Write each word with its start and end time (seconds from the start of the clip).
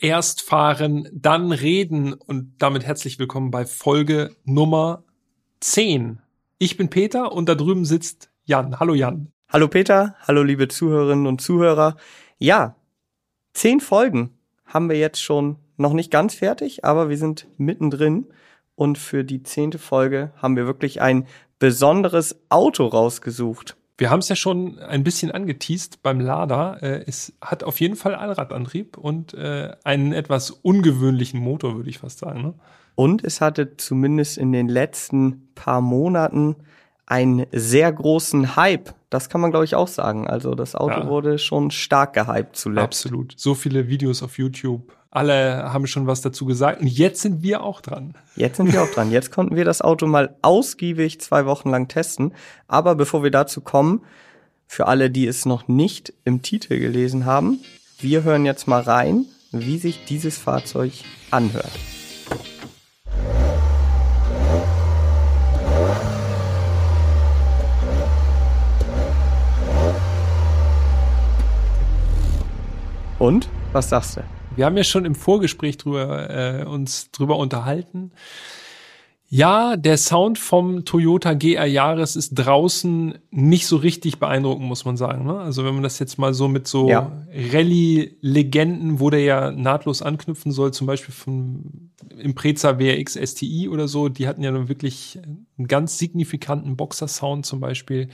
Erst 0.00 0.42
fahren, 0.42 1.08
dann 1.12 1.50
reden 1.50 2.12
und 2.12 2.54
damit 2.58 2.86
herzlich 2.86 3.18
willkommen 3.18 3.50
bei 3.50 3.66
Folge 3.66 4.36
Nummer 4.44 5.02
10. 5.58 6.20
Ich 6.58 6.76
bin 6.76 6.88
Peter 6.88 7.32
und 7.32 7.48
da 7.48 7.56
drüben 7.56 7.84
sitzt 7.84 8.30
Jan. 8.44 8.78
Hallo 8.78 8.94
Jan. 8.94 9.32
Hallo 9.48 9.66
Peter, 9.66 10.14
hallo 10.20 10.44
liebe 10.44 10.68
Zuhörerinnen 10.68 11.26
und 11.26 11.40
Zuhörer. 11.40 11.96
Ja, 12.38 12.76
zehn 13.54 13.80
Folgen 13.80 14.38
haben 14.64 14.88
wir 14.88 14.96
jetzt 14.96 15.20
schon 15.20 15.56
noch 15.76 15.94
nicht 15.94 16.12
ganz 16.12 16.34
fertig, 16.34 16.84
aber 16.84 17.08
wir 17.08 17.18
sind 17.18 17.48
mittendrin 17.56 18.28
und 18.76 18.98
für 18.98 19.24
die 19.24 19.42
zehnte 19.42 19.78
Folge 19.78 20.32
haben 20.36 20.54
wir 20.54 20.66
wirklich 20.66 21.00
ein 21.00 21.26
besonderes 21.58 22.40
Auto 22.50 22.86
rausgesucht. 22.86 23.76
Wir 23.98 24.10
haben 24.10 24.20
es 24.20 24.28
ja 24.28 24.36
schon 24.36 24.78
ein 24.78 25.02
bisschen 25.02 25.32
angeteased 25.32 26.04
beim 26.04 26.20
Lader. 26.20 26.78
Äh, 26.80 27.04
es 27.06 27.32
hat 27.42 27.64
auf 27.64 27.80
jeden 27.80 27.96
Fall 27.96 28.14
Allradantrieb 28.14 28.96
und 28.96 29.34
äh, 29.34 29.72
einen 29.82 30.12
etwas 30.12 30.50
ungewöhnlichen 30.50 31.40
Motor, 31.40 31.76
würde 31.76 31.90
ich 31.90 31.98
fast 31.98 32.20
sagen. 32.20 32.42
Ne? 32.42 32.54
Und 32.94 33.24
es 33.24 33.40
hatte 33.40 33.76
zumindest 33.76 34.38
in 34.38 34.52
den 34.52 34.68
letzten 34.68 35.52
paar 35.56 35.80
Monaten 35.80 36.54
einen 37.06 37.46
sehr 37.52 37.92
großen 37.92 38.54
Hype. 38.54 38.94
Das 39.10 39.28
kann 39.28 39.40
man, 39.40 39.50
glaube 39.50 39.64
ich, 39.64 39.74
auch 39.74 39.88
sagen. 39.88 40.28
Also 40.28 40.54
das 40.54 40.76
Auto 40.76 41.00
ja. 41.00 41.08
wurde 41.08 41.38
schon 41.38 41.72
stark 41.72 42.12
gehypt 42.12 42.54
zuletzt. 42.54 42.84
Absolut. 42.84 43.34
So 43.36 43.54
viele 43.54 43.88
Videos 43.88 44.22
auf 44.22 44.38
YouTube, 44.38 44.92
alle 45.10 45.72
haben 45.72 45.86
schon 45.86 46.06
was 46.06 46.20
dazu 46.20 46.44
gesagt. 46.44 46.80
Und 46.80 46.86
jetzt 46.86 47.22
sind 47.22 47.42
wir 47.42 47.62
auch 47.62 47.80
dran. 47.80 48.14
Jetzt 48.36 48.58
sind 48.58 48.72
wir 48.72 48.82
auch 48.82 48.90
dran. 48.90 49.10
Jetzt 49.10 49.32
konnten 49.32 49.56
wir 49.56 49.64
das 49.64 49.80
Auto 49.80 50.06
mal 50.06 50.36
ausgiebig 50.42 51.20
zwei 51.20 51.46
Wochen 51.46 51.70
lang 51.70 51.88
testen. 51.88 52.34
Aber 52.66 52.94
bevor 52.94 53.22
wir 53.22 53.30
dazu 53.30 53.60
kommen, 53.60 54.02
für 54.66 54.86
alle, 54.86 55.10
die 55.10 55.26
es 55.26 55.46
noch 55.46 55.66
nicht 55.66 56.12
im 56.24 56.42
Titel 56.42 56.78
gelesen 56.78 57.24
haben, 57.24 57.60
wir 57.98 58.22
hören 58.22 58.44
jetzt 58.44 58.68
mal 58.68 58.82
rein, 58.82 59.24
wie 59.50 59.78
sich 59.78 60.04
dieses 60.04 60.36
Fahrzeug 60.36 60.92
anhört. 61.30 61.72
Und? 73.18 73.48
Was 73.72 73.88
sagst 73.88 74.18
du? 74.18 74.37
Wir 74.58 74.66
haben 74.66 74.76
ja 74.76 74.82
schon 74.82 75.04
im 75.04 75.14
Vorgespräch 75.14 75.76
drüber, 75.76 76.30
äh, 76.30 76.64
uns 76.64 77.12
drüber 77.12 77.36
unterhalten. 77.36 78.10
Ja, 79.28 79.76
der 79.76 79.96
Sound 79.96 80.36
vom 80.36 80.84
Toyota 80.84 81.34
GR 81.34 81.64
Jahres 81.64 82.16
ist 82.16 82.34
draußen 82.34 83.18
nicht 83.30 83.68
so 83.68 83.76
richtig 83.76 84.18
beeindruckend, 84.18 84.66
muss 84.66 84.84
man 84.84 84.96
sagen. 84.96 85.26
Ne? 85.26 85.38
Also 85.38 85.64
wenn 85.64 85.74
man 85.74 85.84
das 85.84 86.00
jetzt 86.00 86.18
mal 86.18 86.34
so 86.34 86.48
mit 86.48 86.66
so 86.66 86.88
ja. 86.88 87.24
Rallye-Legenden, 87.52 88.98
wo 88.98 89.10
der 89.10 89.20
ja 89.20 89.52
nahtlos 89.52 90.02
anknüpfen 90.02 90.50
soll, 90.50 90.72
zum 90.72 90.88
Beispiel 90.88 91.14
vom 91.14 91.92
Impreza 92.18 92.80
WRX 92.80 93.14
STI 93.14 93.68
oder 93.68 93.86
so, 93.86 94.08
die 94.08 94.26
hatten 94.26 94.42
ja 94.42 94.50
nun 94.50 94.68
wirklich 94.68 95.20
einen 95.56 95.68
ganz 95.68 95.98
signifikanten 95.98 96.76
Boxer-Sound 96.76 97.46
zum 97.46 97.60
Beispiel. 97.60 98.08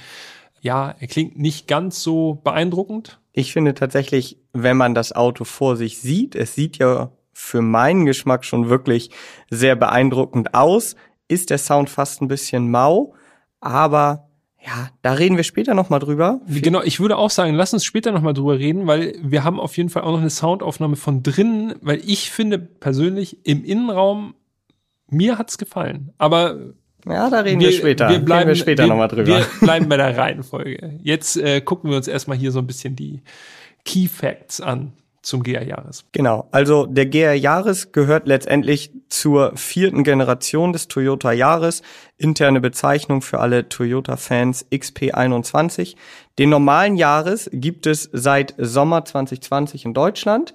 Ja, 0.61 0.95
er 0.99 1.07
klingt 1.07 1.39
nicht 1.39 1.69
ganz 1.69 2.03
so 2.03 2.39
beeindruckend, 2.45 3.19
ich 3.35 3.53
finde 3.53 3.75
tatsächlich, 3.75 4.39
wenn 4.53 4.77
man 4.77 4.95
das 4.95 5.13
Auto 5.13 5.45
vor 5.45 5.77
sich 5.77 5.99
sieht, 5.99 6.37
es 6.37 6.55
sieht 6.55 6.79
ja 6.79 7.11
für 7.33 7.63
meinen 7.63 8.07
Geschmack 8.07 8.45
schon 8.45 8.71
wirklich 8.71 9.11
sehr 9.51 9.75
beeindruckend 9.75 10.55
aus, 10.55 10.95
ist 11.27 11.51
der 11.51 11.59
Sound 11.59 11.91
fast 11.91 12.23
ein 12.23 12.29
bisschen 12.29 12.71
mau, 12.71 13.15
aber 13.61 14.29
ja, 14.65 14.89
da 15.03 15.13
reden 15.15 15.37
wir 15.37 15.43
später 15.43 15.75
nochmal 15.75 15.99
drüber. 15.99 16.41
Genau, 16.47 16.81
ich 16.83 17.01
würde 17.01 17.19
auch 17.19 17.29
sagen, 17.29 17.55
lass 17.55 17.75
uns 17.75 17.85
später 17.85 18.13
nochmal 18.13 18.35
drüber 18.35 18.59
reden, 18.59 18.87
weil 18.87 19.15
wir 19.21 19.43
haben 19.43 19.59
auf 19.59 19.77
jeden 19.77 19.91
Fall 19.91 20.05
auch 20.05 20.13
noch 20.13 20.21
eine 20.21 20.31
Soundaufnahme 20.31 20.97
von 20.97 21.25
drinnen, 21.25 21.75
weil 21.83 22.01
ich 22.07 22.31
finde 22.31 22.59
persönlich 22.59 23.45
im 23.45 23.65
Innenraum, 23.65 24.35
mir 25.09 25.39
hat's 25.39 25.59
gefallen. 25.59 26.15
Aber 26.19 26.73
ja, 27.07 27.31
da 27.31 27.41
reden 27.41 27.61
wir, 27.61 27.69
wir 27.69 27.77
später. 27.77 28.09
Wir 28.09 28.19
bleiben 28.19 28.49
wir 28.49 28.55
später 28.55 28.87
nochmal 28.87 29.09
drüber. 29.09 29.27
Wir 29.27 29.47
bleiben 29.61 29.89
bei 29.89 29.97
der 29.97 30.17
Reihenfolge. 30.17 30.99
Jetzt 31.03 31.37
äh, 31.37 31.61
gucken 31.61 31.91
wir 31.91 31.97
uns 31.97 32.09
erstmal 32.09 32.37
hier 32.37 32.53
so 32.53 32.59
ein 32.59 32.67
bisschen 32.67 32.97
die 32.97 33.23
Key 33.85 34.09
Facts 34.09 34.61
an 34.61 34.93
zum 35.25 35.43
GR 35.43 35.63
Jahres. 35.63 36.05
Genau. 36.13 36.49
Also 36.53 36.87
der 36.87 37.07
GR 37.07 37.33
Jahres 37.33 37.93
gehört 37.93 38.27
letztendlich 38.27 38.91
zur 39.09 39.57
vierten 39.57 40.05
Generation 40.05 40.73
des 40.73 40.89
Toyota 40.89 41.33
Jahres. 41.33 41.83
Interne 42.19 42.61
Bezeichnung 42.61 43.23
für 43.23 43.41
alle 43.41 43.69
Toyota-Fans 43.69 44.67
XP21. 44.71 45.97
Den 46.39 46.51
normalen 46.51 46.97
Jahres 46.97 47.51
gibt 47.53 47.87
es 47.87 48.09
seit 48.13 48.55
Sommer 48.59 49.05
2020 49.05 49.87
in 49.87 49.95
Deutschland. 49.95 50.55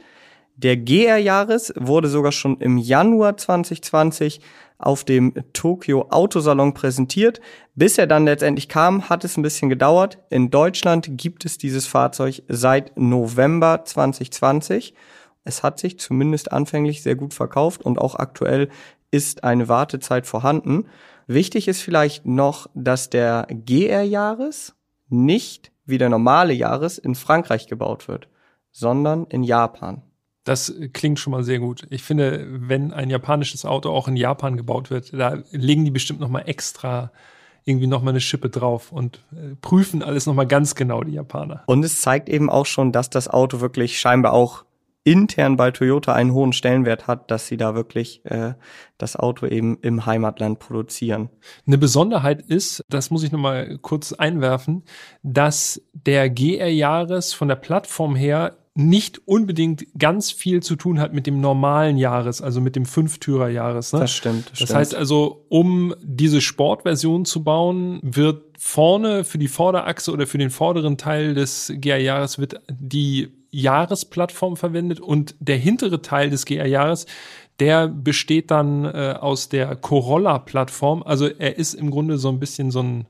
Der 0.61 0.75
GR 0.75 1.15
Jahres 1.15 1.71
wurde 1.77 2.09
sogar 2.09 2.33
schon 2.33 2.57
im 2.57 2.77
Januar 2.77 3.37
2020 3.37 4.41
auf 4.77 5.05
dem 5.05 5.33
Tokyo 5.53 6.07
Autosalon 6.09 6.73
präsentiert. 6.73 7.39
Bis 7.75 7.97
er 7.97 8.07
dann 8.07 8.25
letztendlich 8.25 8.67
kam, 8.67 9.07
hat 9.07 9.23
es 9.23 9.37
ein 9.37 9.41
bisschen 9.41 9.69
gedauert. 9.69 10.17
In 10.29 10.49
Deutschland 10.49 11.17
gibt 11.17 11.45
es 11.45 11.57
dieses 11.57 11.87
Fahrzeug 11.87 12.43
seit 12.49 12.99
November 12.99 13.85
2020. 13.85 14.93
Es 15.45 15.63
hat 15.63 15.79
sich 15.79 15.97
zumindest 15.97 16.51
anfänglich 16.51 17.03
sehr 17.03 17.15
gut 17.15 17.33
verkauft 17.33 17.81
und 17.81 17.97
auch 17.97 18.15
aktuell 18.15 18.67
ist 19.11 19.45
eine 19.45 19.69
Wartezeit 19.69 20.27
vorhanden. 20.27 20.87
Wichtig 21.25 21.69
ist 21.69 21.81
vielleicht 21.81 22.25
noch, 22.25 22.67
dass 22.73 23.09
der 23.09 23.47
GR 23.49 24.01
Jahres 24.01 24.75
nicht 25.07 25.71
wie 25.85 25.97
der 25.97 26.09
normale 26.09 26.51
Jahres 26.51 26.97
in 26.97 27.15
Frankreich 27.15 27.67
gebaut 27.67 28.09
wird, 28.09 28.27
sondern 28.73 29.25
in 29.27 29.43
Japan. 29.43 30.03
Das 30.49 30.73
klingt 30.93 31.19
schon 31.19 31.29
mal 31.29 31.43
sehr 31.43 31.59
gut. 31.59 31.85
Ich 31.91 32.01
finde, 32.01 32.43
wenn 32.49 32.91
ein 32.91 33.11
japanisches 33.11 33.65
Auto 33.65 33.91
auch 33.91 34.07
in 34.07 34.15
Japan 34.15 34.57
gebaut 34.57 34.89
wird, 34.89 35.13
da 35.13 35.43
legen 35.51 35.85
die 35.85 35.91
bestimmt 35.91 36.19
noch 36.19 36.27
mal 36.27 36.39
extra 36.39 37.11
irgendwie 37.65 37.85
noch 37.85 38.01
mal 38.01 38.09
eine 38.09 38.19
Schippe 38.19 38.49
drauf 38.49 38.91
und 38.91 39.23
äh, 39.31 39.53
prüfen 39.61 40.01
alles 40.01 40.25
noch 40.25 40.33
mal 40.33 40.47
ganz 40.47 40.73
genau, 40.73 41.03
die 41.03 41.11
Japaner. 41.11 41.61
Und 41.67 41.85
es 41.85 42.01
zeigt 42.01 42.29
eben 42.29 42.49
auch 42.49 42.65
schon, 42.65 42.91
dass 42.91 43.11
das 43.11 43.27
Auto 43.27 43.61
wirklich 43.61 43.99
scheinbar 43.99 44.33
auch 44.33 44.65
intern 45.03 45.55
bei 45.55 45.69
Toyota 45.69 46.13
einen 46.13 46.33
hohen 46.33 46.51
Stellenwert 46.51 47.05
hat, 47.05 47.29
dass 47.29 47.45
sie 47.45 47.57
da 47.57 47.75
wirklich 47.75 48.25
äh, 48.25 48.55
das 48.97 49.17
Auto 49.17 49.45
eben 49.45 49.77
im 49.83 50.07
Heimatland 50.07 50.57
produzieren. 50.57 51.29
Eine 51.67 51.77
Besonderheit 51.77 52.41
ist, 52.41 52.83
das 52.89 53.11
muss 53.11 53.21
ich 53.21 53.31
noch 53.31 53.39
mal 53.39 53.77
kurz 53.83 54.13
einwerfen, 54.13 54.83
dass 55.21 55.79
der 55.93 56.31
GR 56.31 56.69
Jahres 56.69 57.33
von 57.33 57.49
der 57.49 57.55
Plattform 57.55 58.15
her 58.15 58.55
nicht 58.79 59.21
unbedingt 59.27 59.85
ganz 59.99 60.31
viel 60.31 60.63
zu 60.63 60.77
tun 60.77 61.01
hat 61.01 61.13
mit 61.13 61.27
dem 61.27 61.41
normalen 61.41 61.97
Jahres, 61.97 62.41
also 62.41 62.61
mit 62.61 62.77
dem 62.77 62.85
Fünftürer-Jahres. 62.85 63.91
Ne? 63.91 63.99
Das 63.99 64.11
stimmt. 64.11 64.51
Das, 64.51 64.59
stimmt. 64.59 64.73
heißt 64.73 64.95
also, 64.95 65.45
um 65.49 65.93
diese 66.01 66.39
Sportversion 66.39 67.25
zu 67.25 67.43
bauen, 67.43 67.99
wird 68.01 68.41
vorne 68.57 69.25
für 69.25 69.37
die 69.37 69.49
Vorderachse 69.49 70.13
oder 70.13 70.25
für 70.27 70.37
den 70.37 70.49
vorderen 70.49 70.97
Teil 70.97 71.33
des 71.33 71.73
GR-Jahres 71.75 72.39
wird 72.39 72.61
die 72.69 73.27
Jahresplattform 73.51 74.55
verwendet 74.55 75.01
und 75.01 75.35
der 75.39 75.57
hintere 75.57 76.01
Teil 76.01 76.29
des 76.29 76.45
GR-Jahres, 76.45 77.05
der 77.59 77.89
besteht 77.89 78.49
dann 78.49 78.85
äh, 78.85 79.15
aus 79.19 79.49
der 79.49 79.75
Corolla-Plattform. 79.75 81.03
Also 81.03 81.27
er 81.27 81.57
ist 81.57 81.73
im 81.73 81.91
Grunde 81.91 82.17
so 82.17 82.29
ein 82.29 82.39
bisschen 82.39 82.71
so 82.71 82.81
ein 82.81 83.07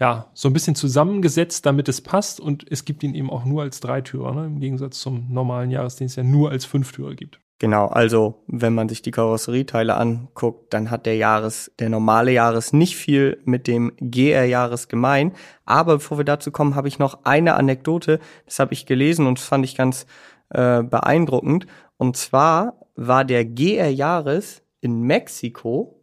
ja, 0.00 0.30
so 0.32 0.48
ein 0.48 0.54
bisschen 0.54 0.74
zusammengesetzt, 0.74 1.66
damit 1.66 1.88
es 1.88 2.00
passt 2.00 2.40
und 2.40 2.64
es 2.70 2.86
gibt 2.86 3.02
ihn 3.02 3.14
eben 3.14 3.30
auch 3.30 3.44
nur 3.44 3.62
als 3.62 3.80
Dreitürer, 3.80 4.34
ne? 4.34 4.46
im 4.46 4.58
Gegensatz 4.58 5.00
zum 5.00 5.26
normalen 5.30 5.70
Jahres, 5.70 5.96
den 5.96 6.06
es 6.06 6.16
ja 6.16 6.22
nur 6.22 6.50
als 6.50 6.64
Fünftürer 6.64 7.14
gibt. 7.14 7.38
Genau, 7.58 7.88
also 7.88 8.42
wenn 8.46 8.74
man 8.74 8.88
sich 8.88 9.02
die 9.02 9.10
Karosserieteile 9.10 9.94
anguckt, 9.94 10.72
dann 10.72 10.90
hat 10.90 11.04
der 11.04 11.16
Jahres, 11.16 11.70
der 11.78 11.90
normale 11.90 12.32
Jahres 12.32 12.72
nicht 12.72 12.96
viel 12.96 13.42
mit 13.44 13.66
dem 13.66 13.92
GR-Jahres 14.00 14.88
gemein. 14.88 15.32
Aber 15.66 15.96
bevor 15.96 16.16
wir 16.16 16.24
dazu 16.24 16.50
kommen, 16.50 16.74
habe 16.74 16.88
ich 16.88 16.98
noch 16.98 17.24
eine 17.24 17.52
Anekdote, 17.56 18.18
das 18.46 18.58
habe 18.60 18.72
ich 18.72 18.86
gelesen 18.86 19.26
und 19.26 19.38
fand 19.38 19.66
ich 19.66 19.76
ganz 19.76 20.06
äh, 20.48 20.82
beeindruckend. 20.82 21.66
Und 21.98 22.16
zwar 22.16 22.86
war 22.94 23.26
der 23.26 23.44
GR-Jahres 23.44 24.62
in 24.80 25.02
Mexiko 25.02 26.02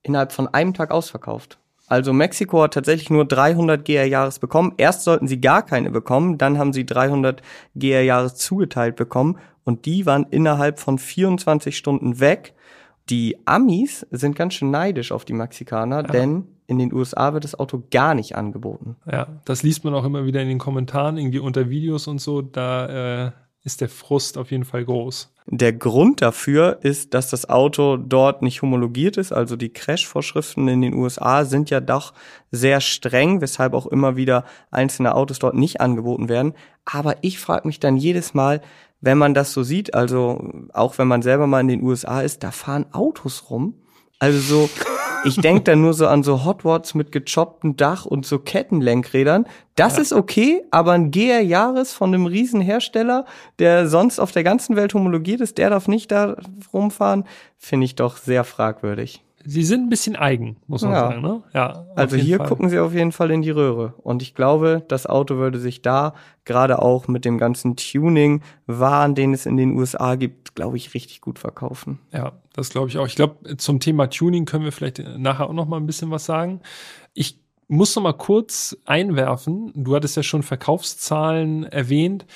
innerhalb 0.00 0.32
von 0.32 0.48
einem 0.48 0.72
Tag 0.72 0.90
ausverkauft. 0.90 1.58
Also 1.86 2.12
Mexiko 2.12 2.62
hat 2.62 2.74
tatsächlich 2.74 3.10
nur 3.10 3.24
300 3.24 3.84
GR-Jahres 3.84 4.38
bekommen. 4.38 4.74
Erst 4.76 5.04
sollten 5.04 5.28
sie 5.28 5.40
gar 5.40 5.64
keine 5.64 5.90
bekommen, 5.90 6.38
dann 6.38 6.58
haben 6.58 6.72
sie 6.72 6.84
300 6.84 7.42
GR-Jahres 7.76 8.34
zugeteilt 8.34 8.96
bekommen 8.96 9.38
und 9.64 9.86
die 9.86 10.06
waren 10.06 10.26
innerhalb 10.30 10.80
von 10.80 10.98
24 10.98 11.76
Stunden 11.76 12.20
weg. 12.20 12.54
Die 13.08 13.38
Amis 13.44 14.04
sind 14.10 14.34
ganz 14.34 14.54
schön 14.54 14.70
neidisch 14.70 15.12
auf 15.12 15.24
die 15.24 15.32
Mexikaner, 15.32 15.98
ja. 15.98 16.02
denn 16.02 16.48
in 16.66 16.78
den 16.78 16.92
USA 16.92 17.32
wird 17.32 17.44
das 17.44 17.56
Auto 17.56 17.84
gar 17.92 18.14
nicht 18.14 18.34
angeboten. 18.34 18.96
Ja, 19.10 19.28
das 19.44 19.62
liest 19.62 19.84
man 19.84 19.94
auch 19.94 20.04
immer 20.04 20.26
wieder 20.26 20.42
in 20.42 20.48
den 20.48 20.58
Kommentaren, 20.58 21.16
irgendwie 21.16 21.38
unter 21.38 21.70
Videos 21.70 22.08
und 22.08 22.20
so. 22.20 22.42
Da 22.42 23.26
äh, 23.26 23.32
ist 23.66 23.80
der 23.80 23.88
Frust 23.88 24.38
auf 24.38 24.52
jeden 24.52 24.64
Fall 24.64 24.84
groß. 24.84 25.32
Der 25.46 25.72
Grund 25.72 26.22
dafür 26.22 26.78
ist, 26.82 27.14
dass 27.14 27.30
das 27.30 27.48
Auto 27.48 27.96
dort 27.96 28.40
nicht 28.40 28.62
homologiert 28.62 29.16
ist. 29.16 29.32
Also 29.32 29.56
die 29.56 29.72
Crash-Vorschriften 29.72 30.68
in 30.68 30.82
den 30.82 30.94
USA 30.94 31.44
sind 31.44 31.68
ja 31.68 31.80
doch 31.80 32.14
sehr 32.52 32.80
streng, 32.80 33.40
weshalb 33.40 33.74
auch 33.74 33.86
immer 33.86 34.16
wieder 34.16 34.44
einzelne 34.70 35.16
Autos 35.16 35.40
dort 35.40 35.54
nicht 35.54 35.80
angeboten 35.80 36.28
werden. 36.28 36.54
Aber 36.84 37.16
ich 37.22 37.40
frage 37.40 37.66
mich 37.66 37.80
dann 37.80 37.96
jedes 37.96 38.34
Mal, 38.34 38.60
wenn 39.00 39.18
man 39.18 39.34
das 39.34 39.52
so 39.52 39.64
sieht, 39.64 39.94
also 39.94 40.48
auch 40.72 40.96
wenn 40.98 41.08
man 41.08 41.22
selber 41.22 41.48
mal 41.48 41.60
in 41.60 41.68
den 41.68 41.82
USA 41.82 42.22
ist, 42.22 42.44
da 42.44 42.52
fahren 42.52 42.86
Autos 42.92 43.50
rum. 43.50 43.74
Also 44.20 44.38
so, 44.38 44.70
ich 45.26 45.36
denke 45.36 45.62
da 45.62 45.76
nur 45.76 45.94
so 45.94 46.06
an 46.06 46.22
so 46.22 46.44
Hotwads 46.44 46.94
mit 46.94 47.12
gechopptem 47.12 47.76
Dach 47.76 48.06
und 48.06 48.24
so 48.24 48.38
Kettenlenkrädern. 48.38 49.46
Das 49.74 49.96
ja. 49.96 50.02
ist 50.02 50.12
okay, 50.12 50.62
aber 50.70 50.92
ein 50.92 51.10
GR 51.10 51.40
Jahres 51.40 51.92
von 51.92 52.14
einem 52.14 52.26
Riesenhersteller, 52.26 53.26
der 53.58 53.88
sonst 53.88 54.18
auf 54.18 54.32
der 54.32 54.44
ganzen 54.44 54.76
Welt 54.76 54.94
homologiert 54.94 55.40
ist, 55.40 55.58
der 55.58 55.70
darf 55.70 55.88
nicht 55.88 56.10
da 56.10 56.36
rumfahren, 56.72 57.24
finde 57.58 57.84
ich 57.84 57.94
doch 57.94 58.16
sehr 58.16 58.44
fragwürdig 58.44 59.22
sie 59.46 59.62
sind 59.62 59.84
ein 59.84 59.88
bisschen 59.88 60.16
eigen, 60.16 60.56
muss 60.66 60.82
man 60.82 60.92
ja. 60.92 61.00
sagen. 61.00 61.22
Ne? 61.22 61.42
Ja, 61.54 61.86
also 61.94 62.16
hier 62.16 62.38
Fall. 62.38 62.48
gucken 62.48 62.68
sie 62.68 62.78
auf 62.78 62.92
jeden 62.92 63.12
Fall 63.12 63.30
in 63.30 63.42
die 63.42 63.50
Röhre. 63.50 63.94
Und 63.98 64.22
ich 64.22 64.34
glaube, 64.34 64.82
das 64.88 65.06
Auto 65.06 65.36
würde 65.36 65.58
sich 65.58 65.82
da 65.82 66.14
gerade 66.44 66.82
auch 66.82 67.08
mit 67.08 67.24
dem 67.24 67.38
ganzen 67.38 67.76
Tuning-Wahn, 67.76 69.14
den 69.14 69.32
es 69.32 69.46
in 69.46 69.56
den 69.56 69.76
USA 69.76 70.16
gibt, 70.16 70.54
glaube 70.54 70.76
ich, 70.76 70.94
richtig 70.94 71.20
gut 71.20 71.38
verkaufen. 71.38 72.00
Ja, 72.12 72.32
das 72.56 72.70
glaube 72.70 72.88
ich 72.88 72.98
auch. 72.98 73.06
Ich 73.06 73.14
glaube, 73.14 73.56
zum 73.56 73.80
Thema 73.80 74.08
Tuning 74.08 74.44
können 74.46 74.64
wir 74.64 74.72
vielleicht 74.72 74.98
nachher 74.98 75.48
auch 75.48 75.52
noch 75.52 75.66
mal 75.66 75.76
ein 75.76 75.86
bisschen 75.86 76.10
was 76.10 76.24
sagen. 76.24 76.60
Ich 77.14 77.38
muss 77.68 77.94
noch 77.94 78.02
mal 78.02 78.12
kurz 78.12 78.76
einwerfen. 78.84 79.72
Du 79.74 79.94
hattest 79.94 80.16
ja 80.16 80.22
schon 80.22 80.42
Verkaufszahlen 80.42 81.64
erwähnt. 81.64 82.26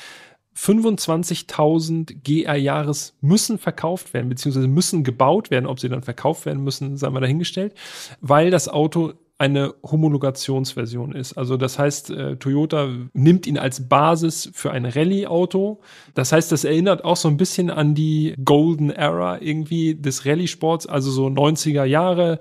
25.000 0.57 2.17
GR-Jahres 2.23 3.17
müssen 3.21 3.57
verkauft 3.59 4.13
werden, 4.13 4.29
beziehungsweise 4.29 4.69
müssen 4.69 5.05
gebaut 5.05 5.51
werden. 5.51 5.67
Ob 5.67 5.81
sie 5.81 5.89
dann 5.89 6.03
verkauft 6.03 6.45
werden 6.45 6.63
müssen, 6.63 6.97
sei 6.97 7.09
mal 7.11 7.21
dahingestellt, 7.21 7.75
weil 8.21 8.51
das 8.51 8.69
Auto 8.69 9.15
eine 9.41 9.75
Homologationsversion 9.83 11.13
ist. 11.13 11.33
Also 11.39 11.57
das 11.57 11.79
heißt, 11.79 12.11
äh, 12.11 12.37
Toyota 12.37 12.91
nimmt 13.15 13.47
ihn 13.47 13.57
als 13.57 13.89
Basis 13.89 14.51
für 14.53 14.71
ein 14.71 14.85
Rallye-Auto. 14.85 15.81
Das 16.15 16.33
heißt, 16.33 16.53
das 16.53 16.65
erinnert 16.65 17.05
auch 17.05 17.17
so 17.17 17.29
ein 17.29 17.39
bisschen 17.39 17.71
an 17.71 17.95
die 17.95 18.35
Golden 18.45 18.91
Era 18.91 19.41
irgendwie 19.41 19.95
des 19.95 20.27
Rallye-Sports, 20.27 20.87
also 20.87 21.11
so 21.11 21.27
90er 21.27 21.85
Jahre 21.85 22.39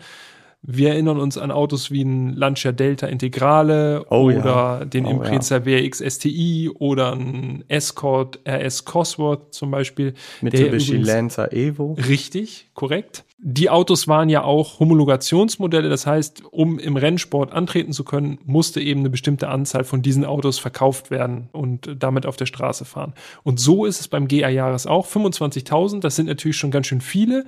wir 0.62 0.90
erinnern 0.90 1.20
uns 1.20 1.38
an 1.38 1.52
Autos 1.52 1.90
wie 1.90 2.04
ein 2.04 2.34
Lancia 2.34 2.72
Delta 2.72 3.08
Integrale 3.08 4.06
oh, 4.10 4.24
oder 4.26 4.80
ja. 4.80 4.86
den 4.86 5.06
oh, 5.06 5.12
Impreza 5.12 5.58
ja. 5.58 5.66
WRX 5.66 6.04
STI 6.16 6.70
oder 6.78 7.14
ein 7.14 7.64
Escort 7.70 8.40
RS 8.48 8.84
Cosworth 8.84 9.54
zum 9.54 9.72
Beispiel. 9.72 10.14
Mitsubishi 10.42 10.98
Lancer 10.98 11.54
Evo. 11.54 11.94
Richtig, 11.94 12.70
korrekt. 12.74 13.24
Die 13.42 13.70
Autos 13.70 14.10
waren 14.10 14.28
ja 14.28 14.44
auch 14.44 14.82
Homologationsmodelle, 14.82 15.88
das 15.88 16.06
heißt, 16.06 16.44
um 16.52 16.78
im 16.78 16.98
Rennsport 16.98 17.54
antreten 17.54 17.94
zu 17.94 18.04
können, 18.04 18.38
musste 18.44 18.82
eben 18.82 19.00
eine 19.00 19.10
bestimmte 19.10 19.48
Anzahl 19.48 19.86
von 19.86 20.02
diesen 20.02 20.26
Autos 20.26 20.60
verkauft 20.60 21.10
werden 21.10 21.48
und 21.54 21.96
damit 22.00 22.26
auf 22.26 22.36
der 22.36 22.48
Straße 22.48 22.84
fahren. 22.84 23.14
Und 23.44 23.62
so 23.62 23.86
ist 23.86 24.02
es 24.02 24.10
beim 24.10 24.28
GR 24.28 24.50
Jahres 24.50 24.88
auch. 24.88 25.08
25.000, 25.08 26.02
das 26.02 26.18
sind 26.18 26.26
natürlich 26.26 26.58
schon 26.58 26.70
ganz 26.70 26.88
schön 26.88 27.00
viele, 27.00 27.46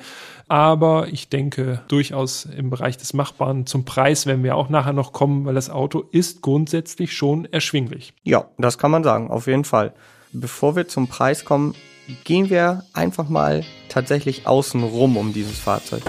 aber 0.47 1.09
ich 1.11 1.27
denke 1.27 1.81
durchaus 1.89 2.45
im 2.45 2.69
Bereich 2.69 2.97
des 3.01 3.13
Machbaren. 3.13 3.65
Zum 3.65 3.83
Preis 3.85 4.25
werden 4.25 4.43
wir 4.43 4.55
auch 4.55 4.69
nachher 4.69 4.93
noch 4.93 5.11
kommen, 5.11 5.45
weil 5.45 5.55
das 5.55 5.69
Auto 5.69 6.05
ist 6.11 6.41
grundsätzlich 6.41 7.13
schon 7.13 7.45
erschwinglich. 7.45 8.13
Ja, 8.23 8.45
das 8.57 8.77
kann 8.77 8.91
man 8.91 9.03
sagen, 9.03 9.29
auf 9.29 9.47
jeden 9.47 9.65
Fall. 9.65 9.93
Bevor 10.31 10.75
wir 10.75 10.87
zum 10.87 11.07
Preis 11.07 11.43
kommen, 11.43 11.75
gehen 12.23 12.49
wir 12.49 12.83
einfach 12.93 13.27
mal 13.27 13.63
tatsächlich 13.89 14.47
außen 14.47 14.83
rum 14.83 15.17
um 15.17 15.33
dieses 15.33 15.59
Fahrzeug. 15.59 16.03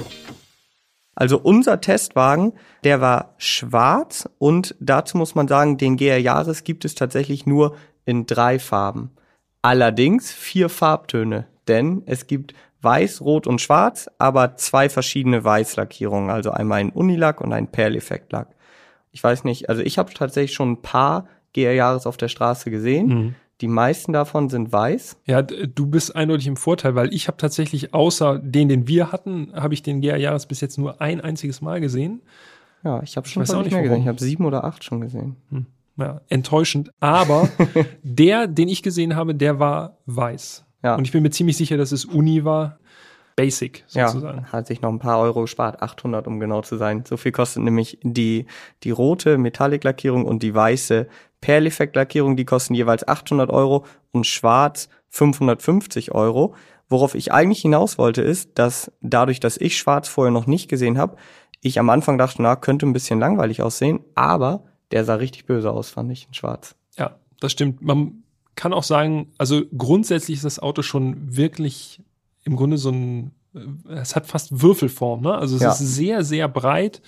Also 1.15 1.39
unser 1.39 1.81
Testwagen, 1.81 2.53
der 2.85 3.01
war 3.01 3.35
schwarz 3.39 4.29
und 4.39 4.75
dazu 4.81 5.19
muss 5.19 5.35
man 5.35 5.49
sagen, 5.49 5.77
den 5.77 5.97
GR 5.97 6.19
Jahres 6.19 6.65
gibt 6.65 6.85
es 6.85 6.95
tatsächlich 6.95 7.47
nur 7.47 7.77
in 8.05 8.27
drei 8.27 8.59
Farben. 8.59 9.11
Allerdings 9.61 10.33
vier 10.33 10.69
Farbtöne, 10.69 11.47
denn 11.69 12.03
es 12.07 12.27
gibt 12.27 12.55
weiß, 12.83 13.21
rot 13.21 13.47
und 13.47 13.61
schwarz, 13.61 14.11
aber 14.19 14.57
zwei 14.57 14.89
verschiedene 14.89 15.43
Weißlackierungen, 15.45 16.31
also 16.31 16.51
einmal 16.51 16.81
ein 16.81 16.91
Unilack 16.91 17.41
und 17.41 17.53
ein 17.53 17.69
Perleffektlack. 17.69 18.49
Ich 19.13 19.23
weiß 19.23 19.45
nicht, 19.45 19.69
also 19.69 19.83
ich 19.83 19.99
habe 19.99 20.13
tatsächlich 20.13 20.55
schon 20.55 20.73
ein 20.73 20.83
paar 20.83 21.27
GR 21.53 21.73
Jahres 21.73 22.07
auf 22.07 22.17
der 22.17 22.29
Straße 22.29 22.71
gesehen. 22.71 23.07
Mhm. 23.07 23.35
Die 23.61 23.69
meisten 23.69 24.13
davon 24.13 24.49
sind 24.49 24.73
weiß. 24.73 25.19
Ja, 25.27 25.43
du 25.43 25.87
bist 25.87 26.17
eindeutig 26.17 26.49
im 26.49 26.57
Vorteil, 26.57 26.97
weil 26.97 27.15
ich 27.15 27.29
habe 27.29 27.37
tatsächlich 27.37 27.95
außer 27.95 28.41
den, 28.41 28.69
den 28.69 28.89
wir 28.89 29.13
hatten, 29.13 29.53
habe 29.55 29.75
ich 29.75 29.83
den 29.83 30.01
GR 30.01 30.17
Jahres 30.17 30.47
bis 30.47 30.61
jetzt 30.61 30.79
nur 30.79 31.01
ein 31.01 31.21
einziges 31.21 31.61
Mal 31.61 31.81
gesehen. 31.81 32.23
Ja, 32.83 33.03
ich 33.03 33.17
habe 33.17 33.29
schon 33.29 33.45
ich 33.45 33.51
auch 33.51 33.63
nicht 33.63 33.73
mehr 33.73 33.83
gesehen. 33.83 34.03
Ich 34.03 34.09
habe 34.09 34.19
sieben 34.19 34.45
oder 34.45 34.65
acht 34.65 34.83
schon 34.83 35.01
gesehen. 35.01 35.37
Hm. 35.51 35.67
Ja, 35.97 36.23
enttäuschend. 36.29 36.91
Aber 36.99 37.49
der, 38.03 38.49
den 38.49 38.69
ich 38.69 38.83
gesehen 38.83 39.15
habe, 39.15 39.35
der 39.35 39.61
war 39.61 39.99
weiß. 40.07 40.65
Ja. 40.83 40.97
Und 40.97 41.05
ich 41.05 41.13
bin 41.13 41.23
mir 41.23 41.31
ziemlich 41.31 41.57
sicher, 41.57 41.77
dass 41.77 41.93
es 41.93 42.05
Uni 42.05 42.45
war. 42.45 42.79
Basic 43.37 43.85
sozusagen. 43.87 44.43
Ja, 44.43 44.53
hat 44.53 44.67
sich 44.67 44.83
noch 44.83 44.91
ein 44.91 44.99
paar 44.99 45.19
Euro 45.19 45.43
gespart, 45.43 45.81
800 45.81 46.27
um 46.27 46.39
genau 46.39 46.61
zu 46.61 46.77
sein. 46.77 47.05
So 47.07 47.17
viel 47.17 47.33
kostet 47.33 47.63
nämlich 47.63 47.99
die, 48.03 48.47
die 48.83 48.91
rote 48.91 49.39
Metallic-Lackierung 49.39 50.27
und 50.27 50.43
die 50.43 50.55
weiße 50.55 51.07
Perleffekt-Lackierung, 51.41 52.37
die 52.37 52.45
kosten 52.45 52.75
jeweils 52.75 53.09
800 53.09 53.51
Euro 53.51 53.87
und 54.13 54.27
schwarz 54.27 54.89
550 55.09 56.13
Euro. 56.13 56.55
Worauf 56.89 57.15
ich 57.15 57.33
eigentlich 57.33 57.63
hinaus 57.63 57.97
wollte, 57.97 58.21
ist, 58.21 58.59
dass 58.59 58.93
dadurch, 59.01 59.41
dass 59.41 59.57
ich 59.57 59.79
schwarz 59.79 60.09
vorher 60.09 60.31
noch 60.31 60.47
nicht 60.47 60.69
gesehen 60.69 60.99
habe, 60.99 61.17
ich 61.63 61.79
am 61.79 61.89
Anfang 61.91 62.19
dachte, 62.19 62.43
na, 62.43 62.57
könnte 62.57 62.87
ein 62.87 62.93
bisschen 62.93 63.19
langweilig 63.19 63.63
aussehen, 63.63 64.01
aber 64.15 64.65
der 64.91 65.05
sah 65.05 65.15
richtig 65.15 65.47
böse 65.47 65.71
aus, 65.71 65.91
fand 65.91 66.13
ich, 66.13 66.27
in 66.27 66.35
schwarz. 66.35 66.75
Ja, 66.99 67.17
das 67.41 67.53
stimmt. 67.53 67.81
Man 67.81 68.25
kann 68.55 68.73
auch 68.73 68.83
sagen, 68.83 69.33
also 69.39 69.63
grundsätzlich 69.77 70.39
ist 70.39 70.45
das 70.45 70.59
Auto 70.59 70.83
schon 70.83 71.37
wirklich 71.37 72.01
im 72.45 72.57
Grunde 72.57 72.79
so 72.79 72.91
ein, 72.91 73.33
es 73.89 74.17
hat 74.17 74.27
fast 74.27 74.63
Würfelform, 74.63 75.23
ne? 75.23 75.35
Also 75.35 75.57
es 75.57 75.63
ja. 75.63 75.73
ist 75.73 75.79
sehr, 75.79 76.25
sehr 76.25 76.49
breit. 76.49 77.03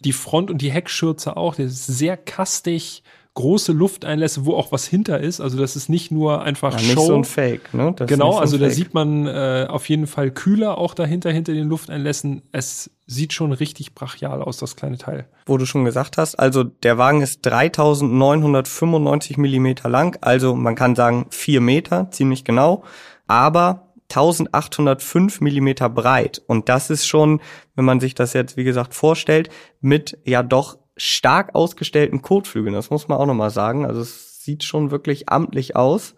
Die 0.00 0.12
Front- 0.12 0.50
und 0.50 0.62
die 0.62 0.70
Heckschürze 0.70 1.36
auch, 1.36 1.56
der 1.56 1.66
ist 1.66 1.86
sehr 1.86 2.16
kastig, 2.16 3.02
große 3.34 3.72
Lufteinlässe, 3.72 4.44
wo 4.44 4.54
auch 4.54 4.72
was 4.72 4.86
hinter 4.86 5.20
ist. 5.20 5.40
Also 5.40 5.56
das 5.56 5.76
ist 5.76 5.88
nicht 5.88 6.10
nur 6.10 6.42
einfach 6.42 6.72
ja, 6.74 6.80
nicht 6.80 6.92
Show. 6.92 7.06
so 7.06 7.14
ein 7.14 7.24
Fake, 7.24 7.72
ne? 7.72 7.92
Das 7.94 8.08
genau, 8.08 8.32
so 8.32 8.38
also 8.38 8.58
Fake. 8.58 8.68
da 8.68 8.74
sieht 8.74 8.94
man 8.94 9.26
äh, 9.26 9.66
auf 9.68 9.88
jeden 9.88 10.06
Fall 10.06 10.30
kühler 10.30 10.78
auch 10.78 10.94
dahinter, 10.94 11.30
hinter 11.30 11.52
den 11.52 11.68
Lufteinlässen. 11.68 12.42
Es 12.50 12.90
sieht 13.06 13.32
schon 13.32 13.52
richtig 13.52 13.94
brachial 13.94 14.42
aus, 14.42 14.56
das 14.58 14.74
kleine 14.74 14.98
Teil. 14.98 15.26
Wo 15.46 15.58
du 15.58 15.64
schon 15.64 15.84
gesagt 15.84 16.18
hast, 16.18 16.36
also 16.36 16.64
der 16.64 16.98
Wagen 16.98 17.22
ist 17.22 17.46
3995 17.46 19.38
Millimeter 19.38 19.88
lang, 19.88 20.18
also 20.20 20.54
man 20.54 20.74
kann 20.74 20.96
sagen 20.96 21.26
vier 21.30 21.60
Meter, 21.60 22.10
ziemlich 22.10 22.44
genau. 22.44 22.82
Aber 23.26 23.90
1805 24.10 25.40
Millimeter 25.40 25.88
breit. 25.88 26.42
Und 26.46 26.68
das 26.68 26.90
ist 26.90 27.06
schon, 27.06 27.40
wenn 27.76 27.84
man 27.84 28.00
sich 28.00 28.14
das 28.14 28.32
jetzt, 28.32 28.56
wie 28.56 28.64
gesagt, 28.64 28.92
vorstellt, 28.92 29.50
mit 29.80 30.18
ja 30.24 30.42
doch 30.42 30.79
stark 31.00 31.54
ausgestellten 31.54 32.20
Kotflügeln. 32.20 32.74
Das 32.74 32.90
muss 32.90 33.08
man 33.08 33.18
auch 33.18 33.24
nochmal 33.24 33.50
sagen. 33.50 33.86
Also 33.86 34.02
es 34.02 34.44
sieht 34.44 34.64
schon 34.64 34.90
wirklich 34.90 35.30
amtlich 35.30 35.74
aus. 35.74 36.14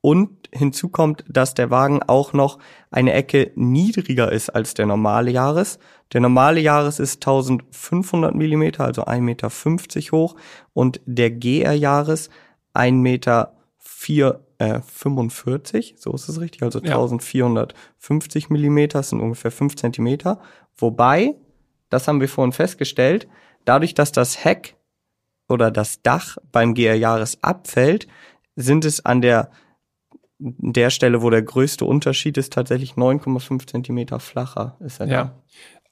Und 0.00 0.48
hinzu 0.50 0.88
kommt, 0.88 1.24
dass 1.28 1.54
der 1.54 1.70
Wagen 1.70 2.02
auch 2.02 2.32
noch 2.32 2.58
eine 2.90 3.12
Ecke 3.12 3.52
niedriger 3.54 4.32
ist 4.32 4.50
als 4.50 4.74
der 4.74 4.86
normale 4.86 5.30
Jahres. 5.30 5.78
Der 6.12 6.20
normale 6.20 6.60
Jahres 6.60 6.98
ist 6.98 7.16
1500 7.16 8.34
Millimeter, 8.34 8.84
also 8.84 9.04
1,50 9.04 9.20
Meter 9.20 9.50
hoch. 10.12 10.36
Und 10.72 11.00
der 11.04 11.30
GR 11.30 11.72
Jahres 11.72 12.30
1,4 12.74 12.92
Meter 12.92 13.54
äh, 14.58 14.80
45, 14.80 15.96
so 15.98 16.12
ist 16.14 16.28
es 16.28 16.40
richtig, 16.40 16.62
also 16.62 16.78
ja. 16.80 16.92
1450 16.92 18.50
Millimeter 18.50 19.02
sind 19.02 19.20
ungefähr 19.20 19.50
5 19.50 19.76
Zentimeter. 19.76 20.40
Wobei, 20.76 21.34
das 21.90 22.08
haben 22.08 22.20
wir 22.20 22.28
vorhin 22.28 22.52
festgestellt, 22.52 23.26
Dadurch, 23.64 23.94
dass 23.94 24.12
das 24.12 24.44
Heck 24.44 24.76
oder 25.48 25.70
das 25.70 26.02
Dach 26.02 26.36
beim 26.52 26.74
GR 26.74 26.94
Jahres 26.94 27.42
abfällt, 27.42 28.06
sind 28.56 28.84
es 28.84 29.04
an 29.04 29.20
der 29.20 29.50
der 30.38 30.90
Stelle, 30.90 31.22
wo 31.22 31.30
der 31.30 31.42
größte 31.42 31.84
Unterschied 31.84 32.36
ist, 32.36 32.52
tatsächlich 32.52 32.92
9,5 32.92 33.66
Zentimeter 33.66 34.20
flacher 34.20 34.76
ist 34.80 35.00
er. 35.00 35.06
Ja. 35.06 35.24
Da. 35.24 35.42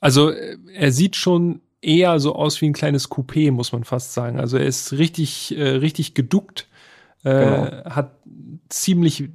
Also 0.01 0.31
er 0.31 0.93
sieht 0.93 1.17
schon 1.17 1.61
eher 1.81 2.19
so 2.21 2.35
aus 2.35 2.61
wie 2.61 2.67
ein 2.67 2.73
kleines 2.73 3.11
Coupé, 3.11 3.53
muss 3.53 3.73
man 3.73 3.85
fast 3.85 4.15
sagen. 4.15 4.41
Also 4.41 4.57
er 4.57 4.67
ist 4.67 4.93
richtig, 4.93 5.57
äh, 5.57 5.77
richtig 5.77 6.15
geduckt, 6.15 6.69
äh, 7.25 7.31
genau. 7.31 7.85
hat 7.85 8.17
ziemlich 8.69 9.29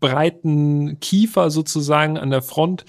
breiten 0.00 1.00
Kiefer 1.00 1.50
sozusagen 1.50 2.18
an 2.18 2.30
der 2.30 2.42
Front 2.42 2.84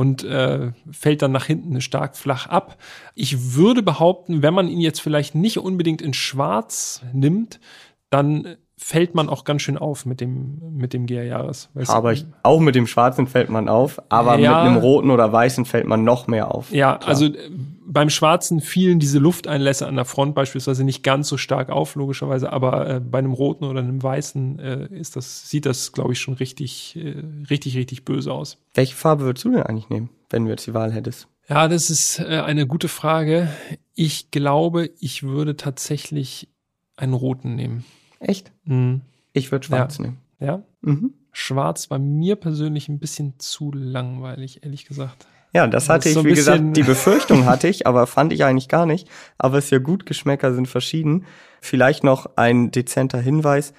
und 0.00 0.24
äh, 0.24 0.72
fällt 0.90 1.20
dann 1.20 1.30
nach 1.30 1.44
hinten 1.44 1.78
stark 1.82 2.16
flach 2.16 2.46
ab. 2.46 2.78
Ich 3.14 3.54
würde 3.54 3.82
behaupten, 3.82 4.42
wenn 4.42 4.54
man 4.54 4.66
ihn 4.66 4.80
jetzt 4.80 5.02
vielleicht 5.02 5.34
nicht 5.34 5.58
unbedingt 5.58 6.00
in 6.00 6.14
Schwarz 6.14 7.02
nimmt, 7.12 7.60
dann 8.08 8.56
fällt 8.82 9.14
man 9.14 9.28
auch 9.28 9.44
ganz 9.44 9.60
schön 9.60 9.76
auf 9.76 10.06
mit 10.06 10.22
dem, 10.22 10.58
mit 10.72 10.94
dem 10.94 11.06
GR 11.06 11.22
Jahres. 11.22 11.68
Aber 11.86 12.14
ich, 12.14 12.24
auch 12.42 12.60
mit 12.60 12.74
dem 12.74 12.86
schwarzen 12.86 13.26
fällt 13.26 13.50
man 13.50 13.68
auf, 13.68 14.00
aber 14.08 14.38
ja, 14.38 14.50
mit 14.50 14.70
einem 14.70 14.76
roten 14.78 15.10
oder 15.10 15.30
weißen 15.30 15.66
fällt 15.66 15.86
man 15.86 16.02
noch 16.02 16.26
mehr 16.26 16.52
auf. 16.52 16.72
Ja, 16.72 16.96
Klar. 16.96 17.08
also 17.08 17.26
äh, 17.26 17.50
beim 17.86 18.08
schwarzen 18.08 18.60
fielen 18.60 18.98
diese 18.98 19.18
Lufteinlässe 19.18 19.86
an 19.86 19.96
der 19.96 20.06
Front 20.06 20.34
beispielsweise 20.34 20.82
nicht 20.82 21.02
ganz 21.02 21.28
so 21.28 21.36
stark 21.36 21.68
auf, 21.68 21.94
logischerweise, 21.94 22.52
aber 22.52 22.88
äh, 22.88 23.00
bei 23.00 23.18
einem 23.18 23.32
roten 23.32 23.64
oder 23.64 23.80
einem 23.80 24.02
weißen 24.02 24.58
äh, 24.58 24.86
ist 24.92 25.14
das, 25.14 25.50
sieht 25.50 25.66
das, 25.66 25.92
glaube 25.92 26.12
ich, 26.12 26.20
schon 26.20 26.34
richtig, 26.34 26.96
äh, 26.96 27.22
richtig, 27.50 27.76
richtig 27.76 28.06
böse 28.06 28.32
aus. 28.32 28.56
Welche 28.72 28.96
Farbe 28.96 29.24
würdest 29.24 29.44
du 29.44 29.50
denn 29.50 29.62
eigentlich 29.62 29.90
nehmen, 29.90 30.08
wenn 30.30 30.46
du 30.46 30.50
jetzt 30.50 30.66
die 30.66 30.74
Wahl 30.74 30.90
hättest? 30.90 31.28
Ja, 31.50 31.68
das 31.68 31.90
ist 31.90 32.18
äh, 32.18 32.40
eine 32.40 32.66
gute 32.66 32.88
Frage. 32.88 33.50
Ich 33.94 34.30
glaube, 34.30 34.88
ich 35.00 35.22
würde 35.22 35.56
tatsächlich 35.56 36.48
einen 36.96 37.12
roten 37.12 37.56
nehmen. 37.56 37.84
Echt? 38.20 38.52
Mhm. 38.64 39.00
Ich 39.32 39.50
würde 39.50 39.66
schwarz 39.66 39.98
ja. 39.98 40.04
nehmen. 40.04 40.18
Ja? 40.38 40.62
Mhm. 40.82 41.14
Schwarz 41.32 41.90
war 41.90 41.98
mir 41.98 42.36
persönlich 42.36 42.88
ein 42.88 42.98
bisschen 42.98 43.34
zu 43.38 43.72
langweilig, 43.72 44.62
ehrlich 44.62 44.84
gesagt. 44.84 45.26
Ja, 45.52 45.66
das 45.66 45.88
hatte 45.88 46.04
das 46.04 46.06
ich, 46.06 46.14
so 46.14 46.24
wie 46.24 46.34
gesagt, 46.34 46.76
die 46.76 46.82
Befürchtung 46.84 47.46
hatte 47.46 47.68
ich, 47.68 47.86
aber 47.86 48.06
fand 48.06 48.32
ich 48.32 48.44
eigentlich 48.44 48.68
gar 48.68 48.86
nicht. 48.86 49.08
Aber 49.38 49.58
es 49.58 49.66
ist 49.66 49.70
ja 49.70 49.78
gut, 49.78 50.06
Geschmäcker 50.06 50.54
sind 50.54 50.68
verschieden. 50.68 51.24
Vielleicht 51.60 52.04
noch 52.04 52.36
ein 52.36 52.70
dezenter 52.70 53.18
Hinweis. 53.18 53.72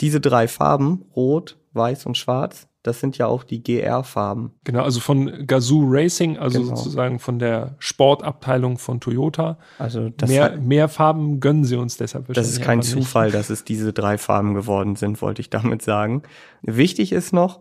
Diese 0.00 0.20
drei 0.20 0.48
Farben, 0.48 1.04
Rot, 1.14 1.58
Weiß 1.72 2.06
und 2.06 2.16
Schwarz, 2.16 2.67
das 2.82 3.00
sind 3.00 3.18
ja 3.18 3.26
auch 3.26 3.42
die 3.42 3.62
GR-Farben. 3.62 4.52
Genau, 4.64 4.82
also 4.82 5.00
von 5.00 5.46
Gazoo 5.46 5.84
Racing, 5.84 6.38
also 6.38 6.60
genau. 6.60 6.76
sozusagen 6.76 7.18
von 7.18 7.38
der 7.38 7.74
Sportabteilung 7.78 8.78
von 8.78 9.00
Toyota. 9.00 9.58
Also 9.78 10.10
das 10.10 10.30
mehr, 10.30 10.44
hat, 10.44 10.62
mehr 10.62 10.88
Farben 10.88 11.40
gönnen 11.40 11.64
sie 11.64 11.76
uns 11.76 11.96
deshalb. 11.96 12.32
Das 12.32 12.48
ist 12.48 12.62
kein 12.62 12.82
Zufall, 12.82 13.26
nicht. 13.26 13.34
dass 13.34 13.50
es 13.50 13.64
diese 13.64 13.92
drei 13.92 14.16
Farben 14.16 14.54
geworden 14.54 14.96
sind, 14.96 15.20
wollte 15.20 15.40
ich 15.40 15.50
damit 15.50 15.82
sagen. 15.82 16.22
Wichtig 16.62 17.12
ist 17.12 17.32
noch, 17.32 17.60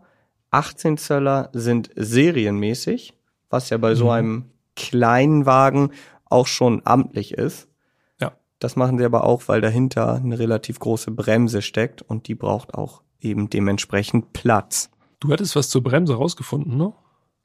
18 0.51 0.97
Zöller 0.97 1.49
sind 1.53 1.89
serienmäßig, 1.95 3.13
was 3.49 3.69
ja 3.69 3.77
bei 3.77 3.91
mhm. 3.91 3.95
so 3.95 4.09
einem 4.11 4.45
kleinen 4.75 5.45
Wagen 5.45 5.91
auch 6.25 6.47
schon 6.47 6.81
amtlich 6.85 7.33
ist. 7.33 7.67
Ja. 8.21 8.33
Das 8.59 8.75
machen 8.75 8.97
sie 8.97 9.05
aber 9.05 9.23
auch, 9.23 9.43
weil 9.47 9.61
dahinter 9.61 10.15
eine 10.15 10.37
relativ 10.37 10.79
große 10.79 11.11
Bremse 11.11 11.61
steckt 11.61 12.01
und 12.01 12.27
die 12.27 12.35
braucht 12.35 12.75
auch 12.75 13.01
eben 13.19 13.49
dementsprechend 13.49 14.33
Platz. 14.33 14.91
Du 15.19 15.31
hattest 15.31 15.55
was 15.55 15.69
zur 15.69 15.83
Bremse 15.83 16.15
rausgefunden, 16.15 16.77
ne? 16.77 16.93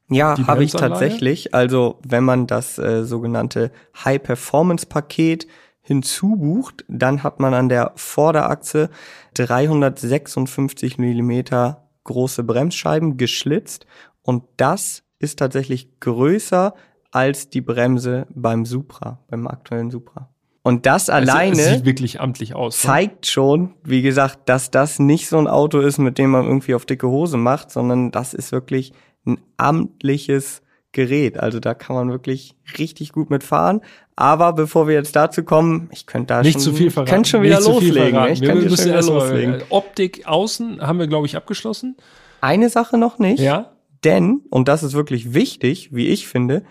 Ja, 0.08 0.36
habe 0.46 0.64
ich 0.64 0.72
tatsächlich. 0.72 1.54
Also 1.54 1.98
wenn 2.06 2.24
man 2.24 2.46
das 2.46 2.78
äh, 2.78 3.04
sogenannte 3.04 3.70
High-Performance-Paket 4.04 5.46
hinzubucht, 5.80 6.84
dann 6.88 7.22
hat 7.22 7.40
man 7.40 7.54
an 7.54 7.68
der 7.68 7.92
Vorderachse 7.96 8.90
356 9.34 10.98
Millimeter 10.98 11.88
große 12.04 12.44
Bremsscheiben 12.44 13.16
geschlitzt 13.16 13.86
und 14.22 14.44
das 14.56 15.02
ist 15.18 15.38
tatsächlich 15.38 16.00
größer 16.00 16.74
als 17.10 17.48
die 17.48 17.60
Bremse 17.60 18.26
beim 18.30 18.64
Supra, 18.64 19.20
beim 19.28 19.46
aktuellen 19.46 19.90
Supra. 19.90 20.31
Und 20.64 20.86
das 20.86 21.10
alleine 21.10 21.82
amtlich 22.18 22.54
aus. 22.54 22.84
Ne? 22.84 22.88
Zeigt 22.88 23.26
schon, 23.26 23.74
wie 23.82 24.02
gesagt, 24.02 24.48
dass 24.48 24.70
das 24.70 25.00
nicht 25.00 25.28
so 25.28 25.38
ein 25.38 25.48
Auto 25.48 25.80
ist, 25.80 25.98
mit 25.98 26.18
dem 26.18 26.30
man 26.30 26.44
irgendwie 26.44 26.74
auf 26.74 26.86
dicke 26.86 27.08
Hose 27.08 27.36
macht, 27.36 27.70
sondern 27.70 28.12
das 28.12 28.32
ist 28.32 28.52
wirklich 28.52 28.92
ein 29.26 29.40
amtliches 29.56 30.62
Gerät. 30.92 31.40
Also 31.40 31.58
da 31.58 31.74
kann 31.74 31.96
man 31.96 32.10
wirklich 32.10 32.54
richtig 32.78 33.12
gut 33.12 33.30
mitfahren. 33.30 33.80
Aber 34.14 34.52
bevor 34.52 34.86
wir 34.86 34.94
jetzt 34.94 35.16
dazu 35.16 35.42
kommen, 35.42 35.88
ich 35.90 36.06
könnte 36.06 36.34
da 36.34 36.42
nicht 36.42 36.52
schon, 36.54 36.60
zu 36.60 36.72
viel 36.74 36.90
verraten. 36.90 37.10
Könnte 37.10 37.30
schon 37.30 37.42
wieder 37.42 37.60
loslegen. 37.60 38.20
Ne? 38.20 38.30
Ich 38.30 38.40
wir 38.40 38.48
könnte 38.48 38.76
schon 38.76 38.84
wieder 38.84 39.02
loslegen. 39.02 39.50
Mal, 39.52 39.64
Optik 39.70 40.26
außen 40.26 40.80
haben 40.80 40.98
wir 40.98 41.08
glaube 41.08 41.26
ich 41.26 41.36
abgeschlossen. 41.36 41.96
Eine 42.40 42.68
Sache 42.68 42.98
noch 42.98 43.18
nicht. 43.18 43.40
Ja. 43.40 43.72
Denn 44.04 44.42
und 44.50 44.68
das 44.68 44.82
ist 44.82 44.92
wirklich 44.92 45.34
wichtig, 45.34 45.92
wie 45.92 46.08
ich 46.08 46.28
finde, 46.28 46.62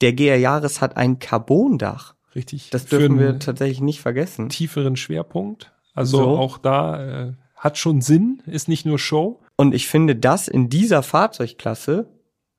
der 0.00 0.12
GR 0.12 0.36
Jahres 0.36 0.80
hat 0.80 0.96
ein 0.96 1.18
Carbondach. 1.18 2.15
Richtig. 2.36 2.68
Das 2.70 2.84
dürfen 2.84 3.18
wir 3.18 3.38
tatsächlich 3.38 3.80
nicht 3.80 4.00
vergessen. 4.00 4.50
Tieferen 4.50 4.96
Schwerpunkt. 4.96 5.72
Also 5.94 6.18
so. 6.18 6.28
auch 6.36 6.58
da 6.58 7.28
äh, 7.28 7.32
hat 7.56 7.78
schon 7.78 8.02
Sinn, 8.02 8.42
ist 8.46 8.68
nicht 8.68 8.84
nur 8.84 8.98
Show. 8.98 9.40
Und 9.56 9.74
ich 9.74 9.88
finde 9.88 10.14
das 10.14 10.46
in 10.46 10.68
dieser 10.68 11.02
Fahrzeugklasse, 11.02 12.10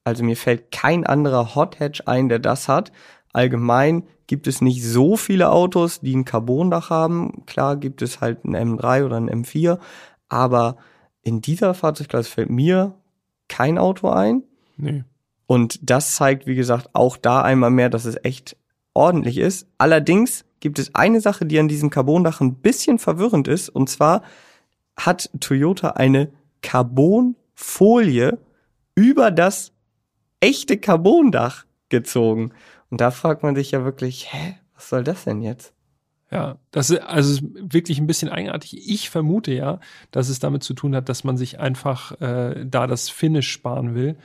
also 0.03 0.23
mir 0.23 0.35
fällt 0.35 0.71
kein 0.71 1.05
anderer 1.05 1.53
Hot 1.53 1.79
Hatch 1.79 2.01
ein, 2.07 2.27
der 2.27 2.39
das 2.39 2.67
hat. 2.67 2.91
Allgemein 3.33 4.03
gibt 4.25 4.47
es 4.47 4.61
nicht 4.61 4.83
so 4.83 5.15
viele 5.15 5.51
Autos, 5.51 6.01
die 6.01 6.15
ein 6.15 6.25
Carbondach 6.25 6.89
haben. 6.89 7.45
Klar 7.45 7.77
gibt 7.77 8.01
es 8.01 8.19
halt 8.19 8.45
ein 8.45 8.55
M3 8.55 9.05
oder 9.05 9.17
ein 9.17 9.29
M4, 9.29 9.77
aber 10.27 10.77
in 11.21 11.41
dieser 11.41 11.75
Fahrzeugklasse 11.75 12.31
fällt 12.31 12.49
mir 12.49 12.95
kein 13.47 13.77
Auto 13.77 14.09
ein. 14.09 14.43
Nee. 14.77 15.03
Und 15.45 15.79
das 15.87 16.15
zeigt, 16.15 16.47
wie 16.47 16.55
gesagt, 16.55 16.89
auch 16.93 17.15
da 17.15 17.43
einmal 17.43 17.69
mehr, 17.69 17.89
dass 17.89 18.05
es 18.05 18.17
echt 18.23 18.57
ordentlich 18.97 19.37
ist. 19.37 19.67
Allerdings 19.77 20.43
gibt 20.59 20.79
es 20.79 20.93
eine 20.95 21.21
Sache, 21.21 21.45
die 21.45 21.59
an 21.59 21.67
diesem 21.67 21.89
Carbondach 21.89 22.41
ein 22.41 22.55
bisschen 22.55 22.99
verwirrend 22.99 23.47
ist. 23.47 23.69
Und 23.69 23.89
zwar 23.89 24.23
hat 24.97 25.29
Toyota 25.39 25.91
eine 25.91 26.31
Carbonfolie 26.61 28.39
über 28.95 29.31
das 29.31 29.71
echte 30.39 30.77
Carbondach 30.77 31.65
gezogen. 31.89 32.51
Und 32.89 32.99
da 33.01 33.11
fragt 33.11 33.43
man 33.43 33.55
sich 33.55 33.71
ja 33.71 33.83
wirklich, 33.83 34.33
hä, 34.33 34.57
was 34.73 34.89
soll 34.89 35.03
das 35.03 35.23
denn 35.23 35.41
jetzt? 35.41 35.73
Ja, 36.29 36.57
das 36.71 36.89
ist 36.89 36.99
also 37.03 37.39
wirklich 37.53 37.99
ein 37.99 38.07
bisschen 38.07 38.27
eigenartig. 38.27 38.89
Ich 38.89 39.09
vermute 39.09 39.53
ja, 39.53 39.79
dass 40.11 40.27
es 40.27 40.39
damit 40.39 40.61
zu 40.61 40.73
tun 40.73 40.93
hat, 40.93 41.07
dass 41.07 41.23
man 41.23 41.37
sich 41.37 41.59
einfach 41.59 42.19
äh, 42.19 42.65
da 42.65 42.85
das 42.85 43.07
Finish 43.07 43.49
sparen 43.49 43.95
will, 43.95 44.17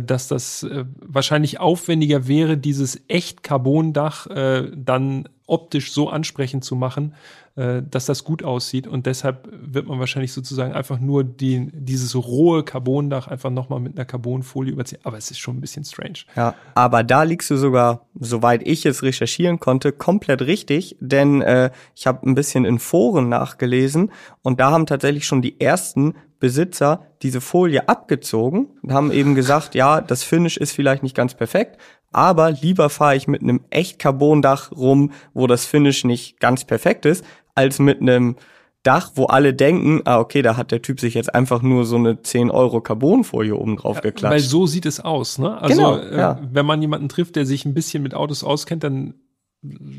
dass 0.00 0.28
das 0.28 0.62
äh, 0.62 0.84
wahrscheinlich 1.00 1.60
aufwendiger 1.60 2.26
wäre, 2.26 2.56
dieses 2.58 3.00
echt 3.08 3.42
Carbondach 3.42 4.26
äh, 4.26 4.70
dann 4.74 5.28
optisch 5.48 5.92
so 5.92 6.08
ansprechend 6.08 6.64
zu 6.64 6.76
machen, 6.76 7.14
äh, 7.56 7.82
dass 7.82 8.06
das 8.06 8.22
gut 8.22 8.44
aussieht. 8.44 8.86
Und 8.86 9.06
deshalb 9.06 9.48
wird 9.50 9.88
man 9.88 9.98
wahrscheinlich 9.98 10.32
sozusagen 10.32 10.72
einfach 10.72 11.00
nur 11.00 11.24
die, 11.24 11.70
dieses 11.72 12.14
rohe 12.14 12.62
Carbondach 12.62 13.26
einfach 13.26 13.50
nochmal 13.50 13.80
mit 13.80 13.96
einer 13.96 14.04
Carbonfolie 14.04 14.72
überziehen. 14.72 15.00
Aber 15.04 15.16
es 15.16 15.30
ist 15.30 15.38
schon 15.38 15.56
ein 15.56 15.60
bisschen 15.60 15.84
strange. 15.84 16.20
Ja, 16.36 16.54
aber 16.74 17.02
da 17.02 17.24
liegst 17.24 17.50
du 17.50 17.56
sogar, 17.56 18.06
soweit 18.18 18.66
ich 18.66 18.86
es 18.86 19.02
recherchieren 19.02 19.58
konnte, 19.58 19.90
komplett 19.92 20.42
richtig. 20.42 20.96
Denn 21.00 21.42
äh, 21.42 21.70
ich 21.96 22.06
habe 22.06 22.28
ein 22.28 22.34
bisschen 22.34 22.64
in 22.64 22.78
Foren 22.78 23.28
nachgelesen 23.28 24.12
und 24.42 24.60
da 24.60 24.70
haben 24.70 24.86
tatsächlich 24.86 25.26
schon 25.26 25.42
die 25.42 25.60
ersten 25.60 26.14
Besitzer 26.40 27.06
diese 27.22 27.40
Folie 27.40 27.88
abgezogen 27.88 28.68
und 28.82 28.92
haben 28.92 29.10
eben 29.10 29.34
gesagt, 29.34 29.74
ja, 29.74 30.00
das 30.00 30.22
Finish 30.22 30.56
ist 30.56 30.72
vielleicht 30.72 31.02
nicht 31.02 31.16
ganz 31.16 31.34
perfekt, 31.34 31.80
aber 32.12 32.50
lieber 32.50 32.90
fahre 32.90 33.16
ich 33.16 33.28
mit 33.28 33.42
einem 33.42 33.60
echt 33.70 33.98
Carbondach 33.98 34.72
rum, 34.72 35.12
wo 35.34 35.46
das 35.46 35.66
Finish 35.66 36.04
nicht 36.04 36.40
ganz 36.40 36.64
perfekt 36.64 37.06
ist, 37.06 37.24
als 37.54 37.78
mit 37.78 38.00
einem 38.00 38.36
Dach, 38.84 39.12
wo 39.16 39.24
alle 39.26 39.54
denken, 39.54 40.02
ah, 40.04 40.18
okay, 40.18 40.40
da 40.40 40.56
hat 40.56 40.70
der 40.70 40.80
Typ 40.80 41.00
sich 41.00 41.14
jetzt 41.14 41.34
einfach 41.34 41.62
nur 41.62 41.84
so 41.84 41.96
eine 41.96 42.22
10 42.22 42.50
Euro 42.50 42.80
Carbonfolie 42.80 43.54
oben 43.54 43.76
drauf 43.76 43.96
ja, 43.96 44.02
geklatscht. 44.02 44.32
Weil 44.32 44.40
so 44.40 44.66
sieht 44.66 44.86
es 44.86 45.00
aus, 45.00 45.38
ne? 45.38 45.60
Also, 45.60 45.76
genau, 45.76 45.96
äh, 45.98 46.16
ja. 46.16 46.40
wenn 46.50 46.64
man 46.64 46.80
jemanden 46.80 47.08
trifft, 47.08 47.36
der 47.36 47.44
sich 47.44 47.64
ein 47.64 47.74
bisschen 47.74 48.02
mit 48.02 48.14
Autos 48.14 48.44
auskennt, 48.44 48.84
dann 48.84 49.14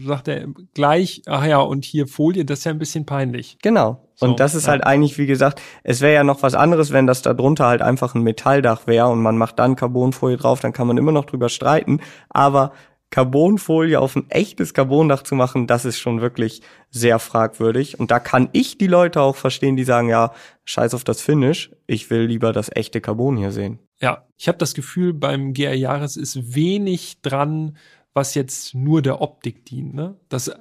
sagt 0.05 0.29
er 0.29 0.47
gleich, 0.73 1.21
ach 1.25 1.45
ja, 1.45 1.59
und 1.59 1.83
hier 1.83 2.07
Folie, 2.07 2.45
das 2.45 2.59
ist 2.59 2.65
ja 2.65 2.71
ein 2.71 2.79
bisschen 2.79 3.05
peinlich. 3.05 3.57
Genau. 3.61 4.08
So, 4.19 4.25
und 4.25 4.41
das 4.41 4.53
ist 4.53 4.65
ja. 4.65 4.71
halt 4.71 4.85
eigentlich, 4.85 5.17
wie 5.17 5.27
gesagt, 5.27 5.61
es 5.83 6.01
wäre 6.01 6.13
ja 6.13 6.23
noch 6.25 6.43
was 6.43 6.53
anderes, 6.53 6.91
wenn 6.91 7.07
das 7.07 7.21
da 7.21 7.33
drunter 7.33 7.67
halt 7.67 7.81
einfach 7.81 8.15
ein 8.15 8.21
Metalldach 8.21 8.85
wäre 8.85 9.07
und 9.07 9.21
man 9.21 9.37
macht 9.37 9.59
dann 9.59 9.77
Carbonfolie 9.77 10.35
drauf, 10.35 10.59
dann 10.59 10.73
kann 10.73 10.87
man 10.87 10.97
immer 10.97 11.13
noch 11.13 11.23
drüber 11.23 11.47
streiten. 11.47 12.01
Aber 12.27 12.73
Carbonfolie 13.11 13.97
auf 13.97 14.17
ein 14.17 14.29
echtes 14.29 14.73
Carbondach 14.73 15.23
zu 15.23 15.35
machen, 15.35 15.67
das 15.67 15.85
ist 15.85 15.99
schon 15.99 16.19
wirklich 16.19 16.61
sehr 16.89 17.17
fragwürdig. 17.19 17.97
Und 17.97 18.11
da 18.11 18.19
kann 18.19 18.49
ich 18.51 18.77
die 18.77 18.87
Leute 18.87 19.21
auch 19.21 19.37
verstehen, 19.37 19.77
die 19.77 19.85
sagen, 19.85 20.09
ja, 20.09 20.33
scheiß 20.65 20.93
auf 20.93 21.05
das 21.05 21.21
Finish, 21.21 21.71
ich 21.87 22.09
will 22.09 22.23
lieber 22.23 22.51
das 22.51 22.69
echte 22.75 22.99
Carbon 22.99 23.37
hier 23.37 23.53
sehen. 23.53 23.79
Ja, 24.01 24.27
ich 24.37 24.49
habe 24.49 24.57
das 24.57 24.73
Gefühl, 24.73 25.13
beim 25.13 25.53
GR 25.53 25.73
Jahres 25.73 26.17
ist 26.17 26.53
wenig 26.55 27.21
dran, 27.21 27.77
was 28.13 28.35
jetzt 28.35 28.75
nur 28.75 29.01
der 29.01 29.21
Optik 29.21 29.65
dient. 29.65 29.93
Ne? 29.93 30.17
Das 30.27 30.51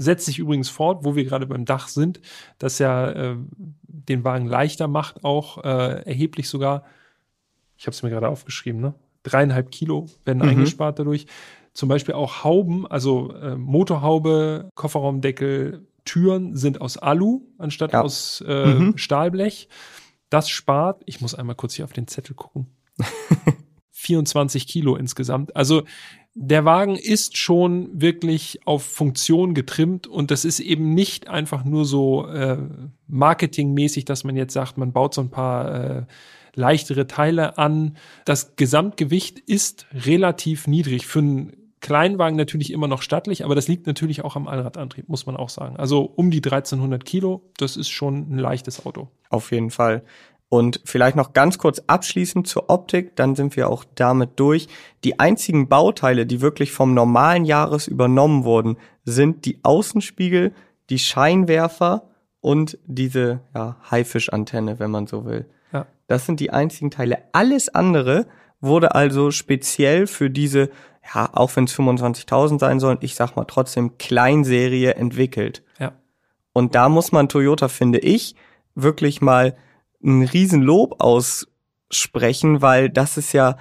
setzt 0.00 0.24
sich 0.24 0.38
übrigens 0.38 0.70
fort, 0.70 1.04
wo 1.04 1.14
wir 1.14 1.24
gerade 1.24 1.46
beim 1.46 1.66
Dach 1.66 1.88
sind, 1.88 2.20
das 2.58 2.78
ja 2.78 3.10
äh, 3.10 3.36
den 3.82 4.24
Wagen 4.24 4.46
leichter 4.46 4.88
macht, 4.88 5.24
auch 5.24 5.58
äh, 5.58 6.02
erheblich 6.04 6.48
sogar. 6.48 6.84
Ich 7.76 7.86
habe 7.86 7.94
es 7.94 8.02
mir 8.02 8.10
gerade 8.10 8.28
aufgeschrieben, 8.28 8.80
ne? 8.80 8.94
Dreieinhalb 9.22 9.70
Kilo 9.70 10.06
werden 10.24 10.38
mhm. 10.38 10.48
eingespart 10.48 10.98
dadurch. 10.98 11.26
Zum 11.74 11.90
Beispiel 11.90 12.14
auch 12.14 12.42
Hauben, 12.42 12.86
also 12.86 13.32
äh, 13.34 13.56
Motorhaube, 13.56 14.70
Kofferraumdeckel, 14.74 15.86
Türen 16.06 16.56
sind 16.56 16.80
aus 16.80 16.96
Alu 16.96 17.42
anstatt 17.58 17.92
ja. 17.92 18.00
aus 18.00 18.42
äh, 18.46 18.66
mhm. 18.66 18.96
Stahlblech. 18.96 19.68
Das 20.30 20.48
spart, 20.48 21.02
ich 21.04 21.20
muss 21.20 21.34
einmal 21.34 21.56
kurz 21.56 21.74
hier 21.74 21.84
auf 21.84 21.92
den 21.92 22.08
Zettel 22.08 22.34
gucken. 22.34 22.68
24 23.90 24.66
Kilo 24.66 24.96
insgesamt. 24.96 25.54
Also 25.54 25.82
der 26.42 26.64
Wagen 26.64 26.96
ist 26.96 27.36
schon 27.36 28.00
wirklich 28.00 28.60
auf 28.64 28.82
Funktion 28.82 29.52
getrimmt 29.52 30.06
und 30.06 30.30
das 30.30 30.46
ist 30.46 30.58
eben 30.58 30.94
nicht 30.94 31.28
einfach 31.28 31.64
nur 31.64 31.84
so 31.84 32.26
äh, 32.28 32.56
marketingmäßig, 33.08 34.06
dass 34.06 34.24
man 34.24 34.36
jetzt 34.36 34.54
sagt, 34.54 34.78
man 34.78 34.90
baut 34.90 35.12
so 35.12 35.20
ein 35.20 35.28
paar 35.28 35.74
äh, 35.74 36.02
leichtere 36.54 37.06
Teile 37.06 37.58
an. 37.58 37.98
Das 38.24 38.56
Gesamtgewicht 38.56 39.38
ist 39.38 39.84
relativ 39.92 40.66
niedrig 40.66 41.06
für 41.06 41.18
einen 41.18 41.52
Kleinwagen 41.80 42.36
natürlich 42.36 42.72
immer 42.72 42.88
noch 42.88 43.02
stattlich, 43.02 43.44
aber 43.44 43.54
das 43.54 43.68
liegt 43.68 43.86
natürlich 43.86 44.24
auch 44.24 44.34
am 44.34 44.48
Allradantrieb, 44.48 45.10
muss 45.10 45.26
man 45.26 45.36
auch 45.36 45.50
sagen. 45.50 45.76
Also 45.76 46.02
um 46.02 46.30
die 46.30 46.38
1300 46.38 47.04
Kilo, 47.04 47.42
das 47.58 47.76
ist 47.76 47.90
schon 47.90 48.32
ein 48.32 48.38
leichtes 48.38 48.86
Auto. 48.86 49.08
Auf 49.28 49.52
jeden 49.52 49.70
Fall. 49.70 50.02
Und 50.50 50.80
vielleicht 50.84 51.14
noch 51.14 51.32
ganz 51.32 51.58
kurz 51.58 51.80
abschließend 51.86 52.44
zur 52.48 52.70
Optik, 52.70 53.14
dann 53.14 53.36
sind 53.36 53.54
wir 53.56 53.70
auch 53.70 53.84
damit 53.94 54.30
durch. 54.34 54.66
Die 55.04 55.20
einzigen 55.20 55.68
Bauteile, 55.68 56.26
die 56.26 56.40
wirklich 56.40 56.72
vom 56.72 56.92
normalen 56.92 57.44
Jahres 57.44 57.86
übernommen 57.86 58.42
wurden, 58.42 58.76
sind 59.04 59.44
die 59.44 59.60
Außenspiegel, 59.62 60.52
die 60.90 60.98
Scheinwerfer 60.98 62.10
und 62.40 62.78
diese 62.84 63.42
ja, 63.54 63.76
Haifischantenne, 63.88 64.80
wenn 64.80 64.90
man 64.90 65.06
so 65.06 65.24
will. 65.24 65.46
Ja. 65.72 65.86
Das 66.08 66.26
sind 66.26 66.40
die 66.40 66.50
einzigen 66.50 66.90
Teile. 66.90 67.18
Alles 67.30 67.68
andere 67.68 68.26
wurde 68.60 68.92
also 68.96 69.30
speziell 69.30 70.08
für 70.08 70.30
diese, 70.30 70.70
ja, 71.14 71.30
auch 71.32 71.54
wenn 71.54 71.64
es 71.64 71.78
25.000 71.78 72.58
sein 72.58 72.80
sollen, 72.80 72.98
ich 73.02 73.14
sag 73.14 73.36
mal 73.36 73.44
trotzdem 73.44 73.98
Kleinserie 73.98 74.96
entwickelt. 74.96 75.62
Ja. 75.78 75.92
Und 76.52 76.74
da 76.74 76.88
muss 76.88 77.12
man 77.12 77.28
Toyota, 77.28 77.68
finde 77.68 78.00
ich, 78.00 78.34
wirklich 78.74 79.20
mal 79.20 79.54
ein 80.02 80.22
Riesenlob 80.22 81.00
aussprechen, 81.00 82.62
weil 82.62 82.90
das 82.90 83.16
ist 83.16 83.32
ja, 83.32 83.56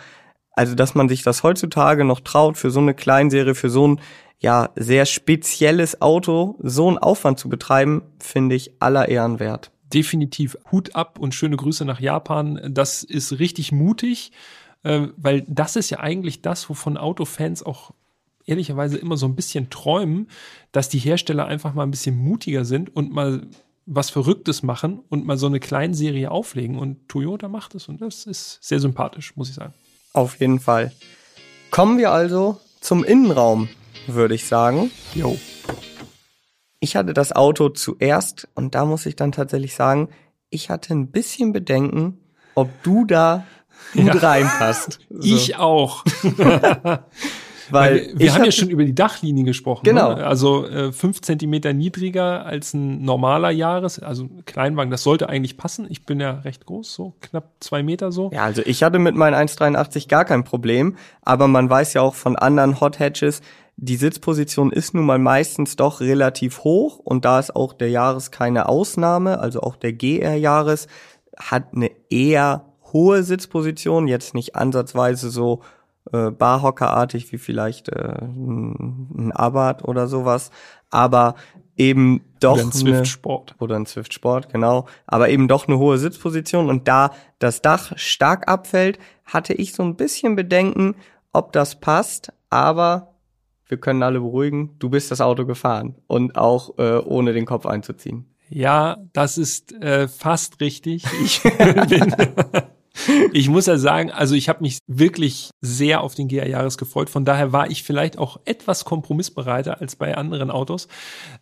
also 0.53 0.75
dass 0.75 0.95
man 0.95 1.09
sich 1.09 1.23
das 1.23 1.43
heutzutage 1.43 2.05
noch 2.05 2.19
traut, 2.21 2.57
für 2.57 2.71
so 2.71 2.79
eine 2.79 2.93
Kleinserie, 2.93 3.55
für 3.55 3.69
so 3.69 3.87
ein 3.87 4.01
ja 4.39 4.69
sehr 4.75 5.05
spezielles 5.05 6.01
Auto 6.01 6.55
so 6.61 6.87
einen 6.87 6.97
Aufwand 6.97 7.39
zu 7.39 7.49
betreiben, 7.49 8.03
finde 8.19 8.55
ich 8.55 8.71
aller 8.79 9.09
Ehren 9.09 9.39
wert. 9.39 9.71
Definitiv 9.93 10.57
Hut 10.71 10.95
ab 10.95 11.19
und 11.19 11.35
schöne 11.35 11.57
Grüße 11.57 11.83
nach 11.83 11.99
Japan. 11.99 12.59
Das 12.71 13.03
ist 13.03 13.39
richtig 13.39 13.71
mutig, 13.71 14.31
äh, 14.83 15.07
weil 15.17 15.43
das 15.47 15.75
ist 15.75 15.89
ja 15.89 15.99
eigentlich 15.99 16.41
das, 16.41 16.69
wovon 16.69 16.95
Autofans 16.95 17.63
auch 17.63 17.91
ehrlicherweise 18.45 18.97
immer 18.97 19.17
so 19.17 19.27
ein 19.27 19.35
bisschen 19.35 19.69
träumen, 19.69 20.27
dass 20.71 20.89
die 20.89 20.99
Hersteller 20.99 21.45
einfach 21.45 21.73
mal 21.73 21.83
ein 21.83 21.91
bisschen 21.91 22.17
mutiger 22.17 22.65
sind 22.65 22.95
und 22.95 23.11
mal 23.11 23.47
was 23.91 24.11
Verrücktes 24.11 24.61
machen 24.61 24.99
und 25.09 25.25
mal 25.25 25.37
so 25.37 25.47
eine 25.47 25.59
Kleinserie 25.59 26.29
auflegen. 26.29 26.77
Und 26.77 27.09
Toyota 27.09 27.47
macht 27.47 27.73
es 27.73 27.87
und 27.87 28.01
das 28.01 28.25
ist 28.25 28.59
sehr 28.61 28.79
sympathisch, 28.79 29.35
muss 29.35 29.49
ich 29.49 29.55
sagen. 29.55 29.73
Auf 30.13 30.39
jeden 30.39 30.59
Fall. 30.59 30.91
Kommen 31.71 31.97
wir 31.97 32.11
also 32.11 32.59
zum 32.81 33.03
Innenraum, 33.03 33.67
würde 34.07 34.35
ich 34.35 34.45
sagen. 34.45 34.91
Jo. 35.15 35.37
Ich 36.79 36.95
hatte 36.95 37.13
das 37.13 37.31
Auto 37.31 37.69
zuerst 37.69 38.47
und 38.53 38.75
da 38.75 38.85
muss 38.85 39.05
ich 39.07 39.15
dann 39.15 39.31
tatsächlich 39.31 39.75
sagen, 39.75 40.09
ich 40.51 40.69
hatte 40.69 40.93
ein 40.93 41.09
bisschen 41.11 41.51
Bedenken, 41.51 42.19
ob 42.55 42.69
du 42.83 43.05
da 43.05 43.45
gut 43.93 44.05
ja. 44.05 44.13
reinpasst. 44.13 44.99
So. 45.09 45.35
Ich 45.35 45.55
auch. 45.55 46.05
Weil 47.71 48.09
wir 48.15 48.33
haben 48.33 48.43
ja 48.43 48.51
schon 48.51 48.69
über 48.69 48.83
die 48.83 48.95
Dachlinie 48.95 49.43
gesprochen. 49.43 49.83
Genau. 49.83 50.15
Ne? 50.15 50.25
Also 50.25 50.67
äh, 50.67 50.91
fünf 50.91 51.21
Zentimeter 51.21 51.73
niedriger 51.73 52.45
als 52.45 52.73
ein 52.73 53.03
normaler 53.03 53.51
Jahres, 53.51 53.99
also 53.99 54.29
Kleinwagen. 54.45 54.91
Das 54.91 55.03
sollte 55.03 55.29
eigentlich 55.29 55.57
passen. 55.57 55.87
Ich 55.89 56.05
bin 56.05 56.19
ja 56.19 56.39
recht 56.39 56.65
groß, 56.65 56.93
so 56.93 57.13
knapp 57.21 57.51
zwei 57.59 57.83
Meter 57.83 58.11
so. 58.11 58.31
Ja, 58.33 58.43
also 58.43 58.61
ich 58.65 58.83
hatte 58.83 58.99
mit 58.99 59.15
meinen 59.15 59.35
1,83 59.35 60.07
gar 60.07 60.25
kein 60.25 60.43
Problem. 60.43 60.95
Aber 61.21 61.47
man 61.47 61.69
weiß 61.69 61.93
ja 61.93 62.01
auch 62.01 62.15
von 62.15 62.35
anderen 62.35 62.79
Hot 62.81 62.99
Hatches, 62.99 63.41
die 63.81 63.95
Sitzposition 63.95 64.73
ist 64.73 64.93
nun 64.93 65.05
mal 65.05 65.19
meistens 65.19 65.77
doch 65.77 66.01
relativ 66.01 66.65
hoch 66.65 66.99
und 66.99 67.23
da 67.23 67.39
ist 67.39 67.55
auch 67.55 67.71
der 67.71 67.89
Jahres 67.89 68.29
keine 68.29 68.67
Ausnahme, 68.67 69.39
also 69.39 69.61
auch 69.61 69.77
der 69.77 69.93
GR-Jahres 69.93 70.87
hat 71.37 71.73
eine 71.73 71.89
eher 72.09 72.65
hohe 72.91 73.23
Sitzposition, 73.23 74.09
jetzt 74.09 74.33
nicht 74.33 74.57
ansatzweise 74.57 75.29
so 75.29 75.61
äh, 76.11 76.31
Barhockerartig 76.31 77.31
wie 77.31 77.37
vielleicht 77.37 77.89
äh, 77.89 78.21
ein 78.21 79.31
Abarth 79.33 79.83
oder 79.83 80.07
sowas, 80.07 80.51
aber 80.89 81.35
eben 81.77 82.21
doch 82.39 82.53
oder 82.53 82.63
ein 82.63 82.71
Swift 82.71 83.07
Sport 83.07 83.55
oder 83.59 83.75
ein 83.75 83.85
Swift 83.85 84.13
Sport 84.13 84.51
genau, 84.51 84.85
aber 85.07 85.29
eben 85.29 85.47
doch 85.47 85.67
eine 85.67 85.77
hohe 85.77 85.97
Sitzposition. 85.97 86.69
Und 86.69 86.87
da 86.87 87.11
das 87.39 87.61
Dach 87.61 87.93
stark 87.95 88.49
abfällt, 88.49 88.99
hatte 89.25 89.53
ich 89.53 89.73
so 89.73 89.83
ein 89.83 89.95
bisschen 89.95 90.35
Bedenken, 90.35 90.95
ob 91.31 91.53
das 91.53 91.79
passt, 91.79 92.33
aber 92.49 93.15
wir 93.67 93.77
können 93.77 94.03
alle 94.03 94.19
beruhigen, 94.19 94.75
du 94.79 94.89
bist 94.89 95.11
das 95.11 95.21
Auto 95.21 95.45
gefahren. 95.45 95.95
Und 96.07 96.35
auch 96.35 96.77
äh, 96.79 96.97
ohne 96.97 97.33
den 97.33 97.45
Kopf 97.45 97.65
einzuziehen. 97.65 98.25
Ja, 98.49 98.97
das 99.13 99.37
ist 99.37 99.71
äh, 99.73 100.07
fast 100.07 100.59
richtig. 100.59 101.05
Ich 101.23 101.43
bin 101.87 102.15
ich 103.33 103.49
muss 103.49 103.65
ja 103.65 103.77
sagen, 103.77 104.11
also 104.11 104.35
ich 104.35 104.49
habe 104.49 104.61
mich 104.61 104.79
wirklich 104.87 105.51
sehr 105.61 106.01
auf 106.01 106.15
den 106.15 106.27
GR 106.27 106.47
Jahres 106.47 106.77
gefreut. 106.77 107.09
Von 107.09 107.25
daher 107.25 107.51
war 107.51 107.69
ich 107.69 107.83
vielleicht 107.83 108.17
auch 108.17 108.39
etwas 108.45 108.85
kompromissbereiter 108.85 109.79
als 109.79 109.95
bei 109.95 110.15
anderen 110.15 110.51
Autos. 110.51 110.87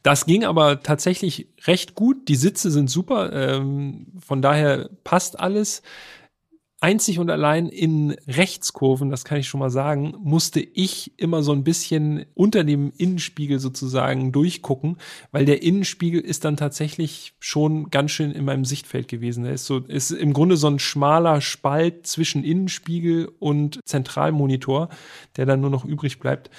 Das 0.04 0.26
ging 0.26 0.44
aber 0.44 0.82
tatsächlich 0.84 1.50
recht 1.66 1.96
gut. 1.96 2.28
Die 2.28 2.36
Sitze 2.36 2.72
sind 2.72 2.90
super. 2.90 3.32
Ähm, 3.34 4.08
von 4.20 4.42
daher 4.42 4.90
passt 5.04 5.40
alles 5.40 5.82
einzig 6.80 7.18
und 7.18 7.30
allein 7.30 7.70
in 7.70 8.16
Rechtskurven, 8.28 9.10
das 9.10 9.26
kann 9.26 9.40
ich 9.40 9.48
schon 9.48 9.60
mal 9.60 9.72
sagen, 9.72 10.14
musste 10.20 10.60
ich 10.60 11.12
immer 11.18 11.42
so 11.42 11.52
ein 11.52 11.64
bisschen 11.64 12.26
unter 12.36 12.64
dem 12.64 12.94
Innenspiegel 12.98 13.60
sozusagen 13.60 14.32
durchgucken, 14.32 14.98
weil 15.32 15.46
der 15.46 15.64
Innenspiegel 15.64 16.22
ist 16.22 16.46
dann 16.46 16.56
tatsächlich 16.56 17.34
schon 17.40 17.90
ganz 17.90 18.12
schön 18.12 18.32
in 18.32 18.46
meinem 18.46 18.66
Sichtfeld 18.66 19.08
gewesen. 19.08 19.46
Er 19.46 19.54
ist 19.54 19.66
so, 19.66 19.80
ist 19.80 20.12
im 20.12 20.34
Grunde 20.34 20.56
so 20.56 20.68
ein 20.68 20.80
schmaler 20.80 21.42
Spalt 21.42 22.06
zwischen 22.06 22.44
Innenspiegel 22.44 23.32
und 23.40 23.80
Zentralmonitor, 23.86 24.90
der 25.36 25.48
dann 25.48 25.62
nur 25.62 25.72
noch 25.72 25.84
übrig 25.84 26.20
bleibt. 26.20 26.52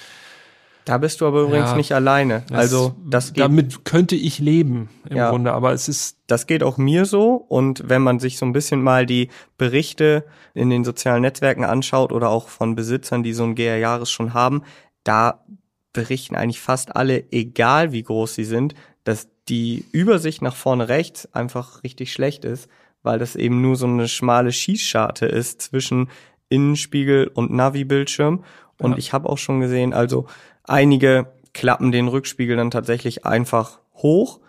Da 0.88 0.98
bist 0.98 1.20
du 1.20 1.27
aber 1.27 1.42
übrigens 1.42 1.70
ja, 1.70 1.77
nicht 1.77 1.92
alleine. 1.92 2.44
Das, 2.48 2.59
also 2.59 2.94
das 3.05 3.35
geht, 3.35 3.44
damit 3.44 3.85
könnte 3.85 4.16
ich 4.16 4.38
leben 4.38 4.88
im 5.09 5.18
ja, 5.18 5.31
Grunde, 5.31 5.53
aber 5.53 5.72
es 5.72 5.88
ist 5.88 6.18
das 6.27 6.46
geht 6.46 6.62
auch 6.62 6.79
mir 6.79 7.05
so 7.05 7.35
und 7.35 7.83
wenn 7.88 8.03
man 8.03 8.20
sich 8.20 8.38
so 8.38 8.46
ein 8.46 8.53
bisschen 8.53 8.83
mal 8.83 9.07
die 9.07 9.29
Berichte 9.57 10.24
in 10.55 10.70
den 10.70 10.85
sozialen 10.85 11.22
Netzwerken 11.22 11.64
anschaut 11.64 12.12
oder 12.12 12.31
auch 12.31 12.48
von 12.48 12.74
Besitzern, 12.74 13.22
die 13.22 13.33
so 13.33 13.44
ein 13.44 13.55
GR 13.55 13.77
Jahres 13.77 14.11
schon 14.11 14.35
haben, 14.35 14.62
da 15.05 15.44
berichten 15.92 16.37
eigentlich 16.37 16.61
fast 16.61 16.96
alle, 16.96 17.31
egal 17.33 17.92
wie 17.92 18.03
groß 18.03 18.35
sie 18.35 18.44
sind, 18.44 18.74
dass 19.05 19.29
die 19.48 19.85
Übersicht 19.92 20.42
nach 20.42 20.55
vorne 20.55 20.88
rechts 20.88 21.33
einfach 21.35 21.83
richtig 21.83 22.12
schlecht 22.12 22.44
ist, 22.44 22.68
weil 23.03 23.18
das 23.18 23.37
eben 23.37 23.62
nur 23.62 23.77
so 23.77 23.87
eine 23.87 24.09
schmale 24.09 24.53
Schießscharte 24.53 25.27
ist 25.27 25.62
zwischen 25.62 26.09
Innenspiegel 26.48 27.29
und 27.29 27.53
Navi-Bildschirm. 27.53 28.44
Und 28.81 28.92
ja. 28.92 28.98
ich 28.98 29.12
habe 29.12 29.29
auch 29.29 29.38
schon 29.38 29.61
gesehen, 29.61 29.92
also 29.92 30.27
Einige 30.68 31.33
klappen 31.54 31.92
den 31.92 32.09
Rückspiegel 32.09 32.57
dann 32.57 32.70
tatsächlich 32.70 33.24
einfach 33.24 33.81
hoch 33.94 34.40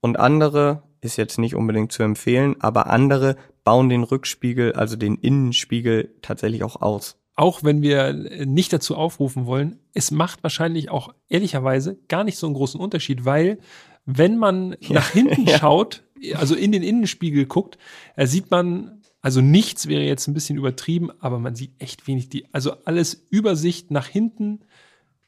und 0.00 0.18
andere 0.18 0.82
ist 1.02 1.16
jetzt 1.16 1.38
nicht 1.38 1.54
unbedingt 1.54 1.92
zu 1.92 2.02
empfehlen, 2.02 2.56
aber 2.60 2.88
andere 2.88 3.36
bauen 3.62 3.88
den 3.88 4.02
Rückspiegel, 4.02 4.72
also 4.72 4.96
den 4.96 5.16
Innenspiegel 5.16 6.14
tatsächlich 6.22 6.64
auch 6.64 6.80
aus. 6.80 7.16
Auch 7.34 7.62
wenn 7.62 7.82
wir 7.82 8.12
nicht 8.46 8.72
dazu 8.72 8.96
aufrufen 8.96 9.44
wollen, 9.44 9.78
es 9.92 10.10
macht 10.10 10.42
wahrscheinlich 10.42 10.90
auch 10.90 11.12
ehrlicherweise 11.28 11.98
gar 12.08 12.24
nicht 12.24 12.38
so 12.38 12.46
einen 12.46 12.54
großen 12.54 12.80
Unterschied, 12.80 13.26
weil 13.26 13.58
wenn 14.06 14.38
man 14.38 14.76
ja, 14.80 14.94
nach 14.94 15.10
hinten 15.10 15.44
ja. 15.46 15.58
schaut, 15.58 16.04
also 16.34 16.54
in 16.54 16.72
den 16.72 16.82
Innenspiegel 16.82 17.44
guckt, 17.44 17.76
sieht 18.16 18.50
man, 18.50 19.02
also 19.20 19.42
nichts 19.42 19.88
wäre 19.88 20.04
jetzt 20.04 20.26
ein 20.26 20.34
bisschen 20.34 20.56
übertrieben, 20.56 21.10
aber 21.20 21.38
man 21.38 21.54
sieht 21.54 21.72
echt 21.78 22.06
wenig 22.06 22.30
die, 22.30 22.46
also 22.52 22.72
alles 22.84 23.26
Übersicht 23.28 23.90
nach 23.90 24.06
hinten 24.06 24.60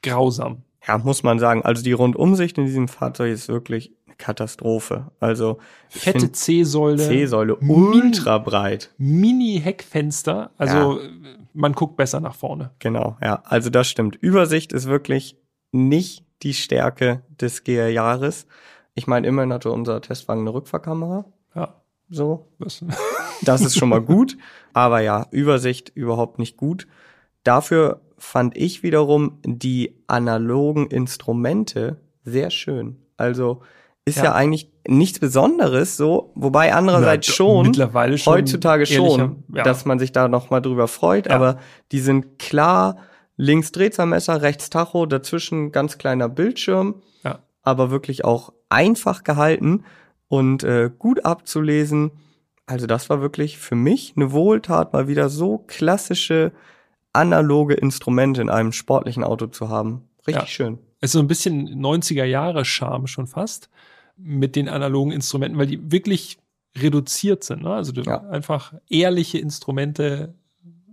grausam. 0.03 0.63
Ja, 0.87 0.99
muss 0.99 1.23
man 1.23 1.39
sagen. 1.39 1.63
Also 1.63 1.83
die 1.83 1.93
Rundumsicht 1.93 2.57
in 2.59 2.67
diesem 2.67 2.89
Fahrzeug 2.89 3.33
ist 3.33 3.49
wirklich 3.49 3.93
eine 4.07 4.17
Katastrophe. 4.17 5.11
Also 5.21 5.59
fette 5.89 6.33
C-Säule, 6.33 6.97
C-Säule 6.97 7.57
ultra 7.57 8.39
breit, 8.39 8.91
Mini-Heckfenster. 8.97 10.51
Also 10.57 11.01
ja. 11.01 11.09
man 11.53 11.73
guckt 11.73 11.97
besser 11.97 12.21
nach 12.21 12.35
vorne. 12.35 12.71
Genau, 12.79 13.19
ja. 13.23 13.43
Also 13.45 13.71
das 13.71 13.89
stimmt. 13.89 14.17
Übersicht 14.17 14.73
ist 14.73 14.87
wirklich 14.87 15.37
nicht 15.73 16.25
die 16.43 16.55
Stärke 16.55 17.23
des 17.41 17.65
GR 17.65 17.89
Jahres. 17.89 18.47
Ich 18.95 19.07
meine, 19.07 19.27
immerhin 19.27 19.53
hatte 19.53 19.71
unser 19.71 20.01
Testwagen 20.01 20.43
eine 20.43 20.55
Rückfahrkamera. 20.55 21.25
Ja. 21.55 21.75
So. 22.09 22.49
Das 23.43 23.61
ist 23.61 23.79
schon 23.79 23.91
mal 23.91 24.03
gut. 24.03 24.37
Aber 24.73 24.99
ja, 24.99 25.29
Übersicht 25.31 25.91
überhaupt 25.95 26.41
nicht 26.41 26.57
gut. 26.57 26.89
Dafür 27.45 28.01
fand 28.19 28.57
ich 28.57 28.83
wiederum 28.83 29.39
die 29.45 30.03
analogen 30.07 30.87
Instrumente 30.89 32.01
sehr 32.25 32.51
schön. 32.51 32.97
Also 33.17 33.63
ist 34.05 34.19
ja, 34.19 34.25
ja 34.25 34.35
eigentlich 34.35 34.71
nichts 34.87 35.19
Besonderes 35.19 35.97
so, 35.97 36.33
wobei 36.35 36.75
andererseits 36.75 37.29
Na, 37.29 37.35
schon, 37.35 37.67
mittlerweile 37.67 38.17
schon 38.17 38.35
heutzutage 38.35 38.87
schon, 38.87 39.45
ja. 39.53 39.63
dass 39.63 39.85
man 39.85 39.99
sich 39.99 40.13
da 40.13 40.29
noch 40.29 40.51
mal 40.51 40.61
drüber 40.61 40.89
freut, 40.89 41.27
ja. 41.27 41.35
aber 41.35 41.59
die 41.93 42.01
sind 42.01 42.39
klar, 42.39 42.97
links 43.37 43.71
Drehzahlmesser, 43.73 44.41
rechts 44.41 44.71
Tacho, 44.71 45.07
dazwischen 45.07 45.73
ganz 45.73 45.99
kleiner 45.99 46.29
Bildschirm, 46.29 47.03
Ja. 47.23 47.41
aber 47.63 47.91
wirklich 47.91 48.25
auch 48.25 48.53
einfach 48.71 49.25
gehalten 49.25 49.85
und 50.29 50.65
äh, 50.65 50.91
gut 50.99 51.25
abzulesen. 51.25 52.13
Also 52.67 52.87
das 52.87 53.11
war 53.11 53.21
wirklich 53.21 53.59
für 53.59 53.75
mich 53.75 54.15
eine 54.17 54.33
Wohltat, 54.33 54.93
mal 54.93 55.09
wieder 55.09 55.29
so 55.29 55.59
klassische 55.67 56.53
analoge 57.19 57.75
Instrumente 57.75 58.41
in 58.41 58.51
einem 58.51 58.73
sportlichen 58.73 59.25
Auto 59.25 59.47
zu 59.49 59.69
haben. 59.69 60.03
Richtig 60.27 60.43
Ja. 60.43 60.47
schön. 60.49 60.79
Es 61.01 61.09
ist 61.11 61.13
so 61.13 61.19
ein 61.21 61.27
bisschen 61.29 61.69
90er 61.81 62.25
Jahre 62.25 62.65
Charme 62.65 63.07
schon 63.07 63.27
fast 63.27 63.69
mit 64.17 64.57
den 64.57 64.69
analogen 64.69 65.13
Instrumenten, 65.13 65.59
weil 65.59 65.67
die 65.67 65.91
wirklich 65.93 66.39
reduziert 66.77 67.45
sind. 67.45 67.63
Ne? 67.63 67.71
Also 67.71 67.93
du- 67.93 68.03
Ja. 68.03 68.21
einfach 68.31 68.75
ehrliche 68.89 69.39
Instrumente, 69.39 70.35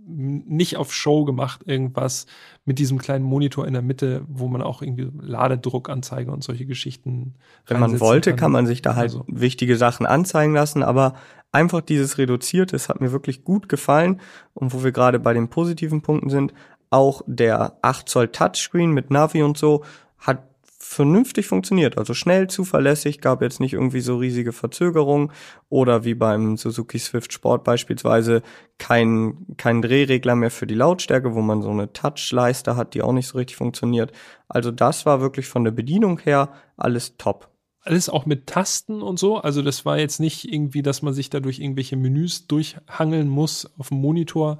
nicht 0.06 0.76
auf 0.76 0.94
Show 0.94 1.24
gemacht, 1.24 1.62
irgendwas 1.66 2.26
mit 2.64 2.78
diesem 2.78 2.98
kleinen 2.98 3.24
Monitor 3.24 3.66
in 3.66 3.72
der 3.72 3.82
Mitte, 3.82 4.22
wo 4.28 4.46
man 4.48 4.62
auch 4.62 4.82
irgendwie 4.82 5.10
Ladedruckanzeige 5.20 6.30
und 6.30 6.44
solche 6.44 6.66
Geschichten. 6.66 7.34
Wenn 7.66 7.80
man 7.80 7.98
wollte, 8.00 8.36
kann 8.36 8.52
man 8.52 8.66
sich 8.66 8.82
da 8.82 8.94
halt 8.94 9.10
Also, 9.10 9.24
wichtige 9.26 9.76
Sachen 9.76 10.06
anzeigen 10.06 10.54
lassen, 10.54 10.82
aber 10.82 11.14
einfach 11.52 11.80
dieses 11.80 12.18
Reduzierte, 12.18 12.72
das 12.72 12.88
hat 12.88 13.00
mir 13.00 13.12
wirklich 13.12 13.42
gut 13.42 13.68
gefallen. 13.68 14.20
Und 14.54 14.72
wo 14.72 14.84
wir 14.84 14.92
gerade 14.92 15.18
bei 15.18 15.32
den 15.32 15.48
positiven 15.48 16.02
Punkten 16.02 16.30
sind, 16.30 16.54
auch 16.90 17.22
der 17.26 17.76
8 17.82 18.08
Zoll 18.08 18.28
Touchscreen 18.28 18.92
mit 18.92 19.10
Navi 19.10 19.42
und 19.42 19.58
so 19.58 19.82
hat 20.18 20.42
vernünftig 20.88 21.48
funktioniert. 21.48 21.98
Also 21.98 22.14
schnell, 22.14 22.48
zuverlässig, 22.48 23.20
gab 23.20 23.42
jetzt 23.42 23.60
nicht 23.60 23.72
irgendwie 23.72 24.00
so 24.00 24.16
riesige 24.16 24.52
Verzögerungen 24.52 25.32
oder 25.68 26.04
wie 26.04 26.14
beim 26.14 26.56
Suzuki 26.56 26.98
Swift 26.98 27.32
Sport 27.32 27.64
beispielsweise 27.64 28.42
kein, 28.78 29.46
kein 29.56 29.82
Drehregler 29.82 30.36
mehr 30.36 30.50
für 30.50 30.66
die 30.66 30.74
Lautstärke, 30.74 31.34
wo 31.34 31.42
man 31.42 31.60
so 31.60 31.70
eine 31.70 31.92
Touchleiste 31.92 32.76
hat, 32.76 32.94
die 32.94 33.02
auch 33.02 33.12
nicht 33.12 33.26
so 33.26 33.36
richtig 33.36 33.56
funktioniert. 33.56 34.12
Also 34.48 34.70
das 34.70 35.04
war 35.04 35.20
wirklich 35.20 35.48
von 35.48 35.64
der 35.64 35.72
Bedienung 35.72 36.20
her 36.20 36.52
alles 36.76 37.16
top. 37.16 37.48
alles 37.82 38.08
auch 38.08 38.24
mit 38.24 38.46
Tasten 38.46 39.02
und 39.02 39.18
so. 39.18 39.38
Also 39.38 39.62
das 39.62 39.84
war 39.84 39.98
jetzt 39.98 40.20
nicht 40.20 40.52
irgendwie, 40.52 40.82
dass 40.82 41.02
man 41.02 41.14
sich 41.14 41.30
da 41.30 41.40
durch 41.40 41.58
irgendwelche 41.58 41.96
Menüs 41.96 42.46
durchhangeln 42.46 43.28
muss 43.28 43.70
auf 43.78 43.88
dem 43.88 43.98
Monitor. 43.98 44.58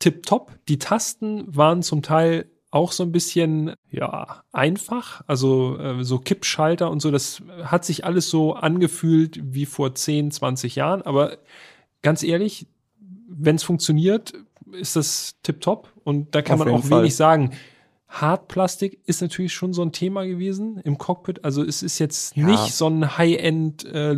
Tipptopp. 0.00 0.52
Die 0.68 0.78
Tasten 0.78 1.44
waren 1.46 1.82
zum 1.82 2.02
Teil 2.02 2.50
auch 2.76 2.92
so 2.92 3.02
ein 3.02 3.10
bisschen, 3.12 3.72
ja, 3.90 4.42
einfach. 4.52 5.22
Also 5.26 5.78
äh, 5.78 6.04
so 6.04 6.18
Kippschalter 6.18 6.90
und 6.90 7.00
so. 7.00 7.10
Das 7.10 7.42
hat 7.64 7.84
sich 7.84 8.04
alles 8.04 8.28
so 8.30 8.52
angefühlt 8.54 9.40
wie 9.42 9.66
vor 9.66 9.94
10, 9.94 10.30
20 10.30 10.76
Jahren. 10.76 11.02
Aber 11.02 11.38
ganz 12.02 12.22
ehrlich, 12.22 12.66
wenn 13.28 13.56
es 13.56 13.62
funktioniert, 13.64 14.34
ist 14.72 14.94
das 14.94 15.36
tipptopp. 15.42 15.92
Und 16.04 16.34
da 16.34 16.42
kann 16.42 16.60
Auf 16.60 16.66
man 16.66 16.74
auch 16.74 16.84
Fall. 16.84 17.00
wenig 17.00 17.16
sagen. 17.16 17.52
Hartplastik 18.08 19.00
ist 19.06 19.20
natürlich 19.22 19.52
schon 19.54 19.72
so 19.72 19.82
ein 19.82 19.92
Thema 19.92 20.24
gewesen 20.26 20.78
im 20.84 20.96
Cockpit. 20.98 21.44
Also 21.44 21.64
es 21.64 21.82
ist 21.82 21.98
jetzt 21.98 22.36
Ja. 22.36 22.46
nicht 22.46 22.72
so 22.74 22.86
ein 22.88 23.16
High-End 23.18 23.84
äh, 23.84 24.14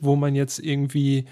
wo 0.00 0.16
man 0.16 0.34
jetzt 0.34 0.58
irgendwie 0.58 1.26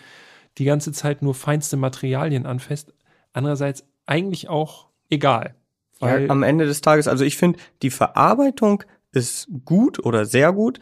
die 0.59 0.64
ganze 0.64 0.92
Zeit 0.92 1.23
nur 1.23 1.35
feinste 1.35 1.77
Materialien 1.77 2.44
anfasst. 2.47 2.92
Andererseits 3.33 3.85
eigentlich 4.07 4.49
auch 4.49 4.88
egal. 5.11 5.55
Ja, 6.00 6.28
am 6.28 6.42
Ende 6.42 6.66
des 6.66 6.80
Tages, 6.80 7.09
also 7.09 7.24
ich 7.24 7.37
finde, 7.37 7.59
die 7.83 7.90
Verarbeitung 7.90 8.83
ist 9.12 9.48
gut 9.64 10.04
oder 10.04 10.24
sehr 10.24 10.52
gut. 10.52 10.80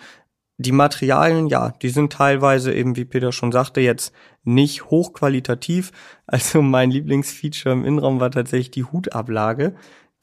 Die 0.58 0.72
Materialien, 0.72 1.46
ja, 1.48 1.70
die 1.82 1.88
sind 1.88 2.12
teilweise 2.12 2.72
eben, 2.72 2.96
wie 2.96 3.04
Peter 3.04 3.32
schon 3.32 3.52
sagte, 3.52 3.80
jetzt 3.80 4.12
nicht 4.44 4.86
hochqualitativ. 4.86 5.92
Also 6.26 6.62
mein 6.62 6.90
Lieblingsfeature 6.90 7.74
im 7.74 7.84
Innenraum 7.84 8.20
war 8.20 8.30
tatsächlich 8.30 8.70
die 8.70 8.84
Hutablage. 8.84 9.74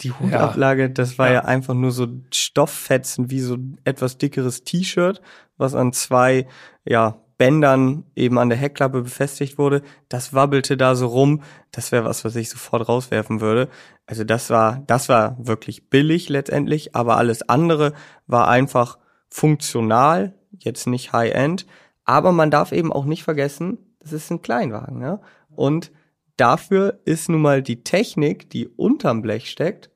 Die 0.01 0.11
Hutablage, 0.11 0.89
das 0.89 1.17
war 1.17 1.27
ja. 1.27 1.33
Ja. 1.33 1.45
einfach 1.45 1.73
nur 1.73 1.91
so 1.91 2.07
Stofffetzen 2.33 3.29
wie 3.29 3.41
so 3.41 3.57
etwas 3.83 4.17
dickeres 4.17 4.63
T-Shirt, 4.63 5.21
was 5.57 5.75
an 5.75 5.91
zwei, 5.93 6.47
ja, 6.85 7.21
Bändern 7.39 8.03
eben 8.17 8.37
an 8.37 8.49
der 8.49 8.57
Heckklappe 8.57 9.01
befestigt 9.01 9.57
wurde. 9.57 9.81
Das 10.09 10.33
wabbelte 10.33 10.75
da 10.75 10.93
so 10.93 11.07
rum. 11.07 11.41
Das 11.71 11.93
wäre 11.93 12.03
was, 12.03 12.25
was 12.25 12.35
ich 12.35 12.49
sofort 12.49 12.87
rauswerfen 12.87 13.39
würde. 13.39 13.69
Also 14.05 14.25
das 14.25 14.49
war, 14.49 14.83
das 14.87 15.07
war 15.07 15.37
wirklich 15.39 15.89
billig 15.89 16.27
letztendlich, 16.27 16.95
aber 16.95 17.15
alles 17.15 17.47
andere 17.47 17.93
war 18.27 18.49
einfach 18.49 18.99
funktional, 19.29 20.35
jetzt 20.57 20.85
nicht 20.85 21.13
High-End. 21.13 21.65
Aber 22.03 22.33
man 22.33 22.51
darf 22.51 22.73
eben 22.73 22.91
auch 22.91 23.05
nicht 23.05 23.23
vergessen, 23.23 23.77
das 23.99 24.11
ist 24.11 24.29
ein 24.31 24.41
Kleinwagen, 24.41 25.01
ja. 25.01 25.21
Und 25.55 25.91
dafür 26.35 26.99
ist 27.05 27.29
nun 27.29 27.41
mal 27.41 27.63
die 27.63 27.83
Technik, 27.83 28.49
die 28.49 28.67
unterm 28.67 29.21
Blech 29.21 29.49
steckt, 29.49 29.89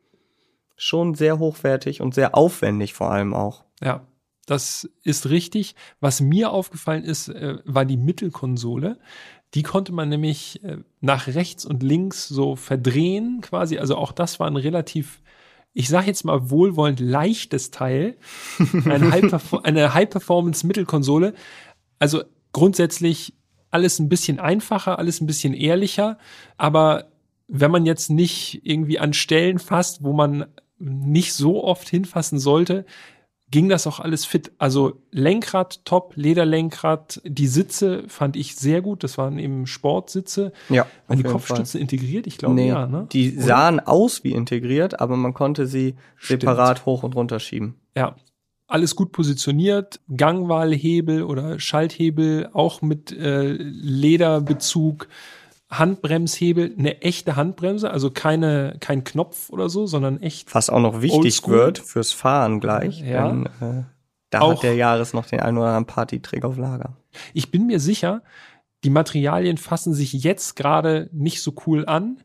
schon 0.77 1.13
sehr 1.13 1.39
hochwertig 1.39 1.99
und 1.99 2.13
sehr 2.15 2.36
aufwendig 2.36 2.93
vor 2.93 3.12
allem 3.12 3.34
auch. 3.34 3.65
Ja, 3.82 4.08
das 4.45 4.89
ist 5.03 5.29
richtig. 5.29 5.75
Was 5.99 6.21
mir 6.21 6.51
aufgefallen 6.51 7.03
ist, 7.03 7.29
äh, 7.29 7.58
war 7.65 7.86
die 7.86 7.97
Mittelkonsole. 7.97 8.99
Die 9.53 9.63
konnte 9.63 9.91
man 9.91 10.10
nämlich 10.10 10.63
äh, 10.63 10.77
nach 10.99 11.27
rechts 11.27 11.65
und 11.65 11.84
links 11.84 12.27
so 12.27 12.56
verdrehen 12.56 13.39
quasi. 13.41 13.77
Also 13.77 13.95
auch 13.95 14.12
das 14.12 14.39
war 14.39 14.47
ein 14.47 14.58
relativ, 14.58 15.21
ich 15.73 15.89
sage 15.89 16.08
jetzt 16.08 16.25
mal 16.25 16.49
wohlwollend 16.49 16.99
leichtes 16.99 17.71
Teil. 17.71 18.17
Eine 18.86 19.93
High-Performance-Mittelkonsole. 19.93 21.34
Also 21.99 22.23
grundsätzlich 22.51 23.36
alles 23.71 23.99
ein 23.99 24.10
bisschen 24.10 24.39
einfacher, 24.39 24.99
alles 24.99 25.21
ein 25.21 25.27
bisschen 25.27 25.53
ehrlicher. 25.53 26.17
Aber 26.58 27.06
wenn 27.47 27.71
man 27.71 27.86
jetzt 27.86 28.10
nicht 28.10 28.62
irgendwie 28.63 28.99
an 28.99 29.13
Stellen 29.13 29.60
fasst, 29.60 30.03
wo 30.03 30.13
man 30.13 30.45
nicht 30.79 31.34
so 31.34 31.63
oft 31.63 31.88
hinfassen 31.88 32.39
sollte, 32.39 32.86
ging 33.54 33.70
das 33.70 33.86
auch 33.86 34.00
alles 34.00 34.26
fit. 34.26 34.52
Also 34.58 35.04
Lenkrad 35.12 35.86
top, 35.86 36.13
Lederlenkrad, 36.16 37.22
die 37.24 37.46
Sitze 37.46 38.04
fand 38.08 38.36
ich 38.36 38.56
sehr 38.56 38.82
gut. 38.82 39.04
Das 39.04 39.20
waren 39.20 39.38
eben 39.38 39.68
Sportsitze. 39.68 40.54
Ja, 40.70 40.88
Waren 41.06 41.18
die 41.20 41.24
Kopfstütze 41.24 41.78
integriert? 41.78 42.26
Ich 42.26 42.39
glaube 42.39 42.56
Nee, 42.56 42.70
ja. 42.70 42.88
Ne? 42.88 43.08
die 43.12 43.36
Oder? 43.36 43.46
sahen 43.46 43.80
aus 43.80 44.24
wie 44.24 44.32
integriert, 44.32 45.00
aber 45.00 45.18
man 45.18 45.36
konnte 45.36 45.68
sie 45.68 45.94
separat 46.20 46.88
hoch 46.88 47.04
und 47.04 47.16
runter 47.16 47.39
schieben. 47.39 47.76
Ja, 47.96 48.16
alles 48.66 48.96
gut 48.96 49.12
positioniert. 49.12 50.00
Gangwahlhebel 50.18 51.22
oder 51.22 51.60
Schalthebel 51.60 52.50
auch 52.54 52.82
mit 52.82 53.12
äh, 53.12 53.52
Lederbezug. 53.52 55.08
Handbremshebel, 55.79 56.75
eine 56.77 57.01
echte 57.01 57.36
Handbremse, 57.36 57.89
also 57.91 58.12
keine 58.12 58.77
kein 58.79 59.03
Knopf 59.03 59.49
oder 59.49 59.69
so, 59.69 59.86
sondern 59.86 60.21
echt. 60.21 60.53
Was 60.53 60.69
auch 60.69 60.79
noch 60.79 61.01
wichtig 61.01 61.47
wird 61.47 61.79
fürs 61.79 62.12
Fahren 62.12 62.59
gleich. 62.59 63.01
Ja. 63.01 63.27
Denn, 63.27 63.45
äh, 63.62 63.83
da 64.29 64.41
Auch- 64.41 64.55
hat 64.55 64.63
der 64.63 64.75
Jahres 64.75 65.13
noch 65.13 65.25
den 65.27 65.39
einen 65.39 65.57
oder 65.57 65.67
anderen 65.67 65.86
Partytrick 65.86 66.43
auf 66.43 66.57
Lager. 66.57 66.97
Ich 67.33 67.51
bin 67.51 67.67
mir 67.67 67.79
sicher, 67.79 68.23
die 68.83 68.89
Materialien 68.89 69.57
fassen 69.57 69.93
sich 69.93 70.13
jetzt 70.13 70.55
gerade 70.55 71.09
nicht 71.13 71.41
so 71.41 71.53
cool 71.67 71.86
an, 71.86 72.17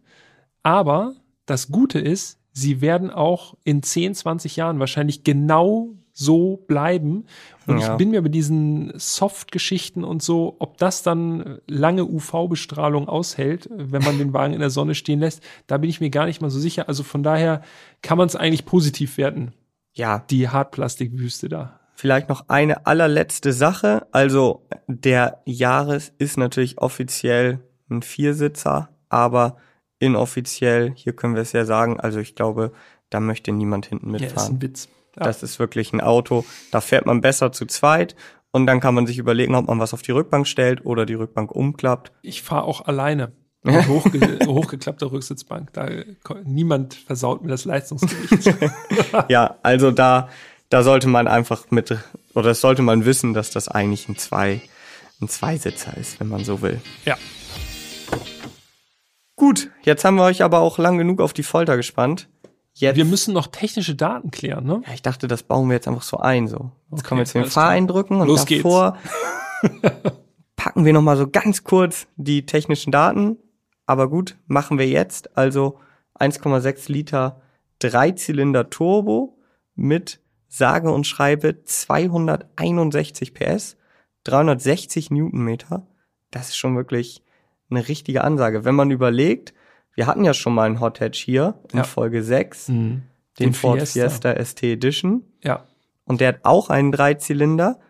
aber 0.62 1.14
das 1.46 1.68
Gute 1.70 1.98
ist, 2.00 2.38
sie 2.52 2.80
werden 2.80 3.10
auch 3.10 3.54
in 3.64 3.82
10, 3.82 4.14
20 4.14 4.56
Jahren 4.56 4.80
wahrscheinlich 4.80 5.22
genau 5.24 5.90
so 6.20 6.56
bleiben. 6.66 7.26
Und 7.68 7.78
Ja. 7.78 7.92
ich 7.92 7.96
bin 7.96 8.10
mir 8.10 8.20
bei 8.22 8.28
diesen 8.28 8.92
Soft-Geschichten 8.96 10.02
und 10.02 10.20
so, 10.20 10.56
ob 10.58 10.76
das 10.78 11.04
dann 11.04 11.58
lange 11.68 12.04
UV-Bestrahlung 12.04 13.08
aushält, 13.08 13.68
wenn 13.70 14.02
man 14.02 14.18
den 14.18 14.32
Wagen 14.32 14.52
in 14.52 14.58
der 14.58 14.70
Sonne 14.70 14.96
stehen 14.96 15.20
lässt, 15.20 15.42
da 15.68 15.78
bin 15.78 15.88
ich 15.88 16.00
mir 16.00 16.10
gar 16.10 16.26
nicht 16.26 16.40
mal 16.40 16.50
so 16.50 16.58
sicher. 16.58 16.88
Also 16.88 17.04
von 17.04 17.22
daher 17.22 17.62
kann 18.02 18.18
man 18.18 18.26
es 18.26 18.34
eigentlich 18.34 18.64
positiv 18.64 19.16
werten, 19.16 19.52
Ja, 19.94 20.24
die 20.28 20.48
Hartplastikwüste 20.48 21.48
da. 21.48 21.78
Vielleicht 21.94 22.28
noch 22.28 22.48
eine 22.48 22.86
allerletzte 22.86 23.52
Sache. 23.52 24.06
Also 24.10 24.66
der 24.88 25.40
Jahres 25.44 26.12
ist 26.18 26.36
natürlich 26.36 26.78
offiziell 26.78 27.60
ein 27.90 28.02
Viersitzer, 28.02 28.88
aber 29.08 29.56
inoffiziell, 30.00 30.92
hier 30.94 31.12
können 31.12 31.34
wir 31.34 31.42
es 31.42 31.52
ja 31.52 31.64
sagen, 31.64 32.00
also 32.00 32.18
ich 32.18 32.34
glaube, 32.34 32.72
da 33.10 33.20
möchte 33.20 33.52
niemand 33.52 33.86
hinten 33.86 34.10
Ja, 34.10 34.16
ist 34.16 34.20
mitfahren. 34.22 34.54
ein 34.56 34.62
Witz. 34.62 34.88
Ja. 35.18 35.24
Das 35.24 35.42
ist 35.42 35.58
wirklich 35.58 35.92
ein 35.92 36.00
Auto, 36.00 36.44
da 36.70 36.80
fährt 36.80 37.06
man 37.06 37.20
besser 37.20 37.52
zu 37.52 37.66
zweit 37.66 38.14
und 38.50 38.66
dann 38.66 38.80
kann 38.80 38.94
man 38.94 39.06
sich 39.06 39.18
überlegen, 39.18 39.54
ob 39.54 39.66
man 39.66 39.78
was 39.80 39.92
auf 39.94 40.02
die 40.02 40.12
Rückbank 40.12 40.46
stellt 40.46 40.84
oder 40.86 41.06
die 41.06 41.14
Rückbank 41.14 41.50
umklappt. 41.50 42.12
Ich 42.22 42.42
fahre 42.42 42.64
auch 42.64 42.86
alleine. 42.86 43.32
Mit 43.62 43.88
hochge 43.88 44.38
hochgeklappter 44.46 45.10
Rücksitzbank. 45.10 45.72
Da 45.72 45.88
niemand 46.44 46.94
versaut 46.94 47.42
mir 47.42 47.48
das 47.48 47.64
Leistungsgewicht. 47.64 48.54
Ja, 49.28 49.56
also 49.62 49.90
da, 49.90 50.28
da 50.68 50.82
sollte 50.84 51.08
man 51.08 51.26
einfach 51.26 51.70
mit, 51.70 51.90
oder 52.34 52.48
das 52.50 52.60
sollte 52.60 52.82
man 52.82 53.04
wissen, 53.04 53.34
dass 53.34 53.50
das 53.50 53.66
eigentlich 53.68 54.08
ein 54.08 54.16
Zwei, 54.16 54.60
ein 55.20 55.28
Zweisitzer 55.28 55.96
ist, 55.96 56.20
wenn 56.20 56.28
man 56.28 56.44
so 56.44 56.62
will. 56.62 56.80
ja. 57.04 57.16
Gut, 59.34 59.70
jetzt 59.82 60.04
haben 60.04 60.16
wir 60.16 60.24
euch 60.24 60.42
aber 60.42 60.58
auch 60.58 60.78
lang 60.78 60.98
genug 60.98 61.20
auf 61.20 61.32
die 61.32 61.44
Folter 61.44 61.76
gespannt. 61.76 62.28
Jetzt, 62.80 62.96
Wir 62.96 63.04
müssen 63.04 63.34
noch 63.34 63.48
technische 63.48 63.94
Daten 63.94 64.30
klären, 64.30 64.64
ne? 64.64 64.82
ja, 64.86 64.92
ich 64.94 65.02
dachte, 65.02 65.26
das 65.26 65.42
bauen 65.42 65.68
wir 65.68 65.74
jetzt 65.74 65.88
einfach 65.88 66.02
so 66.02 66.18
ein, 66.18 66.46
so. 66.46 66.70
Jetzt 66.90 67.00
Okay, 67.00 67.08
kommen 67.08 67.18
wir 67.20 67.24
zu 67.26 67.38
den. 67.40 67.50
Fahreindrücken 67.50 68.20
und 68.20 68.28
Los 68.28 68.46
geht's. 68.46 68.62
davor 68.62 68.96
packen 70.56 70.84
wir 70.84 70.92
noch 70.92 71.02
mal 71.02 71.16
so 71.16 71.28
ganz 71.28 71.64
kurz 71.64 72.06
die 72.16 72.46
technischen 72.46 72.92
Daten. 72.92 73.36
Aber 73.86 74.08
gut, 74.08 74.36
machen 74.46 74.78
wir 74.78 74.86
jetzt. 74.86 75.36
Also 75.36 75.80
1,6 76.18 76.90
Liter 76.92 77.40
Dreizylinder 77.80 78.70
Turbo 78.70 79.38
mit 79.74 80.20
sage 80.48 80.90
und 80.90 81.06
schreibe 81.06 81.64
261 81.64 83.34
PS, 83.34 83.76
360 84.24 85.10
Newtonmeter. 85.10 85.86
Das 86.30 86.48
ist 86.48 86.56
schon 86.56 86.76
wirklich 86.76 87.22
eine 87.70 87.86
richtige 87.88 88.24
Ansage. 88.24 88.64
Wenn 88.64 88.74
man 88.74 88.90
überlegt, 88.90 89.54
wir 89.98 90.06
hatten 90.06 90.24
ja 90.24 90.32
schon 90.32 90.54
mal 90.54 90.62
einen 90.66 90.78
Hot 90.80 91.00
Hatch 91.00 91.18
hier 91.18 91.54
in 91.72 91.78
Ja. 91.78 91.82
Folge 91.84 92.22
6, 92.22 92.68
Mhm. 92.68 92.74
den, 92.76 93.02
Den 93.46 93.52
Ford 93.52 93.78
Fiesta. 93.80 94.00
Fiesta 94.08 94.30
ST 94.44 94.62
Edition. 94.62 95.24
Ja. 95.42 95.64
Und 96.04 96.20
der 96.20 96.28
hat 96.28 96.40
auch 96.44 96.70
einen 96.70 96.92
Dreizylinder, 96.92 97.80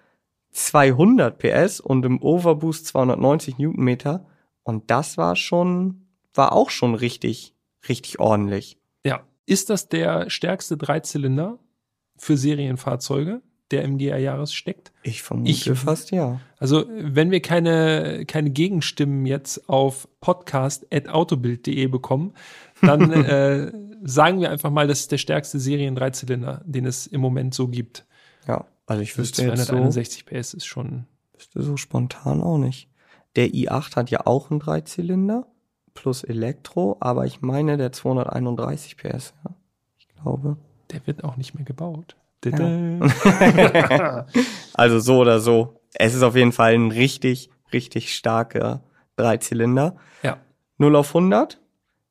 200 0.53 1.39
PS 1.39 1.81
und 1.81 2.05
im 2.07 2.23
Overboost 2.23 2.87
290 2.87 3.59
Newtonmeter. 3.59 4.25
Und 4.63 4.91
das 4.91 5.19
war 5.19 5.37
schon, 5.37 6.07
war 6.35 6.53
auch 6.53 6.71
schon 6.71 6.95
richtig, 6.95 7.55
richtig 7.89 8.19
ordentlich. 8.21 8.79
Ja. 9.05 9.21
Ist 9.45 9.69
das 9.71 9.89
der 9.89 10.31
stärkste 10.31 10.77
Dreizylinder 10.79 11.59
für 12.17 12.37
Serienfahrzeuge, 12.39 13.43
der 13.71 13.83
im 13.83 13.99
GR-Jahres 13.99 14.53
steckt? 14.53 14.93
Ich 15.03 15.23
vermute 15.23 15.51
Ich- 15.51 15.71
fast 15.79 16.11
ja. 16.11 16.41
Also, 16.59 16.85
wenn 16.89 17.31
wir 17.31 17.41
keine, 17.41 18.25
keine 18.27 18.51
Gegenstimmen 18.51 19.27
jetzt 19.27 19.69
auf 19.69 20.09
podcast.autobild.de 20.21 21.87
bekommen, 21.87 22.35
dann 22.83 23.11
äh, 23.25 23.73
sagen 24.05 24.41
wir 24.41 24.51
einfach 24.51 24.71
mal, 24.71 24.87
das 24.87 25.01
ist 25.01 25.13
der 25.13 25.19
stärkste 25.19 25.59
Serien-Dreizylinder, 25.61 26.63
den 26.65 26.87
es 26.87 27.07
im 27.07 27.21
Moment 27.21 27.55
so 27.55 27.69
gibt. 27.69 28.07
Ja, 28.47 28.67
also 28.87 29.03
ich 29.03 29.17
wüsste 29.19 29.43
jetzt 29.43 29.59
so, 29.59 29.65
261 29.67 30.25
PS 30.27 30.55
ist 30.55 30.67
schon. 30.67 31.07
wüsste 31.35 31.63
so 31.63 31.77
spontan 31.77 32.43
auch 32.43 32.59
nicht. 32.59 32.89
Der 33.37 33.49
i8 33.49 33.97
hat 33.97 34.11
ja 34.11 34.27
auch 34.27 34.51
einen 34.51 34.61
Dreizylinder 34.61 35.47
plus 35.95 36.25
Elektro, 36.25 36.97
aber 37.01 37.27
ich 37.27 37.43
meine 37.43 37.77
der 37.77 37.93
231 37.93 38.97
PS, 38.97 39.35
ja. 39.45 39.55
Ich 39.99 40.09
glaube. 40.09 40.57
Der 40.93 41.07
wird 41.07 41.23
auch 41.25 41.37
nicht 41.37 41.55
mehr 41.55 41.65
gebaut. 41.65 42.17
Also 44.75 45.01
so 45.01 45.19
oder 45.19 45.41
so. 45.41 45.81
Es 45.95 46.15
ist 46.15 46.23
auf 46.23 46.37
jeden 46.37 46.53
Fall 46.53 46.75
ein 46.75 46.91
richtig, 46.93 47.51
richtig 47.73 48.15
starker 48.15 48.83
Dreizylinder. 49.17 49.97
Ja. 50.23 50.39
0 50.79 50.95
auf 50.95 51.09
100, 51.09 51.61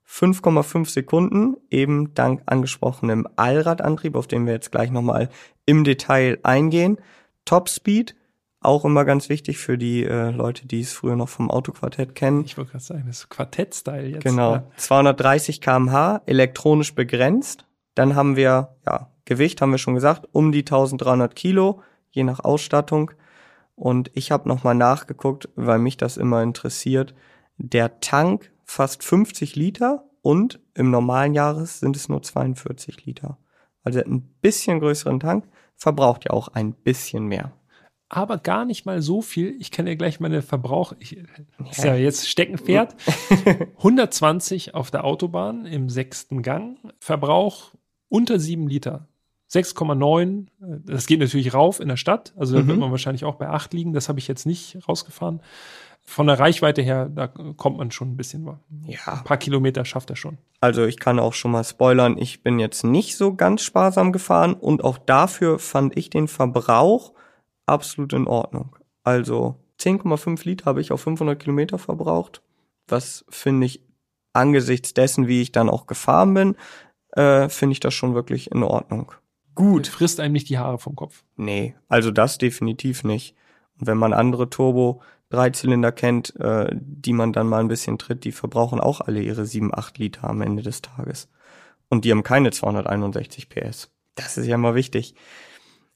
5,5 0.06 0.90
Sekunden, 0.90 1.56
eben 1.70 2.13
dank 2.13 2.42
angesprochenem 2.46 3.28
Allradantrieb, 3.36 4.16
auf 4.16 4.28
den 4.28 4.46
wir 4.46 4.54
jetzt 4.54 4.72
gleich 4.72 4.92
nochmal 4.92 5.30
im 5.66 5.84
Detail 5.84 6.40
eingehen. 6.44 6.98
Topspeed, 7.46 8.16
auch 8.60 8.84
immer 8.84 9.06
ganz 9.06 9.30
wichtig 9.30 9.58
für 9.58 9.78
die 9.78 10.04
äh, 10.04 10.32
Leute, 10.32 10.68
die 10.68 10.82
es 10.82 10.92
früher 10.92 11.16
noch 11.16 11.30
vom 11.30 11.50
Autoquartett 11.50 12.16
kennen. 12.16 12.44
Ich 12.44 12.58
wollte 12.58 12.72
gerade 12.72 12.84
sagen, 12.84 13.04
das 13.08 13.20
ist 13.20 13.30
Quartett-Style 13.30 14.08
jetzt. 14.08 14.24
Genau. 14.24 14.56
Ja. 14.56 14.63
230 14.76 15.62
kmh, 15.62 16.22
elektronisch 16.26 16.94
begrenzt. 16.96 17.66
Dann 17.96 18.16
haben 18.16 18.36
wir, 18.36 18.76
ja, 18.86 19.10
Gewicht 19.28 19.62
haben 19.62 19.72
wir 19.72 19.78
schon 19.78 19.94
gesagt, 19.94 20.28
um 20.32 20.52
die 20.52 20.62
1300 20.62 21.36
Kilo, 21.36 21.82
je 22.12 22.24
nach 22.24 22.40
Ausstattung. 22.40 23.12
Und 23.76 24.10
ich 24.16 24.32
habe 24.32 24.48
nochmal 24.48 24.74
nachgeguckt, 24.74 25.50
weil 25.56 25.78
mich 25.78 25.98
das 25.98 26.18
immer 26.18 26.42
interessiert. 26.42 27.13
Der 27.58 28.00
Tank 28.00 28.52
fast 28.63 29.04
50 29.04 29.56
Liter 29.56 30.06
und 30.22 30.60
im 30.74 30.92
normalen 30.92 31.34
Jahres 31.34 31.80
sind 31.80 31.96
es 31.96 32.10
nur 32.10 32.24
42 32.24 33.06
Liter. 33.06 33.38
Also 33.84 34.00
ein 34.00 34.22
bisschen 34.42 34.80
größeren 34.80 35.20
Tank, 35.20 35.46
verbraucht 35.76 36.26
ja 36.26 36.32
auch 36.32 36.48
ein 36.48 36.74
bisschen 36.74 37.26
mehr. 37.26 37.52
Aber 38.10 38.38
gar 38.38 38.63
nicht 38.63 38.86
mal 38.86 39.02
so 39.02 39.22
viel. 39.22 39.56
Ich 39.60 39.72
kann 39.72 39.88
ja 39.88 39.96
gleich 39.96 40.22
meine 40.22 40.42
Verbrauch. 40.42 40.94
Ich, 41.00 41.18
ist 41.70 41.84
ja 41.84 41.96
jetzt 41.96 42.30
Steckenpferd. 42.30 42.96
120 43.78 44.74
auf 44.74 44.90
der 44.90 45.04
Autobahn 45.04 45.66
im 45.66 45.90
sechsten 45.90 46.42
Gang. 46.42 46.78
Verbrauch 47.00 47.74
unter 48.08 48.40
7 48.40 48.68
Liter. 48.68 49.08
6,9. 49.51 50.47
Das 50.86 51.05
geht 51.07 51.19
natürlich 51.19 51.53
rauf 51.53 51.79
in 51.79 51.88
der 51.88 51.97
Stadt. 51.97 52.33
Also 52.38 52.55
da 52.57 52.65
wird 52.67 52.77
Mhm. 52.77 52.81
man 52.81 52.91
wahrscheinlich 52.91 53.25
auch 53.25 53.36
bei 53.36 53.47
8 53.49 53.73
liegen. 53.73 53.93
Das 53.93 54.10
habe 54.10 54.19
ich 54.19 54.27
jetzt 54.27 54.45
nicht 54.45 54.77
rausgefahren. 54.88 55.41
Von 56.03 56.27
der 56.27 56.39
Reichweite 56.39 56.81
her, 56.81 57.10
da 57.10 57.27
kommt 57.27 57.77
man 57.77 57.91
schon 57.91 58.12
ein 58.12 58.17
bisschen. 58.17 58.47
Ein 58.47 58.57
Ja. 58.88 59.21
paar 59.25 59.38
Kilometer 59.38 59.83
schafft 59.83 60.10
er 60.10 60.15
schon. 60.15 60.38
Also 60.62 60.86
ich 60.86 60.99
kann 60.99 61.19
auch 61.19 61.33
schon 61.33 61.51
mal 61.51 61.63
spoilern, 61.65 62.17
ich 62.17 62.43
bin 62.43 62.60
jetzt 62.60 62.83
nicht 62.86 63.17
so 63.17 63.33
ganz 63.36 63.62
sparsam 63.62 64.13
gefahren 64.13 64.53
und 64.53 64.83
auch 64.86 64.97
dafür 64.97 65.60
fand 65.60 65.97
ich 65.97 66.10
den 66.10 66.27
Verbrauch 66.29 67.13
absolut 67.65 68.13
in 68.13 68.25
Ordnung. 68.27 68.75
Also 69.03 69.55
10,5 69.79 70.45
Liter 70.45 70.65
habe 70.65 70.79
ich 70.81 70.91
auf 70.93 71.01
500 71.01 71.38
Kilometer 71.39 71.77
verbraucht, 71.77 72.41
was 72.88 73.25
finde 73.29 73.65
ich 73.65 73.83
angesichts 74.33 74.93
dessen, 74.93 75.27
wie 75.27 75.41
ich 75.41 75.51
dann 75.51 75.69
auch 75.69 75.88
gefahren 75.88 76.33
bin, 76.33 76.55
äh, 77.12 77.49
finde 77.49 77.73
ich 77.73 77.79
das 77.81 77.93
schon 77.93 78.15
wirklich 78.15 78.49
in 78.51 78.63
Ordnung. 78.63 79.12
Gut. 79.58 79.88
Frisst 79.88 80.20
einem 80.20 80.34
nicht 80.34 80.50
die 80.50 80.60
Haare 80.60 80.78
vom 80.78 80.96
Kopf. 80.96 81.24
Nee, 81.36 81.74
also 81.89 82.12
das 82.12 82.38
definitiv 82.38 83.04
nicht. 83.04 83.36
Und 83.80 83.88
wenn 83.88 83.98
man 83.98 84.13
andere 84.13 84.52
Turbo 84.52 85.02
Dreizylinder 85.32 85.91
kennt, 85.91 86.39
äh, 86.39 86.70
die 86.74 87.12
man 87.12 87.34
dann 87.34 87.48
mal 87.48 87.60
ein 87.60 87.67
bisschen 87.67 87.98
tritt, 87.98 88.24
die 88.24 88.32
verbrauchen 88.32 88.80
auch 88.80 89.02
alle 89.02 89.20
ihre 89.20 89.48
7, 89.48 89.74
8 89.74 89.98
Liter 89.98 90.30
am 90.30 90.41
Ende 90.41 90.62
des 90.62 90.84
Tages. 90.84 91.28
Und 91.89 92.06
die 92.06 92.12
haben 92.12 92.22
keine 92.22 92.52
261 92.52 93.50
PS. 93.50 93.89
Das 94.13 94.38
ist 94.38 94.46
ja 94.46 94.58
mal 94.58 94.76
wichtig. 94.76 95.15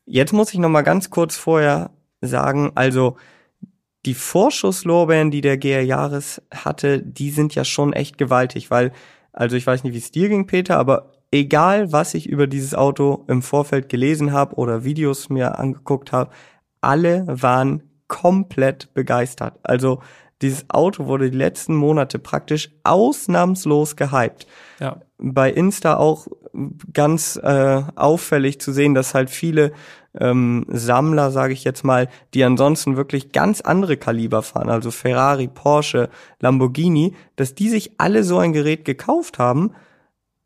Jetzt 0.06 0.34
muss 0.34 0.52
ich 0.54 0.60
noch 0.60 0.70
mal 0.70 0.82
ganz 0.82 1.12
kurz 1.12 1.38
vorher 1.38 1.92
sagen, 2.20 2.72
also 2.74 3.18
die 4.08 4.16
Vorschusslorbeeren, 4.16 5.30
die 5.30 5.42
der 5.42 5.60
GR 5.60 5.84
Jahres 5.84 6.42
hatte, 6.52 7.00
die 7.00 7.30
sind 7.30 7.54
ja 7.54 7.64
schon 7.64 7.94
echt 7.94 8.18
gewaltig, 8.18 8.72
weil, 8.72 8.92
also 9.32 9.56
ich 9.56 9.68
weiß 9.68 9.84
nicht, 9.84 9.94
wie 9.94 10.00
es 10.00 10.10
dir 10.10 10.30
ging, 10.30 10.48
Peter, 10.48 10.80
aber 10.80 11.21
egal, 11.32 11.92
was 11.92 12.14
ich 12.14 12.28
über 12.28 12.48
dieses 12.48 12.76
Auto 12.76 13.24
im 13.28 13.42
Vorfeld 13.42 13.90
gelesen 13.90 14.32
habe 14.32 14.56
oder 14.56 14.84
Videos 14.84 15.30
mir 15.30 15.60
angeguckt 15.60 16.12
habe, 16.12 16.32
alle 16.82 17.26
waren 17.28 17.84
komplett 18.08 18.94
begeistert. 18.94 19.60
Also 19.64 20.02
dieses 20.42 20.70
Auto 20.70 21.06
wurde 21.06 21.30
die 21.32 21.38
letzten 21.38 21.76
Monate 21.76 22.20
praktisch 22.20 22.72
ausnahmslos 22.84 23.96
gehypt 23.96 24.48
Ja. 24.80 25.02
bei 25.18 25.52
Insta 25.52 25.98
auch 25.98 26.28
ganz 26.92 27.40
äh, 27.42 27.82
auffällig 27.96 28.60
zu 28.60 28.74
sehen, 28.74 28.94
dass 28.94 29.14
halt 29.14 29.30
viele 29.30 29.72
ähm, 30.20 30.66
Sammler, 30.68 31.32
sage 31.32 31.54
ich 31.54 31.64
jetzt 31.64 31.86
mal, 31.86 32.10
die 32.34 32.44
ansonsten 32.44 32.98
wirklich 32.98 33.32
ganz 33.32 33.62
andere 33.62 33.96
Kaliber 33.96 34.42
fahren, 34.42 34.70
also 34.70 34.92
Ferrari, 34.92 35.48
Porsche, 35.48 36.10
Lamborghini, 36.42 37.14
dass 37.38 37.56
die 37.56 37.70
sich 37.70 37.94
alle 38.00 38.24
so 38.26 38.38
ein 38.40 38.52
Gerät 38.52 38.84
gekauft 38.84 39.40
haben. 39.40 39.72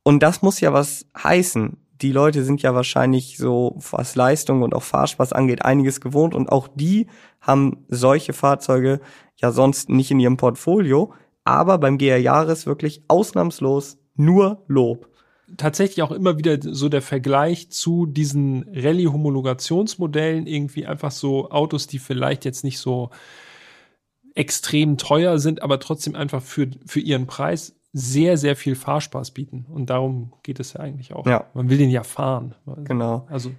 Und 0.08 0.22
das 0.22 0.44
muss 0.44 0.60
ja 0.60 0.72
was 0.72 1.08
heißen. 1.18 1.78
Die 2.02 2.12
Leute 2.12 2.44
sind 2.44 2.62
ja 2.62 2.76
wahrscheinlich 2.76 3.38
so, 3.38 3.76
was 3.90 4.16
Leistung 4.16 4.62
und 4.62 4.76
auch 4.76 4.84
Fahrspaß 4.84 5.34
angeht, 5.34 5.66
einiges 5.66 6.00
gewohnt 6.00 6.36
und 6.36 6.52
auch 6.52 6.68
die 6.68 7.08
haben 7.42 7.86
solche 7.88 8.34
Fahrzeuge 8.34 9.02
ja 9.36 9.52
sonst 9.52 9.90
nicht 9.90 10.12
in 10.12 10.20
ihrem 10.20 10.38
Portfolio. 10.38 11.12
Aber 11.44 11.80
beim 11.80 11.98
GR 11.98 12.18
Jahres 12.18 12.68
wirklich 12.68 13.04
ausnahmslos 13.08 13.98
nur 14.14 14.64
Lob. 14.68 15.10
tatsächlich 15.58 16.04
auch 16.04 16.12
immer 16.12 16.38
wieder 16.38 16.58
so 16.62 16.88
der 16.88 17.02
Vergleich 17.02 17.72
zu 17.72 18.06
diesen 18.06 18.66
Rallye-Homologationsmodellen, 18.74 20.46
irgendwie 20.46 20.86
einfach 20.86 21.12
so 21.12 21.50
Autos, 21.50 21.88
die 21.88 22.00
vielleicht 22.00 22.46
jetzt 22.46 22.64
nicht 22.64 22.78
so 22.78 23.10
extrem 24.36 24.98
teuer 24.98 25.40
sind, 25.40 25.64
aber 25.64 25.80
trotzdem 25.80 26.16
einfach 26.16 26.44
für, 26.44 26.70
für 26.86 27.00
ihren 27.00 27.26
Preis 27.26 27.76
sehr, 27.98 28.36
sehr 28.36 28.58
viel 28.58 28.76
Fahrspaß 28.76 29.32
bieten. 29.32 29.66
Und 29.70 29.90
darum 29.90 30.34
geht 30.44 30.60
es 30.60 30.74
ja 30.74 30.82
eigentlich 30.82 31.14
auch. 31.14 31.26
Ja. 31.26 31.46
Man 31.54 31.70
will 31.70 31.78
den 31.78 31.90
ja 31.90 32.04
fahren. 32.04 32.54
Genau. 32.84 33.26
Also, 33.30 33.52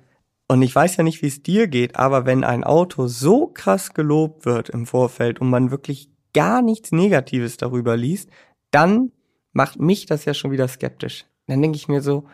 Und 0.47 0.61
ich 0.61 0.75
weiß 0.75 0.99
ja 0.99 1.05
nicht, 1.05 1.23
wie 1.23 1.27
es 1.27 1.43
dir 1.43 1.69
geht, 1.69 1.97
aber 1.97 2.27
wenn 2.27 2.45
ein 2.45 2.63
Auto 2.63 3.07
so 3.07 3.47
krass 3.47 3.95
gelobt 3.95 4.45
wird 4.45 4.69
im 4.69 4.85
Vorfeld 4.85 5.41
und 5.41 5.49
man 5.49 5.71
wirklich 5.71 6.11
gar 6.35 6.61
nichts 6.61 6.93
Negatives 6.93 7.57
darüber 7.57 7.97
liest, 7.97 8.29
dann 8.71 9.11
macht 9.53 9.81
mich 9.81 10.05
das 10.05 10.27
ja 10.27 10.35
schon 10.35 10.51
wieder 10.51 10.69
skeptisch. 10.69 11.25
Dann 11.47 11.63
denke 11.63 11.77
ich 11.77 11.89
mir 11.89 12.03
so, 12.03 12.25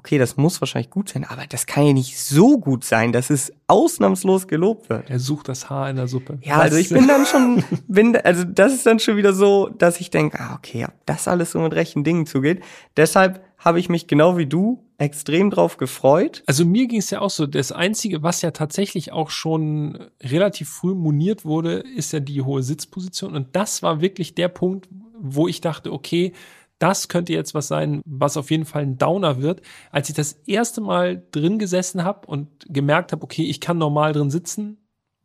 okay, 0.00 0.16
das 0.16 0.38
muss 0.38 0.62
wahrscheinlich 0.62 0.90
gut 0.90 1.10
sein, 1.10 1.24
aber 1.24 1.46
das 1.46 1.66
kann 1.66 1.84
ja 1.84 1.92
nicht 1.92 2.18
so 2.18 2.58
gut 2.58 2.84
sein, 2.84 3.12
dass 3.12 3.28
es 3.28 3.52
ausnahmslos 3.66 4.48
gelobt 4.48 4.88
wird. 4.88 5.10
er 5.10 5.18
sucht 5.18 5.48
das 5.48 5.68
Haar 5.68 5.90
in 5.90 5.96
der 5.96 6.08
Suppe. 6.08 6.38
Ja, 6.42 6.58
also 6.58 6.78
ich 6.78 6.88
bin 6.88 7.06
dann 7.06 7.26
schon, 7.26 7.62
bin, 7.86 8.16
also 8.16 8.44
das 8.44 8.72
ist 8.72 8.86
dann 8.86 8.98
schon 8.98 9.18
wieder 9.18 9.34
so, 9.34 9.68
dass 9.68 10.00
ich 10.00 10.08
denke, 10.08 10.40
ah, 10.40 10.54
okay, 10.54 10.86
ob 10.86 10.94
das 11.04 11.28
alles 11.28 11.50
so 11.50 11.60
mit 11.60 11.74
rechten 11.74 12.02
Dingen 12.02 12.24
zugeht. 12.24 12.62
Deshalb 12.96 13.44
habe 13.58 13.78
ich 13.78 13.90
mich 13.90 14.06
genau 14.06 14.38
wie 14.38 14.46
du 14.46 14.82
extrem 14.96 15.50
drauf 15.50 15.76
gefreut. 15.76 16.42
Also 16.46 16.64
mir 16.64 16.86
ging 16.86 17.00
es 17.00 17.10
ja 17.10 17.20
auch 17.20 17.28
so, 17.28 17.46
das 17.46 17.70
Einzige, 17.70 18.22
was 18.22 18.40
ja 18.40 18.52
tatsächlich 18.52 19.12
auch 19.12 19.28
schon 19.28 19.98
relativ 20.22 20.70
früh 20.70 20.94
moniert 20.94 21.44
wurde, 21.44 21.84
ist 21.94 22.12
ja 22.12 22.20
die 22.20 22.40
hohe 22.40 22.62
Sitzposition. 22.62 23.34
Und 23.34 23.54
das 23.54 23.82
war 23.82 24.00
wirklich 24.00 24.34
der 24.34 24.48
Punkt, 24.48 24.88
wo 25.20 25.46
ich 25.46 25.60
dachte, 25.60 25.92
okay, 25.92 26.32
das 26.80 27.06
könnte 27.06 27.32
jetzt 27.32 27.54
was 27.54 27.68
sein, 27.68 28.02
was 28.04 28.36
auf 28.36 28.50
jeden 28.50 28.64
Fall 28.64 28.82
ein 28.82 28.98
Downer 28.98 29.40
wird. 29.40 29.62
Als 29.92 30.08
ich 30.08 30.16
das 30.16 30.32
erste 30.46 30.80
Mal 30.80 31.22
drin 31.30 31.58
gesessen 31.60 32.02
habe 32.02 32.26
und 32.26 32.48
gemerkt 32.68 33.12
habe, 33.12 33.22
okay, 33.22 33.44
ich 33.44 33.60
kann 33.60 33.78
normal 33.78 34.12
drin 34.12 34.30
sitzen, 34.30 34.78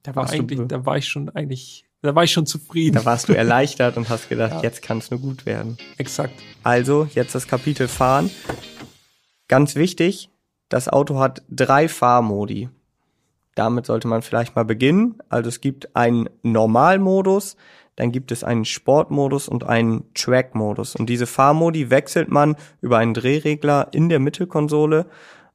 da 0.04 0.16
war 0.16 0.28
du 0.28 0.34
eigentlich, 0.34 0.60
be- 0.60 0.68
da 0.68 0.86
war 0.86 0.98
ich 0.98 1.08
schon 1.08 1.30
eigentlich 1.30 1.86
Da 2.04 2.14
war 2.14 2.24
ich 2.24 2.32
schon 2.32 2.46
zufrieden. 2.46 2.94
Da 2.96 3.06
warst 3.06 3.28
du 3.30 3.34
erleichtert 3.38 3.98
und 3.98 4.10
hast 4.10 4.30
gedacht, 4.30 4.52
ja. 4.54 4.62
jetzt 4.62 4.84
kann 4.84 5.00
es 5.00 5.10
nur 5.10 5.20
gut 5.20 5.48
werden. 5.48 5.78
Exakt. 5.98 6.34
Also, 6.62 7.08
jetzt 7.16 7.34
das 7.34 7.48
Kapitel 7.48 7.88
Fahren. 7.88 8.30
Ganz 9.48 9.76
wichtig, 9.76 10.30
das 10.70 10.88
Auto 10.90 11.20
hat 11.20 11.42
drei 11.50 11.88
Fahrmodi. 11.88 12.70
Damit 13.56 13.86
sollte 13.86 14.08
man 14.08 14.22
vielleicht 14.22 14.56
mal 14.56 14.66
beginnen. 14.66 15.20
Also 15.30 15.48
es 15.48 15.62
gibt 15.62 15.96
einen 15.96 16.28
Normalmodus, 16.44 17.56
dann 17.96 18.12
gibt 18.12 18.32
es 18.32 18.44
einen 18.44 18.66
Sportmodus 18.66 19.48
und 19.48 19.64
einen 19.64 20.14
Track-Modus. 20.14 20.96
Und 20.96 21.10
diese 21.10 21.28
Fahrmodi 21.28 21.90
wechselt 21.90 22.30
man 22.30 22.56
über 22.82 22.98
einen 22.98 23.14
Drehregler 23.14 23.88
in 23.92 24.10
der 24.10 24.20
Mittelkonsole. 24.20 25.06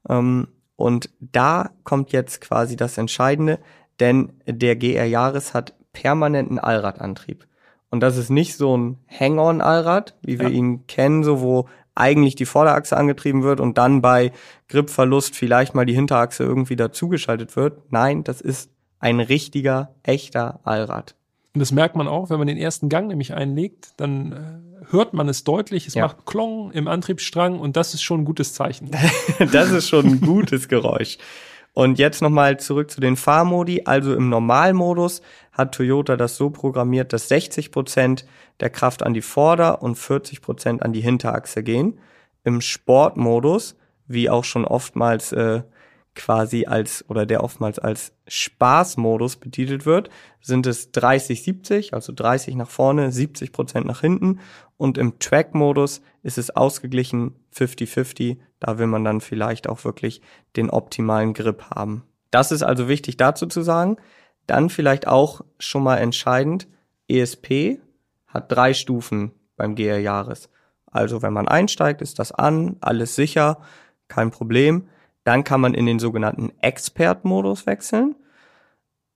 Ähm, 0.09 0.47
und 0.75 1.09
da 1.19 1.69
kommt 1.83 2.11
jetzt 2.11 2.41
quasi 2.41 2.75
das 2.75 2.97
Entscheidende, 2.97 3.59
denn 3.99 4.33
der 4.47 4.75
GR 4.75 5.05
Jahres 5.05 5.53
hat 5.53 5.75
permanenten 5.93 6.57
Allradantrieb. 6.57 7.45
Und 7.91 7.99
das 7.99 8.17
ist 8.17 8.29
nicht 8.29 8.55
so 8.55 8.75
ein 8.75 8.97
Hang-on-Allrad, 9.07 10.17
wie 10.21 10.39
wir 10.39 10.49
ja. 10.49 10.55
ihn 10.55 10.87
kennen, 10.87 11.23
so 11.23 11.41
wo 11.41 11.67
eigentlich 11.93 12.35
die 12.35 12.45
Vorderachse 12.45 12.95
angetrieben 12.95 13.43
wird 13.43 13.59
und 13.59 13.77
dann 13.77 14.01
bei 14.01 14.31
Gripverlust 14.69 15.35
vielleicht 15.35 15.75
mal 15.75 15.85
die 15.85 15.93
Hinterachse 15.93 16.43
irgendwie 16.43 16.77
dazugeschaltet 16.77 17.55
wird. 17.55 17.91
Nein, 17.91 18.23
das 18.23 18.39
ist 18.39 18.71
ein 18.99 19.19
richtiger, 19.19 19.93
echter 20.03 20.61
Allrad. 20.63 21.15
Und 21.53 21.59
das 21.59 21.71
merkt 21.71 21.95
man 21.95 22.07
auch, 22.07 22.29
wenn 22.29 22.37
man 22.37 22.47
den 22.47 22.57
ersten 22.57 22.87
Gang 22.87 23.07
nämlich 23.07 23.33
einlegt, 23.33 23.89
dann 23.97 24.31
äh, 24.31 24.91
hört 24.91 25.13
man 25.13 25.27
es 25.27 25.43
deutlich, 25.43 25.87
es 25.87 25.95
ja. 25.95 26.03
macht 26.03 26.25
Klong 26.25 26.71
im 26.71 26.87
Antriebsstrang 26.87 27.59
und 27.59 27.75
das 27.75 27.93
ist 27.93 28.03
schon 28.03 28.21
ein 28.21 28.25
gutes 28.25 28.53
Zeichen. 28.53 28.91
das 29.51 29.71
ist 29.71 29.89
schon 29.89 30.05
ein 30.05 30.21
gutes 30.21 30.67
Geräusch. 30.69 31.17
Und 31.73 31.99
jetzt 31.99 32.21
nochmal 32.21 32.59
zurück 32.59 32.91
zu 32.91 32.99
den 32.99 33.15
Fahrmodi. 33.15 33.83
Also 33.85 34.13
im 34.13 34.29
Normalmodus 34.29 35.21
hat 35.53 35.73
Toyota 35.73 36.17
das 36.17 36.35
so 36.35 36.49
programmiert, 36.49 37.13
dass 37.13 37.29
60 37.29 37.71
Prozent 37.71 38.25
der 38.59 38.69
Kraft 38.69 39.03
an 39.03 39.13
die 39.13 39.21
Vorder- 39.21 39.81
und 39.81 39.95
40 39.95 40.41
Prozent 40.41 40.83
an 40.83 40.91
die 40.91 41.01
Hinterachse 41.01 41.63
gehen. 41.63 41.99
Im 42.43 42.59
Sportmodus, 42.59 43.77
wie 44.07 44.29
auch 44.29 44.43
schon 44.43 44.65
oftmals 44.65 45.31
äh, 45.31 45.61
quasi 46.15 46.65
als 46.65 47.05
oder 47.09 47.25
der 47.25 47.43
oftmals 47.43 47.79
als 47.79 48.13
Spaßmodus 48.27 49.37
betitelt 49.37 49.85
wird, 49.85 50.09
sind 50.41 50.67
es 50.67 50.93
30-70, 50.93 51.93
also 51.93 52.11
30 52.13 52.55
nach 52.55 52.69
vorne, 52.69 53.11
70 53.11 53.51
Prozent 53.51 53.85
nach 53.85 54.01
hinten. 54.01 54.39
Und 54.77 54.97
im 54.97 55.19
Track-Modus 55.19 56.01
ist 56.23 56.37
es 56.37 56.55
ausgeglichen 56.55 57.35
50-50. 57.55 58.37
Da 58.59 58.77
will 58.77 58.87
man 58.87 59.03
dann 59.03 59.21
vielleicht 59.21 59.69
auch 59.69 59.85
wirklich 59.85 60.21
den 60.55 60.69
optimalen 60.69 61.33
Grip 61.33 61.63
haben. 61.69 62.03
Das 62.29 62.51
ist 62.51 62.63
also 62.63 62.87
wichtig 62.87 63.17
dazu 63.17 63.45
zu 63.45 63.61
sagen. 63.61 63.97
Dann 64.47 64.69
vielleicht 64.69 65.07
auch 65.07 65.41
schon 65.59 65.83
mal 65.83 65.97
entscheidend, 65.97 66.67
ESP 67.07 67.79
hat 68.27 68.51
drei 68.51 68.73
Stufen 68.73 69.31
beim 69.55 69.75
GR 69.75 69.99
Jahres. 69.99 70.49
Also 70.87 71.21
wenn 71.21 71.33
man 71.33 71.47
einsteigt, 71.47 72.01
ist 72.01 72.19
das 72.19 72.31
an, 72.31 72.77
alles 72.81 73.15
sicher, 73.15 73.61
kein 74.07 74.31
Problem. 74.31 74.89
Dann 75.23 75.43
kann 75.43 75.61
man 75.61 75.73
in 75.73 75.85
den 75.85 75.99
sogenannten 75.99 76.51
Expert-Modus 76.61 77.65
wechseln. 77.65 78.15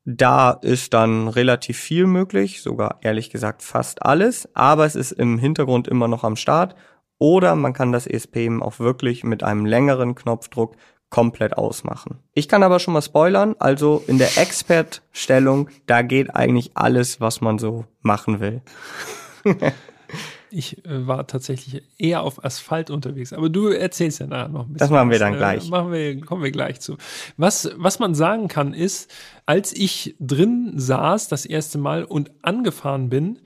Da 0.05 0.51
ist 0.51 0.93
dann 0.93 1.27
relativ 1.27 1.79
viel 1.79 2.05
möglich, 2.05 2.61
sogar 2.61 2.99
ehrlich 3.01 3.31
gesagt 3.31 3.63
fast 3.63 4.03
alles, 4.03 4.47
aber 4.53 4.85
es 4.85 4.95
ist 4.95 5.13
im 5.13 5.39
Hintergrund 5.39 5.87
immer 5.87 6.07
noch 6.07 6.23
am 6.23 6.35
Start. 6.35 6.75
Oder 7.17 7.55
man 7.55 7.73
kann 7.73 7.91
das 7.91 8.05
ESP 8.05 8.49
auch 8.61 8.79
wirklich 8.79 9.23
mit 9.23 9.41
einem 9.41 9.65
längeren 9.65 10.13
Knopfdruck 10.13 10.75
komplett 11.09 11.57
ausmachen. 11.57 12.19
Ich 12.33 12.47
kann 12.47 12.61
aber 12.61 12.79
schon 12.79 12.93
mal 12.93 13.01
spoilern, 13.01 13.55
also 13.57 14.03
in 14.05 14.17
der 14.17 14.37
Expert-Stellung, 14.37 15.69
da 15.85 16.01
geht 16.01 16.35
eigentlich 16.35 16.71
alles, 16.75 17.21
was 17.21 17.41
man 17.41 17.57
so 17.57 17.85
machen 18.01 18.39
will. 18.39 18.61
Ich 20.55 20.85
äh, 20.85 21.05
war 21.05 21.27
tatsächlich 21.27 21.83
eher 21.97 22.21
auf 22.21 22.45
Asphalt 22.45 22.89
unterwegs, 22.89 23.33
aber 23.33 23.49
du 23.49 23.67
erzählst 23.67 24.19
ja 24.19 24.27
nachher 24.27 24.47
noch 24.47 24.61
ein 24.61 24.73
bisschen. 24.73 24.77
Das 24.77 24.89
machen 24.89 25.09
wir 25.09 25.19
dann 25.19 25.33
was, 25.33 25.35
äh, 25.35 25.39
gleich. 25.39 25.67
Äh, 25.67 25.69
machen 25.69 25.91
wir, 25.91 26.21
kommen 26.21 26.43
wir 26.43 26.51
gleich 26.51 26.79
zu. 26.79 26.95
Was, 27.35 27.69
was 27.75 27.99
man 27.99 28.15
sagen 28.15 28.47
kann 28.47 28.73
ist, 28.73 29.11
als 29.45 29.73
ich 29.73 30.15
drin 30.19 30.73
saß 30.75 31.27
das 31.27 31.45
erste 31.45 31.77
Mal 31.77 32.05
und 32.05 32.31
angefahren 32.41 33.09
bin, 33.09 33.39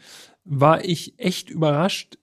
war 0.46 0.86
ich 0.86 1.18
echt 1.18 1.50
überrascht, 1.50 2.20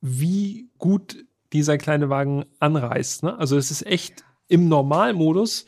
wie 0.00 0.70
gut 0.76 1.24
dieser 1.52 1.78
kleine 1.78 2.10
Wagen 2.10 2.46
anreißt. 2.58 3.22
Ne? 3.22 3.38
Also 3.38 3.56
es 3.56 3.70
ist 3.70 3.86
echt 3.86 4.24
im 4.48 4.68
Normalmodus. 4.68 5.66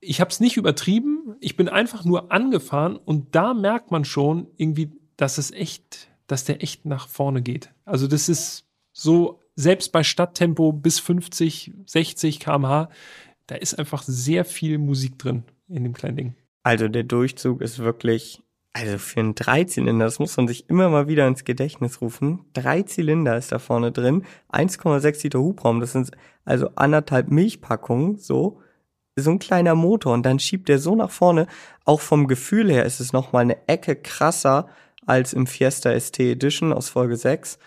Ich 0.00 0.20
habe 0.20 0.30
es 0.30 0.40
nicht 0.40 0.56
übertrieben. 0.56 1.36
Ich 1.40 1.56
bin 1.56 1.68
einfach 1.68 2.04
nur 2.04 2.32
angefahren 2.32 2.96
und 2.96 3.36
da 3.36 3.54
merkt 3.54 3.92
man 3.92 4.04
schon 4.04 4.48
irgendwie, 4.56 4.90
dass 5.16 5.38
es 5.38 5.52
echt 5.52 6.08
dass 6.26 6.44
der 6.44 6.62
echt 6.62 6.86
nach 6.86 7.08
vorne 7.08 7.42
geht. 7.42 7.70
Also 7.84 8.06
das 8.06 8.28
ist 8.28 8.66
so, 8.92 9.40
selbst 9.56 9.92
bei 9.92 10.02
Stadttempo 10.02 10.72
bis 10.72 10.98
50, 11.00 11.72
60 11.86 12.40
kmh, 12.40 12.88
da 13.46 13.54
ist 13.56 13.78
einfach 13.78 14.02
sehr 14.02 14.44
viel 14.44 14.78
Musik 14.78 15.18
drin 15.18 15.44
in 15.68 15.84
dem 15.84 15.92
kleinen 15.92 16.16
Ding. 16.16 16.34
Also 16.62 16.88
der 16.88 17.02
Durchzug 17.02 17.60
ist 17.60 17.78
wirklich, 17.78 18.42
also 18.72 18.98
für 18.98 19.20
einen 19.20 19.34
Dreizylinder, 19.34 20.06
das 20.06 20.18
muss 20.18 20.36
man 20.36 20.48
sich 20.48 20.68
immer 20.70 20.88
mal 20.88 21.08
wieder 21.08 21.28
ins 21.28 21.44
Gedächtnis 21.44 22.00
rufen. 22.00 22.44
Drei 22.54 22.82
Zylinder 22.82 23.36
ist 23.36 23.52
da 23.52 23.58
vorne 23.58 23.92
drin, 23.92 24.24
1,6 24.50 25.24
Liter 25.24 25.40
Hubraum, 25.40 25.80
das 25.80 25.92
sind 25.92 26.10
also 26.44 26.70
anderthalb 26.74 27.30
Milchpackungen, 27.30 28.16
so. 28.18 28.60
So 29.16 29.30
ein 29.30 29.38
kleiner 29.38 29.76
Motor 29.76 30.12
und 30.12 30.26
dann 30.26 30.40
schiebt 30.40 30.68
der 30.68 30.80
so 30.80 30.96
nach 30.96 31.12
vorne. 31.12 31.46
Auch 31.84 32.00
vom 32.00 32.26
Gefühl 32.26 32.68
her 32.72 32.84
ist 32.84 32.98
es 32.98 33.12
nochmal 33.12 33.42
eine 33.42 33.68
Ecke 33.68 33.94
krasser 33.94 34.66
als 35.06 35.32
im 35.32 35.46
Fiesta 35.46 35.98
ST 35.98 36.20
Edition 36.20 36.72
aus 36.72 36.88
Folge 36.88 37.16
6. 37.16 37.58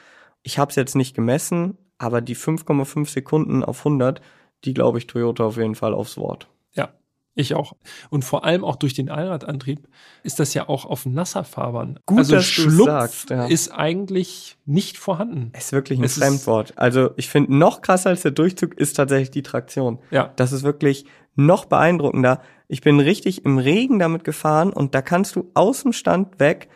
Ich 0.44 0.60
habe 0.60 0.70
es 0.70 0.76
jetzt 0.76 0.96
nicht 0.96 1.16
gemessen, 1.16 1.78
aber 1.98 2.22
die 2.22 2.36
5,5 2.36 3.10
Sekunden 3.10 3.64
auf 3.64 3.80
100, 3.80 4.22
die 4.64 4.74
glaube 4.74 4.98
ich 4.98 5.08
Toyota 5.08 5.46
auf 5.46 5.58
jeden 5.58 5.76
Fall 5.76 5.94
aufs 5.94 6.18
Wort. 6.18 6.48
Ja, 6.74 6.94
ich 7.36 7.54
auch. 7.54 7.74
Und 8.10 8.26
vor 8.26 8.46
allem 8.46 8.64
auch 8.64 8.76
durch 8.76 8.94
den 8.94 9.10
Allradantrieb 9.10 9.88
ist 10.24 10.40
das 10.40 10.54
ja 10.54 10.68
auch 10.68 10.86
auf 10.86 11.06
nasser 11.06 11.44
Fahrbahn. 11.44 12.00
Gut, 12.06 12.20
also 12.20 12.36
dass 12.36 12.46
Schlupf 12.46 12.86
sagst, 12.86 13.30
ja. 13.30 13.46
ist 13.46 13.72
eigentlich 13.72 14.58
nicht 14.66 14.98
vorhanden. 14.98 15.52
Es 15.54 15.66
ist 15.66 15.72
wirklich 15.72 16.00
ein 16.00 16.06
es 16.06 16.18
Fremdwort. 16.18 16.74
Also 16.78 17.12
ich 17.16 17.30
finde, 17.30 17.56
noch 17.56 17.82
krasser 17.82 18.10
als 18.10 18.24
der 18.24 18.32
Durchzug 18.32 18.74
ist 18.74 18.94
tatsächlich 18.94 19.32
die 19.32 19.44
Traktion. 19.44 20.00
Ja. 20.10 20.34
Das 20.36 20.52
ist 20.52 20.64
wirklich 20.64 21.06
noch 21.36 21.66
beeindruckender. 21.66 22.42
Ich 22.68 22.82
bin 22.82 23.00
richtig 23.00 23.46
im 23.46 23.60
Regen 23.60 24.00
damit 24.00 24.24
gefahren 24.24 24.74
und 24.74 24.96
da 24.96 25.02
kannst 25.02 25.36
du 25.36 25.52
aus 25.54 25.84
dem 25.84 25.94
Stand 25.94 26.40
weg 26.40 26.70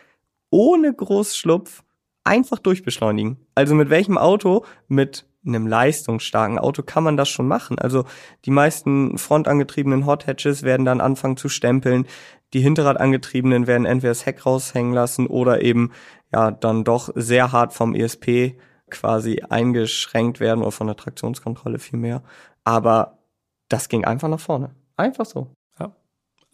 ohne 0.52 0.92
Großschlupf 0.94 1.82
einfach 2.22 2.58
durchbeschleunigen. 2.58 3.38
Also 3.54 3.74
mit 3.74 3.90
welchem 3.90 4.18
Auto? 4.18 4.64
Mit 4.86 5.26
einem 5.44 5.66
leistungsstarken 5.66 6.58
Auto 6.58 6.82
kann 6.82 7.02
man 7.02 7.16
das 7.16 7.28
schon 7.28 7.48
machen. 7.48 7.78
Also 7.78 8.04
die 8.44 8.52
meisten 8.52 9.18
frontangetriebenen 9.18 10.06
Hot 10.06 10.28
Hatches 10.28 10.62
werden 10.62 10.86
dann 10.86 11.00
anfangen 11.00 11.36
zu 11.36 11.48
stempeln. 11.48 12.06
Die 12.52 12.60
Hinterradangetriebenen 12.60 13.66
werden 13.66 13.86
entweder 13.86 14.12
das 14.12 14.26
Heck 14.26 14.46
raushängen 14.46 14.92
lassen 14.92 15.26
oder 15.26 15.62
eben 15.62 15.90
ja 16.32 16.52
dann 16.52 16.84
doch 16.84 17.10
sehr 17.16 17.50
hart 17.50 17.72
vom 17.72 17.94
ESP 17.94 18.56
quasi 18.90 19.42
eingeschränkt 19.48 20.38
werden 20.38 20.60
oder 20.60 20.70
von 20.70 20.86
der 20.86 20.96
Traktionskontrolle 20.96 21.78
vielmehr. 21.80 22.22
Aber 22.62 23.18
das 23.68 23.88
ging 23.88 24.04
einfach 24.04 24.28
nach 24.28 24.38
vorne. 24.38 24.76
Einfach 24.96 25.26
so 25.26 25.48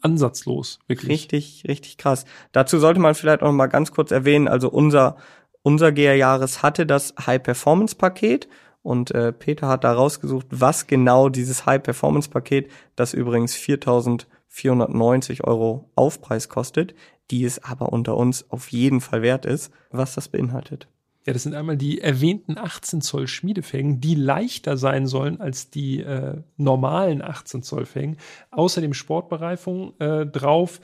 ansatzlos, 0.01 0.79
wirklich. 0.87 1.09
Richtig, 1.09 1.63
richtig 1.67 1.97
krass. 1.97 2.25
Dazu 2.51 2.79
sollte 2.79 2.99
man 2.99 3.15
vielleicht 3.15 3.43
auch 3.43 3.51
mal 3.51 3.67
ganz 3.67 3.91
kurz 3.91 4.11
erwähnen, 4.11 4.47
also 4.47 4.69
unser, 4.69 5.17
unser 5.61 5.91
GR 5.91 6.15
Jahres 6.15 6.63
hatte 6.63 6.85
das 6.85 7.13
High-Performance-Paket 7.25 8.47
und 8.81 9.11
äh, 9.11 9.33
Peter 9.33 9.67
hat 9.67 9.83
da 9.83 9.93
rausgesucht, 9.93 10.47
was 10.49 10.87
genau 10.87 11.29
dieses 11.29 11.65
High-Performance-Paket, 11.65 12.71
das 12.95 13.13
übrigens 13.13 13.55
4.490 13.55 15.43
Euro 15.43 15.89
Aufpreis 15.95 16.49
kostet, 16.49 16.95
die 17.29 17.43
es 17.43 17.63
aber 17.63 17.91
unter 17.91 18.17
uns 18.17 18.49
auf 18.49 18.69
jeden 18.69 19.01
Fall 19.01 19.21
wert 19.21 19.45
ist, 19.45 19.71
was 19.91 20.15
das 20.15 20.29
beinhaltet. 20.29 20.87
Ja, 21.25 21.33
das 21.33 21.43
sind 21.43 21.53
einmal 21.53 21.77
die 21.77 22.01
erwähnten 22.01 22.57
18 22.57 23.01
Zoll 23.01 23.27
Schmiedefelgen, 23.27 23.99
die 23.99 24.15
leichter 24.15 24.77
sein 24.77 25.05
sollen 25.05 25.41
als 25.41 25.69
die 25.69 26.01
äh, 26.01 26.41
normalen 26.57 27.21
18 27.21 27.61
Zoll 27.61 27.85
Felgen. 27.85 28.17
Außerdem 28.51 28.93
Sportbereifung 28.93 29.99
äh, 29.99 30.25
drauf, 30.25 30.79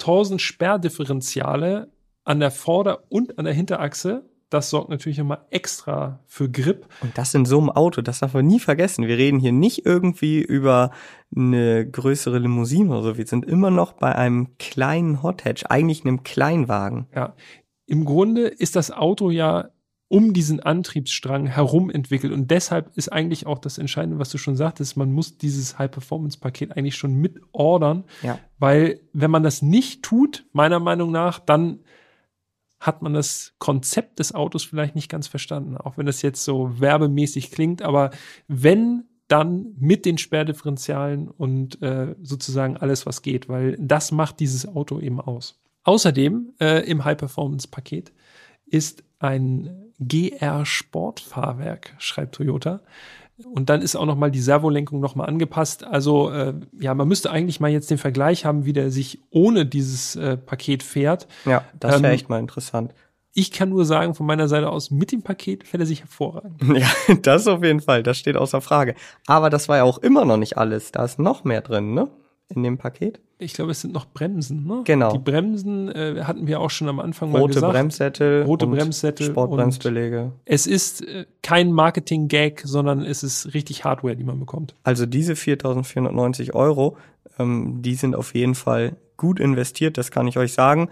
1000 0.00 0.40
Sperrdifferenziale 0.40 1.88
an 2.24 2.40
der 2.40 2.50
Vorder- 2.50 3.04
und 3.08 3.38
an 3.38 3.46
der 3.46 3.54
Hinterachse. 3.54 4.24
Das 4.50 4.70
sorgt 4.70 4.90
natürlich 4.90 5.18
immer 5.18 5.46
extra 5.50 6.20
für 6.26 6.48
Grip. 6.48 6.86
Und 7.00 7.16
das 7.18 7.34
in 7.34 7.44
so 7.44 7.58
einem 7.58 7.70
Auto, 7.70 8.02
das 8.02 8.20
darf 8.20 8.34
man 8.34 8.46
nie 8.46 8.60
vergessen. 8.60 9.08
Wir 9.08 9.18
reden 9.18 9.40
hier 9.40 9.50
nicht 9.50 9.84
irgendwie 9.84 10.40
über 10.40 10.90
eine 11.34 11.90
größere 11.90 12.38
Limousine 12.38 12.90
oder 12.90 13.02
so. 13.02 13.16
Wir 13.16 13.26
sind 13.26 13.46
immer 13.46 13.70
noch 13.70 13.94
bei 13.94 14.14
einem 14.14 14.56
kleinen 14.58 15.22
Hot 15.22 15.44
Hatch, 15.44 15.64
eigentlich 15.68 16.04
einem 16.04 16.22
Kleinwagen. 16.22 17.06
Ja, 17.14 17.34
im 17.86 18.04
Grunde 18.04 18.46
ist 18.46 18.76
das 18.76 18.90
Auto 18.90 19.30
ja 19.30 19.70
um 20.08 20.32
diesen 20.32 20.60
Antriebsstrang 20.60 21.46
herum 21.46 21.90
entwickelt. 21.90 22.32
Und 22.32 22.50
deshalb 22.50 22.96
ist 22.96 23.08
eigentlich 23.08 23.46
auch 23.46 23.58
das 23.58 23.78
Entscheidende, 23.78 24.18
was 24.18 24.30
du 24.30 24.38
schon 24.38 24.56
sagtest, 24.56 24.96
man 24.96 25.12
muss 25.12 25.38
dieses 25.38 25.78
High-Performance-Paket 25.78 26.76
eigentlich 26.76 26.96
schon 26.96 27.14
mit 27.14 27.40
ordern. 27.52 28.04
Ja. 28.22 28.38
Weil 28.58 29.00
wenn 29.12 29.30
man 29.30 29.42
das 29.42 29.62
nicht 29.62 30.02
tut, 30.02 30.46
meiner 30.52 30.78
Meinung 30.78 31.10
nach, 31.10 31.40
dann 31.40 31.80
hat 32.78 33.02
man 33.02 33.14
das 33.14 33.54
Konzept 33.58 34.18
des 34.18 34.34
Autos 34.34 34.62
vielleicht 34.62 34.94
nicht 34.94 35.10
ganz 35.10 35.26
verstanden, 35.26 35.76
auch 35.76 35.96
wenn 35.96 36.06
das 36.06 36.20
jetzt 36.22 36.44
so 36.44 36.78
werbemäßig 36.78 37.50
klingt. 37.50 37.80
Aber 37.82 38.10
wenn 38.46 39.04
dann 39.26 39.74
mit 39.78 40.04
den 40.04 40.18
Sperrdifferenzialen 40.18 41.28
und 41.28 41.80
äh, 41.82 42.14
sozusagen 42.22 42.76
alles, 42.76 43.06
was 43.06 43.22
geht, 43.22 43.48
weil 43.48 43.76
das 43.80 44.12
macht 44.12 44.38
dieses 44.38 44.68
Auto 44.68 45.00
eben 45.00 45.20
aus. 45.20 45.63
Außerdem 45.84 46.54
äh, 46.60 46.88
im 46.88 47.04
High-Performance-Paket 47.04 48.12
ist 48.66 49.04
ein 49.18 49.92
GR-Sportfahrwerk, 50.00 51.94
schreibt 51.98 52.34
Toyota. 52.34 52.80
Und 53.52 53.68
dann 53.68 53.82
ist 53.82 53.96
auch 53.96 54.06
noch 54.06 54.16
mal 54.16 54.30
die 54.30 54.40
Servolenkung 54.40 55.00
noch 55.00 55.16
mal 55.16 55.24
angepasst. 55.24 55.84
Also 55.84 56.30
äh, 56.30 56.54
ja, 56.78 56.94
man 56.94 57.08
müsste 57.08 57.30
eigentlich 57.30 57.58
mal 57.58 57.70
jetzt 57.70 57.90
den 57.90 57.98
Vergleich 57.98 58.44
haben, 58.44 58.64
wie 58.64 58.72
der 58.72 58.90
sich 58.90 59.20
ohne 59.30 59.66
dieses 59.66 60.14
äh, 60.14 60.36
Paket 60.36 60.84
fährt. 60.84 61.26
Ja, 61.44 61.64
das 61.80 61.94
wäre 61.94 62.06
ähm, 62.06 62.14
echt 62.14 62.28
mal 62.28 62.38
interessant. 62.38 62.94
Ich 63.32 63.50
kann 63.50 63.70
nur 63.70 63.84
sagen, 63.84 64.14
von 64.14 64.26
meiner 64.26 64.46
Seite 64.46 64.70
aus, 64.70 64.92
mit 64.92 65.10
dem 65.10 65.22
Paket 65.22 65.66
fährt 65.66 65.82
er 65.82 65.86
sich 65.86 66.00
hervorragend. 66.00 66.62
Ja, 66.78 67.16
das 67.22 67.48
auf 67.48 67.64
jeden 67.64 67.80
Fall, 67.80 68.04
das 68.04 68.18
steht 68.18 68.36
außer 68.36 68.60
Frage. 68.60 68.94
Aber 69.26 69.50
das 69.50 69.68
war 69.68 69.78
ja 69.78 69.82
auch 69.82 69.98
immer 69.98 70.24
noch 70.24 70.36
nicht 70.36 70.56
alles. 70.56 70.92
Da 70.92 71.04
ist 71.04 71.18
noch 71.18 71.42
mehr 71.42 71.60
drin, 71.60 71.92
ne? 71.92 72.08
In 72.48 72.62
dem 72.62 72.76
Paket. 72.76 73.20
Ich 73.38 73.54
glaube, 73.54 73.70
es 73.70 73.80
sind 73.80 73.92
noch 73.92 74.06
Bremsen, 74.06 74.66
ne? 74.66 74.82
Genau. 74.84 75.12
Die 75.12 75.18
Bremsen 75.18 75.88
äh, 75.90 76.22
hatten 76.24 76.46
wir 76.46 76.60
auch 76.60 76.70
schon 76.70 76.88
am 76.88 77.00
Anfang 77.00 77.30
Rote 77.30 77.40
mal 77.40 77.48
gesagt. 77.54 77.72
Bremssättel. 77.72 78.42
Rote 78.42 78.66
Bremssättel. 78.66 79.26
Sportbremsbeläge. 79.26 80.32
Es 80.44 80.66
ist 80.66 81.06
äh, 81.06 81.24
kein 81.42 81.72
Marketing-Gag, 81.72 82.62
sondern 82.64 83.02
es 83.02 83.22
ist 83.22 83.54
richtig 83.54 83.84
Hardware, 83.84 84.14
die 84.14 84.24
man 84.24 84.38
bekommt. 84.38 84.74
Also 84.82 85.06
diese 85.06 85.32
4.490 85.32 86.54
Euro, 86.54 86.96
ähm, 87.38 87.80
die 87.82 87.94
sind 87.94 88.14
auf 88.14 88.34
jeden 88.34 88.54
Fall 88.54 88.96
gut 89.16 89.40
investiert, 89.40 89.96
das 89.96 90.10
kann 90.10 90.26
ich 90.28 90.36
euch 90.38 90.52
sagen. 90.52 90.90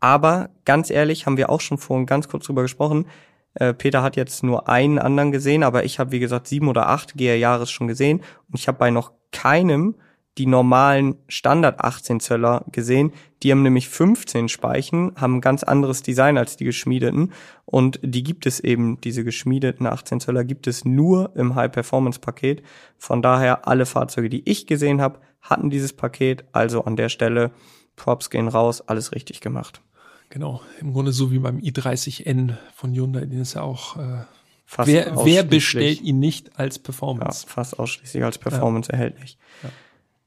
Aber 0.00 0.50
ganz 0.64 0.90
ehrlich, 0.90 1.26
haben 1.26 1.36
wir 1.36 1.50
auch 1.50 1.60
schon 1.60 1.78
vorhin 1.78 2.06
ganz 2.06 2.28
kurz 2.28 2.46
drüber 2.46 2.62
gesprochen. 2.62 3.06
Äh, 3.54 3.74
Peter 3.74 4.02
hat 4.02 4.16
jetzt 4.16 4.42
nur 4.42 4.68
einen 4.68 4.98
anderen 4.98 5.32
gesehen, 5.32 5.62
aber 5.62 5.84
ich 5.84 5.98
habe, 5.98 6.12
wie 6.12 6.20
gesagt, 6.20 6.46
sieben 6.46 6.68
oder 6.68 6.88
acht 6.88 7.14
GR-Jahres 7.14 7.70
schon 7.70 7.86
gesehen. 7.86 8.18
Und 8.48 8.58
ich 8.58 8.68
habe 8.68 8.78
bei 8.78 8.90
noch 8.90 9.12
keinem 9.32 9.94
die 10.38 10.46
normalen 10.46 11.16
Standard 11.28 11.80
18 11.80 12.20
Zöller 12.20 12.64
gesehen. 12.70 13.12
Die 13.42 13.50
haben 13.50 13.62
nämlich 13.62 13.88
15 13.88 14.48
Speichen, 14.48 15.12
haben 15.16 15.36
ein 15.36 15.40
ganz 15.40 15.62
anderes 15.62 16.02
Design 16.02 16.36
als 16.36 16.56
die 16.56 16.64
geschmiedeten. 16.64 17.32
Und 17.64 17.98
die 18.02 18.22
gibt 18.22 18.46
es 18.46 18.60
eben, 18.60 19.00
diese 19.00 19.24
geschmiedeten 19.24 19.86
18 19.86 20.20
Zöller 20.20 20.44
gibt 20.44 20.66
es 20.66 20.84
nur 20.84 21.34
im 21.36 21.54
High-Performance-Paket. 21.54 22.62
Von 22.98 23.22
daher, 23.22 23.66
alle 23.66 23.86
Fahrzeuge, 23.86 24.28
die 24.28 24.48
ich 24.48 24.66
gesehen 24.66 25.00
habe, 25.00 25.20
hatten 25.40 25.70
dieses 25.70 25.94
Paket. 25.94 26.44
Also 26.52 26.84
an 26.84 26.96
der 26.96 27.08
Stelle, 27.08 27.50
Props 27.96 28.28
gehen 28.28 28.48
raus, 28.48 28.82
alles 28.82 29.12
richtig 29.12 29.40
gemacht. 29.40 29.80
Genau, 30.28 30.60
im 30.80 30.92
Grunde 30.92 31.12
so 31.12 31.30
wie 31.30 31.38
beim 31.38 31.58
i30N 31.58 32.56
von 32.74 32.92
Hyundai, 32.92 33.26
den 33.26 33.40
ist 33.40 33.54
ja 33.54 33.62
auch 33.62 33.96
äh, 33.96 34.24
fast 34.66 34.88
wer, 34.88 35.24
wer 35.24 35.44
bestellt 35.44 36.00
ihn 36.02 36.18
nicht 36.18 36.58
als 36.58 36.78
Performance? 36.78 37.46
Ja, 37.46 37.52
fast 37.52 37.78
ausschließlich 37.78 38.24
als 38.24 38.36
Performance 38.36 38.90
ja. 38.90 38.98
erhältlich. 38.98 39.38
Ja. 39.62 39.70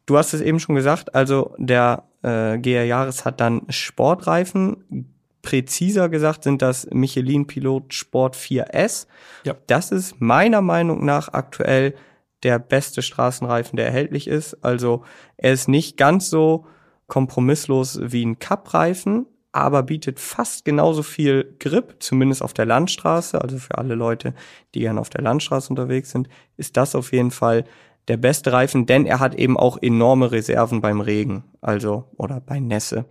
Du 0.10 0.18
hast 0.18 0.34
es 0.34 0.42
eben 0.42 0.60
schon 0.60 0.74
gesagt, 0.74 1.14
also 1.14 1.54
der 1.60 2.06
äh, 2.24 2.58
GR 2.58 2.84
Jahres 2.84 3.26
hat 3.26 3.40
dann 3.40 3.62
Sportreifen. 3.70 5.14
Präziser 5.44 6.10
gesagt 6.10 6.44
sind 6.44 6.64
das 6.64 6.88
Michelin 6.90 7.46
Pilot 7.46 7.94
Sport 7.94 8.36
4S. 8.36 9.06
Ja. 9.44 9.56
Das 9.68 9.92
ist 9.92 10.20
meiner 10.20 10.62
Meinung 10.62 11.06
nach 11.06 11.34
aktuell 11.34 11.94
der 12.42 12.58
beste 12.58 13.04
Straßenreifen, 13.04 13.78
der 13.78 13.86
erhältlich 13.86 14.28
ist. 14.28 14.66
Also 14.66 15.04
er 15.38 15.54
ist 15.54 15.68
nicht 15.68 15.96
ganz 15.96 16.32
so 16.32 16.66
kompromisslos 17.06 18.00
wie 18.02 18.26
ein 18.26 18.40
Cup-Reifen, 18.40 19.28
aber 19.52 19.84
bietet 19.84 20.20
fast 20.20 20.66
genauso 20.66 21.04
viel 21.04 21.56
Grip, 21.60 21.98
zumindest 22.00 22.42
auf 22.42 22.54
der 22.54 22.66
Landstraße. 22.66 23.40
Also 23.40 23.60
für 23.60 23.78
alle 23.78 23.94
Leute, 23.94 24.34
die 24.74 24.80
gerne 24.80 25.00
auf 25.00 25.12
der 25.12 25.22
Landstraße 25.22 25.70
unterwegs 25.70 26.10
sind, 26.10 26.30
ist 26.58 26.78
das 26.78 26.96
auf 26.96 27.12
jeden 27.12 27.30
Fall 27.30 27.64
der 28.10 28.18
beste 28.18 28.52
Reifen, 28.52 28.86
denn 28.86 29.06
er 29.06 29.20
hat 29.20 29.36
eben 29.36 29.58
auch 29.58 29.78
enorme 29.82 30.32
Reserven 30.32 30.82
beim 30.82 31.00
Regen, 31.00 31.44
also 31.62 32.10
oder 32.18 32.42
bei 32.42 32.60
Nässe. 32.60 33.06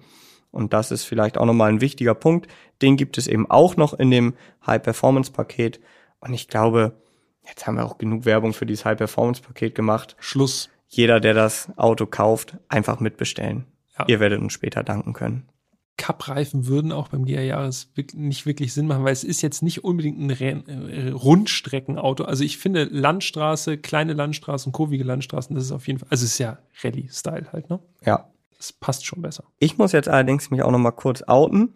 Und 0.51 0.73
das 0.73 0.91
ist 0.91 1.05
vielleicht 1.05 1.39
auch 1.39 1.47
nochmal 1.47 1.71
ein 1.71 1.81
wichtiger 1.81 2.15
Punkt. 2.15 2.49
Den 2.83 2.97
gibt 2.97 3.19
es 3.19 3.27
eben 3.27 3.51
auch 3.51 3.77
noch 3.77 3.95
in 3.95 4.11
dem 4.11 4.35
High-Performance-Paket. 4.67 5.81
Und 6.21 6.35
ich 6.35 6.49
glaube, 6.49 7.01
jetzt 7.47 7.67
haben 7.67 7.77
wir 7.77 7.85
auch 7.85 7.99
genug 7.99 8.25
Werbung 8.25 8.53
für 8.53 8.67
dieses 8.67 8.85
High-Performance-Paket 8.85 9.75
gemacht. 9.75 10.17
Schluss. 10.19 10.71
Jeder, 10.89 11.21
der 11.21 11.35
das 11.35 11.71
Auto 11.77 12.07
kauft, 12.07 12.57
einfach 12.69 12.99
mitbestellen. 12.99 13.67
Ja. 13.99 14.07
Ihr 14.09 14.21
werdet 14.21 14.41
uns 14.41 14.55
später 14.55 14.83
danken 14.83 15.13
können. 15.13 15.49
Cup-Reifen 15.99 16.67
würden 16.67 16.93
auch 16.93 17.09
beim 17.09 17.27
GR 17.27 17.43
Jahres 17.43 17.93
nicht 18.15 18.47
wirklich 18.47 18.73
Sinn 18.73 18.87
machen, 18.87 19.05
weil 19.05 19.13
es 19.13 19.25
ist 19.25 19.43
jetzt 19.43 19.63
nicht 19.63 19.85
unbedingt 19.85 20.19
ein 20.19 20.31
äh, 20.31 21.11
Rundstreckenauto. 21.11 22.25
Also 22.25 22.45
ich 22.45 22.57
finde 22.57 22.85
Landstraße, 22.85 23.77
kleine 23.77 24.15
Landstraßen, 24.15 24.73
kurvige 24.73 25.05
Landstraßen, 25.05 25.55
das 25.55 25.65
ist 25.65 25.73
auf 25.73 25.87
jeden 25.87 25.99
Fall, 25.99 26.09
also 26.11 26.25
es 26.25 26.33
ist 26.33 26.39
ja 26.39 26.59
Rallye-Style 26.83 27.53
halt, 27.53 27.69
ne? 27.69 27.81
Ja. 28.07 28.31
Das 28.57 28.73
passt 28.73 29.07
schon 29.07 29.23
besser. 29.23 29.45
Ich 29.61 29.79
muss 29.79 29.93
jetzt 29.93 30.09
allerdings 30.09 30.51
mich 30.51 30.63
auch 30.63 30.73
noch 30.73 30.79
mal 30.79 30.91
kurz 30.91 31.23
outen. 31.23 31.75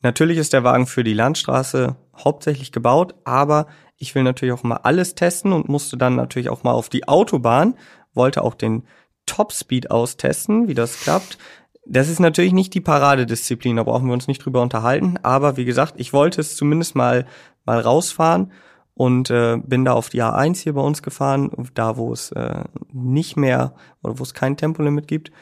Natürlich 0.00 0.38
ist 0.38 0.52
der 0.52 0.64
Wagen 0.64 0.86
für 0.86 1.04
die 1.04 1.12
Landstraße 1.12 1.96
hauptsächlich 2.16 2.72
gebaut, 2.72 3.14
aber 3.24 3.66
ich 3.96 4.14
will 4.14 4.22
natürlich 4.22 4.54
auch 4.54 4.62
mal 4.62 4.78
alles 4.78 5.14
testen 5.14 5.52
und 5.52 5.68
musste 5.68 5.96
dann 5.96 6.16
natürlich 6.16 6.48
auch 6.48 6.62
mal 6.62 6.72
auf 6.72 6.88
die 6.88 7.06
Autobahn, 7.06 7.74
wollte 8.14 8.42
auch 8.42 8.54
den 8.54 8.84
Topspeed 9.26 9.90
austesten, 9.90 10.68
wie 10.68 10.74
das 10.74 11.00
klappt. 11.00 11.38
Das 11.84 12.08
ist 12.08 12.20
natürlich 12.20 12.52
nicht 12.52 12.74
die 12.74 12.80
Paradedisziplin, 12.80 13.76
da 13.76 13.82
brauchen 13.82 14.06
wir 14.06 14.12
uns 14.12 14.28
nicht 14.28 14.44
drüber 14.44 14.62
unterhalten. 14.62 15.18
Aber 15.22 15.56
wie 15.56 15.64
gesagt, 15.64 15.94
ich 15.96 16.12
wollte 16.12 16.40
es 16.40 16.56
zumindest 16.56 16.94
mal, 16.94 17.26
mal 17.64 17.80
rausfahren 17.80 18.52
und 18.94 19.30
äh, 19.30 19.58
bin 19.64 19.84
da 19.84 19.92
auf 19.92 20.08
die 20.08 20.22
A1 20.22 20.58
hier 20.62 20.74
bei 20.74 20.80
uns 20.80 21.02
gefahren, 21.02 21.50
da 21.74 21.96
wo 21.96 22.12
es 22.12 22.30
äh, 22.32 22.64
nicht 22.92 23.36
mehr 23.36 23.74
oder 24.02 24.18
wo 24.18 24.22
es 24.22 24.34
kein 24.34 24.56
Tempolimit 24.56 25.08
gibt 25.08 25.32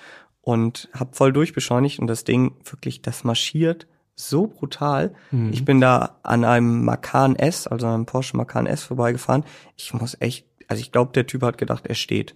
und 0.41 0.89
habe 0.95 1.15
voll 1.15 1.33
durchbeschleunigt 1.33 1.99
und 1.99 2.07
das 2.07 2.25
Ding 2.25 2.55
wirklich, 2.65 3.03
das 3.03 3.25
marschiert 3.25 3.87
so 4.15 4.47
brutal. 4.47 5.15
Mhm. 5.31 5.53
Ich 5.53 5.65
bin 5.65 5.81
da 5.81 6.19
an 6.23 6.45
einem 6.45 6.85
Macan 6.85 7.37
S, 7.37 7.67
also 7.67 7.87
einem 7.87 8.07
Porsche 8.07 8.37
Macan 8.37 8.67
S 8.67 8.83
vorbeigefahren. 8.83 9.45
Ich 9.77 9.93
muss 9.95 10.17
echt, 10.21 10.47
also 10.69 10.81
ich 10.81 10.93
glaube, 10.93 11.13
der 11.13 11.27
Typ 11.27 11.43
hat 11.43 11.59
gedacht, 11.59 11.87
er 11.87 11.95
steht. 11.95 12.35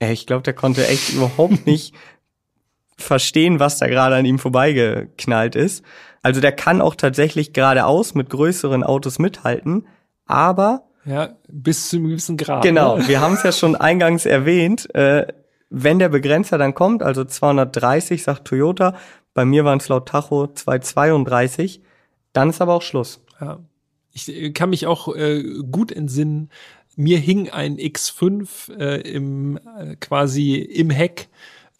Ich 0.00 0.26
glaube, 0.26 0.42
der 0.42 0.54
konnte 0.54 0.86
echt 0.86 1.12
überhaupt 1.12 1.66
nicht 1.66 1.94
verstehen, 3.02 3.60
was 3.60 3.78
da 3.78 3.86
gerade 3.86 4.16
an 4.16 4.24
ihm 4.24 4.38
vorbeigeknallt 4.38 5.56
ist. 5.56 5.84
Also 6.22 6.40
der 6.40 6.52
kann 6.52 6.80
auch 6.80 6.94
tatsächlich 6.94 7.52
geradeaus 7.52 8.14
mit 8.14 8.30
größeren 8.30 8.82
Autos 8.82 9.18
mithalten, 9.18 9.86
aber 10.26 10.84
ja, 11.04 11.30
bis 11.48 11.88
zu 11.88 11.96
einem 11.96 12.08
gewissen 12.08 12.36
Grad. 12.36 12.62
Genau, 12.62 12.98
ne? 12.98 13.08
wir 13.08 13.20
haben 13.20 13.34
es 13.34 13.42
ja 13.42 13.52
schon 13.52 13.74
eingangs 13.74 14.26
erwähnt. 14.26 14.94
Äh, 14.94 15.26
wenn 15.70 15.98
der 15.98 16.08
Begrenzer 16.08 16.58
dann 16.58 16.74
kommt, 16.74 17.02
also 17.02 17.24
230, 17.24 18.22
sagt 18.22 18.46
Toyota, 18.46 18.96
bei 19.32 19.44
mir 19.44 19.64
waren 19.64 19.78
es 19.78 19.88
laut 19.88 20.08
Tacho 20.08 20.48
232, 20.48 21.80
dann 22.32 22.50
ist 22.50 22.60
aber 22.60 22.74
auch 22.74 22.82
Schluss. 22.82 23.22
Ja. 23.40 23.60
Ich 24.12 24.28
äh, 24.28 24.50
kann 24.50 24.70
mich 24.70 24.86
auch 24.86 25.14
äh, 25.14 25.42
gut 25.70 25.92
entsinnen, 25.92 26.50
mir 26.96 27.18
hing 27.18 27.48
ein 27.50 27.78
X5 27.78 28.76
äh, 28.78 29.00
im 29.00 29.58
äh, 29.78 29.96
quasi 29.96 30.56
im 30.56 30.90
Heck 30.90 31.28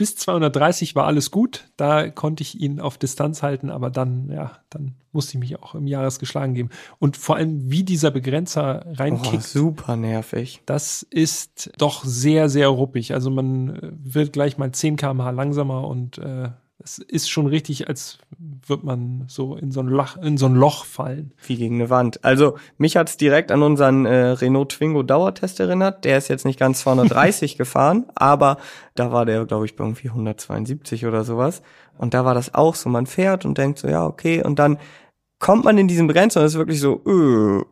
bis 0.00 0.16
230 0.16 0.96
war 0.96 1.04
alles 1.04 1.30
gut. 1.30 1.68
Da 1.76 2.08
konnte 2.08 2.42
ich 2.42 2.58
ihn 2.58 2.80
auf 2.80 2.96
Distanz 2.96 3.42
halten, 3.42 3.68
aber 3.68 3.90
dann, 3.90 4.30
ja, 4.30 4.52
dann 4.70 4.94
musste 5.12 5.34
ich 5.34 5.40
mich 5.40 5.62
auch 5.62 5.74
im 5.74 5.86
Jahresgeschlagen 5.86 6.54
geben. 6.54 6.70
Und 6.98 7.18
vor 7.18 7.36
allem, 7.36 7.70
wie 7.70 7.82
dieser 7.82 8.10
Begrenzer 8.10 8.86
reinkickt. 8.94 9.44
Oh, 9.44 9.58
super 9.58 9.96
nervig. 9.96 10.62
Das 10.64 11.02
ist 11.02 11.70
doch 11.76 12.02
sehr, 12.02 12.48
sehr 12.48 12.68
ruppig. 12.68 13.12
Also 13.12 13.28
man 13.28 13.76
äh, 13.76 13.92
wird 13.92 14.32
gleich 14.32 14.56
mal 14.56 14.72
10 14.72 14.96
kmh 14.96 15.32
langsamer 15.32 15.86
und 15.86 16.16
äh, 16.16 16.48
es 16.82 16.98
ist 16.98 17.30
schon 17.30 17.46
richtig, 17.46 17.88
als 17.88 18.18
wird 18.66 18.84
man 18.84 19.24
so 19.26 19.54
in 19.56 19.70
so 19.70 19.80
ein 19.80 19.86
Loch, 19.86 20.16
in 20.16 20.38
so 20.38 20.46
ein 20.46 20.54
Loch 20.54 20.84
fallen. 20.84 21.32
Wie 21.46 21.56
gegen 21.56 21.76
eine 21.76 21.90
Wand. 21.90 22.24
Also 22.24 22.56
mich 22.78 22.96
hat's 22.96 23.16
direkt 23.16 23.52
an 23.52 23.62
unseren 23.62 24.06
äh, 24.06 24.30
Renault 24.30 24.72
Twingo 24.72 25.02
Dauertest 25.02 25.60
erinnert. 25.60 26.04
Der 26.04 26.16
ist 26.16 26.28
jetzt 26.28 26.44
nicht 26.44 26.58
ganz 26.58 26.80
230 26.80 27.56
gefahren, 27.58 28.06
aber 28.14 28.56
da 28.94 29.12
war 29.12 29.26
der, 29.26 29.44
glaube 29.44 29.66
ich, 29.66 29.76
bei 29.76 29.84
irgendwie 29.84 30.08
172 30.08 31.06
oder 31.06 31.24
sowas. 31.24 31.62
Und 31.98 32.14
da 32.14 32.24
war 32.24 32.34
das 32.34 32.54
auch 32.54 32.74
so. 32.74 32.88
Man 32.88 33.06
fährt 33.06 33.44
und 33.44 33.58
denkt 33.58 33.78
so, 33.78 33.88
ja, 33.88 34.06
okay. 34.06 34.42
Und 34.42 34.58
dann 34.58 34.78
kommt 35.38 35.64
man 35.64 35.76
in 35.76 35.88
diesen 35.88 36.06
Begrenzer 36.06 36.40
und 36.40 36.46
ist 36.46 36.54
wirklich 36.54 36.80
so, 36.80 37.02
öh. 37.06 37.62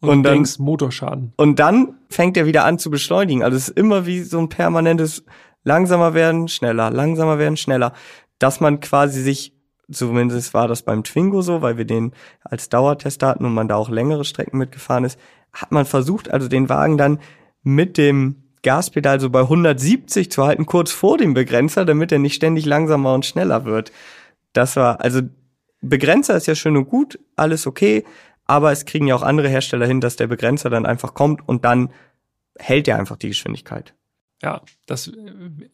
Und, 0.00 0.10
und 0.10 0.22
dann, 0.22 0.34
denkst, 0.34 0.58
Motorschaden. 0.58 1.32
Und 1.36 1.58
dann 1.58 1.94
fängt 2.10 2.36
er 2.36 2.46
wieder 2.46 2.64
an 2.64 2.78
zu 2.78 2.90
beschleunigen. 2.90 3.42
Also 3.42 3.56
es 3.56 3.68
ist 3.68 3.78
immer 3.78 4.06
wie 4.06 4.20
so 4.20 4.38
ein 4.38 4.48
permanentes 4.48 5.24
langsamer 5.66 6.14
werden, 6.14 6.48
schneller, 6.48 6.90
langsamer 6.90 7.38
werden, 7.38 7.56
schneller 7.56 7.92
dass 8.38 8.60
man 8.60 8.80
quasi 8.80 9.22
sich, 9.22 9.52
zumindest 9.90 10.54
war 10.54 10.68
das 10.68 10.82
beim 10.82 11.04
Twingo 11.04 11.42
so, 11.42 11.62
weil 11.62 11.78
wir 11.78 11.84
den 11.84 12.12
als 12.42 12.68
Dauertest 12.68 13.22
hatten 13.22 13.44
und 13.44 13.54
man 13.54 13.68
da 13.68 13.76
auch 13.76 13.88
längere 13.88 14.24
Strecken 14.24 14.58
mitgefahren 14.58 15.04
ist, 15.04 15.18
hat 15.52 15.72
man 15.72 15.86
versucht, 15.86 16.30
also 16.30 16.48
den 16.48 16.68
Wagen 16.68 16.98
dann 16.98 17.18
mit 17.62 17.96
dem 17.98 18.42
Gaspedal 18.62 19.20
so 19.20 19.30
bei 19.30 19.42
170 19.42 20.30
zu 20.30 20.44
halten, 20.44 20.66
kurz 20.66 20.90
vor 20.90 21.18
dem 21.18 21.34
Begrenzer, 21.34 21.84
damit 21.84 22.12
er 22.12 22.18
nicht 22.18 22.34
ständig 22.34 22.66
langsamer 22.66 23.14
und 23.14 23.24
schneller 23.24 23.64
wird. 23.64 23.92
Das 24.52 24.76
war, 24.76 25.00
also 25.00 25.20
Begrenzer 25.80 26.36
ist 26.36 26.46
ja 26.46 26.54
schön 26.54 26.76
und 26.76 26.88
gut, 26.88 27.18
alles 27.36 27.66
okay, 27.66 28.04
aber 28.46 28.72
es 28.72 28.84
kriegen 28.84 29.06
ja 29.06 29.14
auch 29.14 29.22
andere 29.22 29.48
Hersteller 29.48 29.86
hin, 29.86 30.00
dass 30.00 30.16
der 30.16 30.26
Begrenzer 30.26 30.70
dann 30.70 30.86
einfach 30.86 31.14
kommt 31.14 31.46
und 31.48 31.64
dann 31.64 31.90
hält 32.58 32.88
er 32.88 32.98
einfach 32.98 33.16
die 33.16 33.28
Geschwindigkeit. 33.28 33.94
Ja, 34.42 34.60
das 34.84 35.10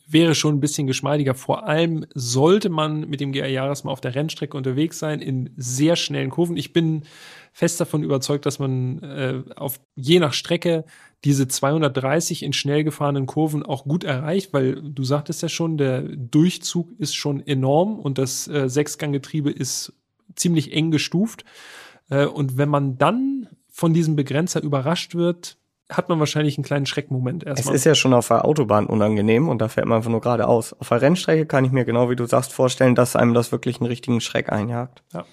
wäre 0.07 0.37
schon 0.37 0.57
ein 0.57 0.61
bisschen 0.61 0.87
geschmeidiger. 0.87 1.35
Vor 1.35 1.67
allem 1.67 2.07
sollte 2.15 2.69
man 2.69 3.09
mit 3.09 3.21
dem 3.21 3.33
GR 3.33 3.49
Jahres 3.49 3.83
mal 3.83 3.91
auf 3.91 4.01
der 4.01 4.15
Rennstrecke 4.15 4.57
unterwegs 4.57 5.01
sein 5.01 5.21
in 5.21 5.51
sehr 5.57 5.97
schnellen 5.97 6.31
Kurven. 6.31 6.57
Ich 6.57 6.73
bin 6.73 7.03
fest 7.53 7.81
davon 7.81 8.05
überzeugt, 8.05 8.47
dass 8.47 8.61
man 8.61 9.03
äh, 9.03 9.43
auf 9.57 9.81
je 9.97 10.21
nach 10.21 10.33
Strecke 10.33 10.85
diese 11.25 11.49
230 11.49 12.45
in 12.45 12.53
schnell 12.53 12.85
gefahrenen 12.85 13.27
Kurven 13.27 13.65
auch 13.65 13.85
gut 13.85 14.05
erreicht, 14.05 14.53
weil 14.53 14.81
du 14.81 15.03
sagtest 15.03 15.43
ja 15.43 15.49
schon, 15.49 15.77
der 15.77 16.03
Durchzug 16.03 16.93
ist 16.99 17.17
schon 17.17 17.45
enorm 17.45 17.99
und 17.99 18.19
das 18.19 18.47
äh, 18.47 18.69
Sechsganggetriebe 18.69 19.51
ist 19.51 19.93
ziemlich 20.37 20.73
eng 20.73 20.93
gestuft. 20.93 21.45
Äh, 22.11 22.27
und 22.27 22.59
wenn 22.59 22.69
man 22.69 22.97
dann 22.97 23.49
von 23.69 23.93
diesem 23.93 24.15
Begrenzer 24.15 24.63
überrascht 24.63 25.17
wird, 25.17 25.59
hat 25.97 26.09
man 26.09 26.19
wahrscheinlich 26.19 26.57
einen 26.57 26.65
kleinen 26.65 26.87
Schreckmoment 26.87 27.45
erstmal. 27.45 27.75
Es 27.75 27.81
ist 27.81 27.85
ja 27.85 27.95
schon 27.95 28.15
auf 28.15 28.29
der 28.29 28.45
Autobahn 28.45 28.87
unangenehm 28.87 29.49
und 29.49 29.59
da 29.61 29.69
fährt 29.69 29.87
man 29.87 29.97
einfach 29.97 30.11
nur 30.11 30.21
geradeaus. 30.21 30.73
Auf 30.75 30.89
der 30.89 31.03
Rennstrecke 31.03 31.47
kann 31.47 31.65
ich 31.65 31.73
mir 31.73 31.85
genau 31.85 32.11
wie 32.11 32.17
du 32.17 32.27
sagst 32.27 32.53
vorstellen, 32.53 32.95
dass 32.95 33.17
einem 33.17 33.35
das 33.35 33.53
wirklich 33.53 33.81
einen 33.81 33.89
richtigen 33.89 34.21
Schreck 34.21 34.51
einjagt. 34.51 35.03
Ja. 35.13 35.25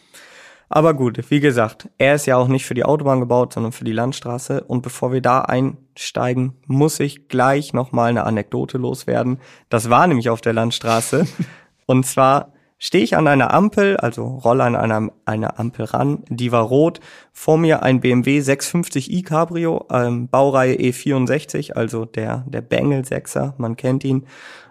Aber 0.69 0.93
gut, 0.93 1.31
wie 1.31 1.39
gesagt, 1.39 1.89
er 1.97 2.13
ist 2.13 2.27
ja 2.27 2.37
auch 2.37 2.47
nicht 2.47 2.65
für 2.65 2.75
die 2.75 2.85
Autobahn 2.85 3.19
gebaut, 3.19 3.53
sondern 3.53 3.71
für 3.71 3.85
die 3.85 3.91
Landstraße. 3.91 4.63
Und 4.63 4.83
bevor 4.83 5.11
wir 5.11 5.21
da 5.21 5.41
einsteigen, 5.41 6.57
muss 6.67 6.99
ich 6.99 7.27
gleich 7.27 7.73
nochmal 7.73 8.11
eine 8.11 8.23
Anekdote 8.23 8.77
loswerden. 8.77 9.39
Das 9.69 9.89
war 9.89 10.05
nämlich 10.05 10.29
auf 10.29 10.41
der 10.41 10.53
Landstraße. 10.53 11.25
und 11.87 12.05
zwar 12.05 12.53
stehe 12.79 13.03
ich 13.03 13.15
an 13.15 13.27
einer 13.27 13.53
Ampel, 13.53 13.97
also 13.97 14.25
rolle 14.25 14.63
an 14.63 14.75
einer, 14.75 15.11
einer 15.25 15.59
Ampel 15.59 15.85
ran, 15.85 16.23
die 16.29 16.51
war 16.51 16.63
rot, 16.63 17.01
vor 17.33 17.57
mir 17.57 17.83
ein 17.83 17.99
BMW 17.99 18.39
650i 18.39 19.23
Cabrio, 19.23 19.85
ähm, 19.91 20.29
Baureihe 20.29 20.75
E64, 20.75 21.73
also 21.73 22.05
der, 22.05 22.45
der 22.47 22.61
Bengel 22.61 23.01
6er, 23.01 23.53
man 23.57 23.75
kennt 23.75 24.03
ihn. 24.03 24.25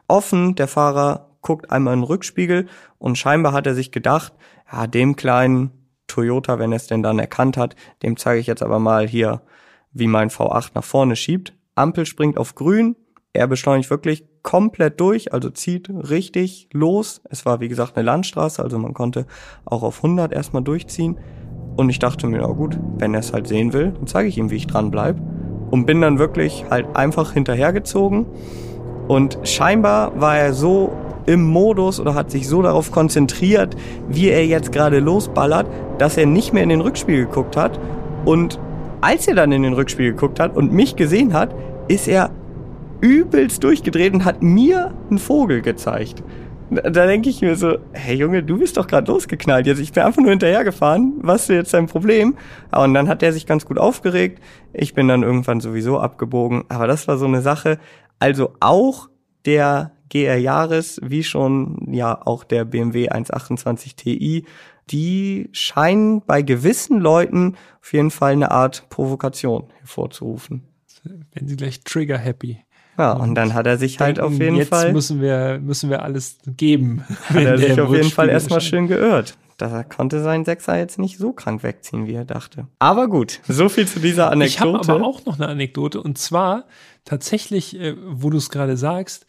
Offen, 0.09 0.55
der 0.55 0.69
Fahrer 0.69 1.29
guckt 1.43 1.71
einmal 1.71 1.95
in 1.95 2.01
den 2.01 2.07
Rückspiegel 2.07 2.67
und 2.99 3.17
scheinbar 3.17 3.53
hat 3.53 3.67
er 3.67 3.75
sich 3.75 3.93
gedacht, 3.93 4.33
ja, 4.73 4.87
dem 4.87 5.15
kleinen 5.15 5.71
Toyota, 6.07 6.59
wenn 6.59 6.73
er 6.73 6.77
es 6.77 6.87
denn 6.87 7.03
dann 7.03 7.19
erkannt 7.19 7.59
hat, 7.59 7.77
dem 8.03 8.17
zeige 8.17 8.41
ich 8.41 8.47
jetzt 8.47 8.63
aber 8.63 8.79
mal 8.79 9.07
hier, 9.07 9.43
wie 9.93 10.07
mein 10.07 10.31
V8 10.31 10.71
nach 10.75 10.85
vorne 10.85 11.15
schiebt. 11.15 11.53
Ampel 11.75 12.07
springt 12.07 12.39
auf 12.39 12.55
grün, 12.55 12.97
er 13.33 13.47
beschleunigt 13.47 13.91
wirklich 13.91 14.24
komplett 14.43 15.01
durch, 15.01 15.33
also 15.33 15.51
zieht 15.51 15.91
richtig 15.91 16.68
los. 16.72 17.20
Es 17.29 17.45
war 17.45 17.61
wie 17.61 17.68
gesagt 17.68 17.97
eine 17.97 18.05
Landstraße, 18.07 18.62
also 18.62 18.79
man 18.79 18.95
konnte 18.95 19.26
auch 19.64 19.83
auf 19.83 19.99
100 19.99 20.33
erstmal 20.33 20.62
durchziehen. 20.62 21.18
Und 21.76 21.91
ich 21.91 21.99
dachte 21.99 22.26
mir, 22.26 22.39
na 22.39 22.49
gut, 22.49 22.79
wenn 22.99 23.14
er 23.14 23.20
es 23.20 23.33
halt 23.33 23.47
sehen 23.47 23.72
will, 23.72 23.93
dann 23.93 24.07
zeige 24.07 24.29
ich 24.29 24.39
ihm, 24.39 24.51
wie 24.51 24.57
ich 24.57 24.66
dran 24.66 24.91
bleib. 24.91 25.20
Und 25.70 25.85
bin 25.85 26.01
dann 26.01 26.18
wirklich 26.18 26.64
halt 26.70 26.97
einfach 26.97 27.33
hinterhergezogen. 27.33 28.26
Und 29.07 29.39
scheinbar 29.45 30.18
war 30.20 30.39
er 30.39 30.53
so 30.55 30.93
im 31.26 31.45
Modus 31.47 32.01
oder 32.01 32.14
hat 32.14 32.31
sich 32.31 32.49
so 32.49 32.62
darauf 32.62 32.91
konzentriert, 32.91 33.76
wie 34.09 34.29
er 34.31 34.47
jetzt 34.47 34.72
gerade 34.72 34.99
losballert, 34.99 35.66
dass 35.99 36.16
er 36.16 36.26
nicht 36.26 36.55
mehr 36.55 36.62
in 36.62 36.70
den 36.70 36.81
Rückspiegel 36.81 37.26
geguckt 37.26 37.57
hat. 37.57 37.79
Und 38.24 38.59
als 39.03 39.29
er 39.29 39.35
dann 39.35 39.53
in 39.53 39.62
den 39.62 39.74
Rückspiegel 39.74 40.12
geguckt 40.12 40.41
hat 40.41 40.57
und 40.57 40.72
mich 40.72 40.97
gesehen 40.97 41.35
hat, 41.35 41.55
ist 41.87 42.09
er 42.09 42.31
übelst 43.01 43.62
durchgedreht 43.64 44.14
und 44.14 44.24
hat 44.24 44.42
mir 44.42 44.94
einen 45.09 45.18
Vogel 45.18 45.62
gezeigt. 45.62 46.22
Da 46.70 47.07
denke 47.07 47.30
ich 47.30 47.40
mir 47.40 47.57
so, 47.57 47.78
hey 47.92 48.14
Junge, 48.14 48.42
du 48.42 48.59
bist 48.59 48.76
doch 48.76 48.86
gerade 48.86 49.11
losgeknallt. 49.11 49.66
Jetzt 49.66 49.78
ich 49.78 49.92
bin 49.92 50.03
einfach 50.03 50.20
nur 50.20 50.30
hinterhergefahren. 50.30 51.14
Was 51.22 51.42
ist 51.42 51.49
jetzt 51.49 51.74
dein 51.74 51.86
Problem? 51.86 52.36
Und 52.70 52.92
dann 52.92 53.09
hat 53.09 53.22
er 53.22 53.32
sich 53.32 53.46
ganz 53.46 53.64
gut 53.64 53.78
aufgeregt. 53.78 54.42
Ich 54.74 54.92
bin 54.92 55.09
dann 55.09 55.22
irgendwann 55.22 55.61
sowieso 55.61 55.99
abgebogen. 55.99 56.64
Aber 56.68 56.86
das 56.86 57.09
war 57.09 57.16
so 57.16 57.24
eine 57.24 57.40
Sache. 57.40 57.78
Also 58.18 58.53
auch 58.61 59.09
der 59.46 59.92
GR 60.11 60.36
Jahres, 60.36 61.01
wie 61.03 61.22
schon 61.22 61.88
ja 61.90 62.20
auch 62.26 62.44
der 62.44 62.66
BMW 62.66 63.09
128 63.09 63.96
Ti, 63.96 64.44
die 64.90 65.49
scheinen 65.53 66.22
bei 66.22 66.42
gewissen 66.42 67.01
Leuten 67.01 67.57
auf 67.80 67.92
jeden 67.92 68.11
Fall 68.11 68.32
eine 68.32 68.51
Art 68.51 68.88
Provokation 68.90 69.68
hervorzurufen. 69.80 70.64
Wenn 71.32 71.49
sie 71.49 71.57
gleich 71.57 71.80
trigger 71.80 72.18
happy. 72.18 72.59
Ja, 72.99 73.12
und, 73.12 73.20
und 73.20 73.34
dann 73.36 73.55
hat 73.55 73.66
er 73.66 73.78
sich 73.78 74.01
halt 74.01 74.18
auf 74.18 74.32
jeden 74.32 74.57
jetzt 74.57 74.68
Fall. 74.68 74.86
Jetzt 74.86 74.94
müssen 74.94 75.20
wir, 75.20 75.61
müssen 75.62 75.88
wir 75.88 76.03
alles 76.03 76.38
geben. 76.46 77.05
Hat 77.28 77.36
er 77.36 77.57
sich 77.57 77.80
auf 77.80 77.92
jeden 77.94 78.11
Fall 78.11 78.28
erstmal 78.28 78.61
schön 78.61 78.88
geirrt. 78.88 79.34
Da 79.57 79.82
konnte 79.82 80.22
sein 80.22 80.44
Sechser 80.44 80.76
jetzt 80.76 80.99
nicht 80.99 81.18
so 81.18 81.32
krank 81.32 81.62
wegziehen, 81.62 82.07
wie 82.07 82.14
er 82.14 82.24
dachte. 82.24 82.66
Aber 82.78 83.09
gut, 83.09 83.40
so 83.49 83.68
viel 83.68 83.86
zu 83.86 83.99
dieser 83.99 84.30
Anekdote. 84.30 84.49
Ich 84.49 84.61
habe 84.61 84.96
aber 84.96 85.07
auch 85.07 85.24
noch 85.26 85.36
eine 85.38 85.49
Anekdote 85.49 86.01
und 86.01 86.18
zwar 86.18 86.64
tatsächlich, 87.05 87.78
äh, 87.78 87.96
wo 88.07 88.30
du 88.30 88.36
es 88.36 88.51
gerade 88.51 88.76
sagst, 88.76 89.26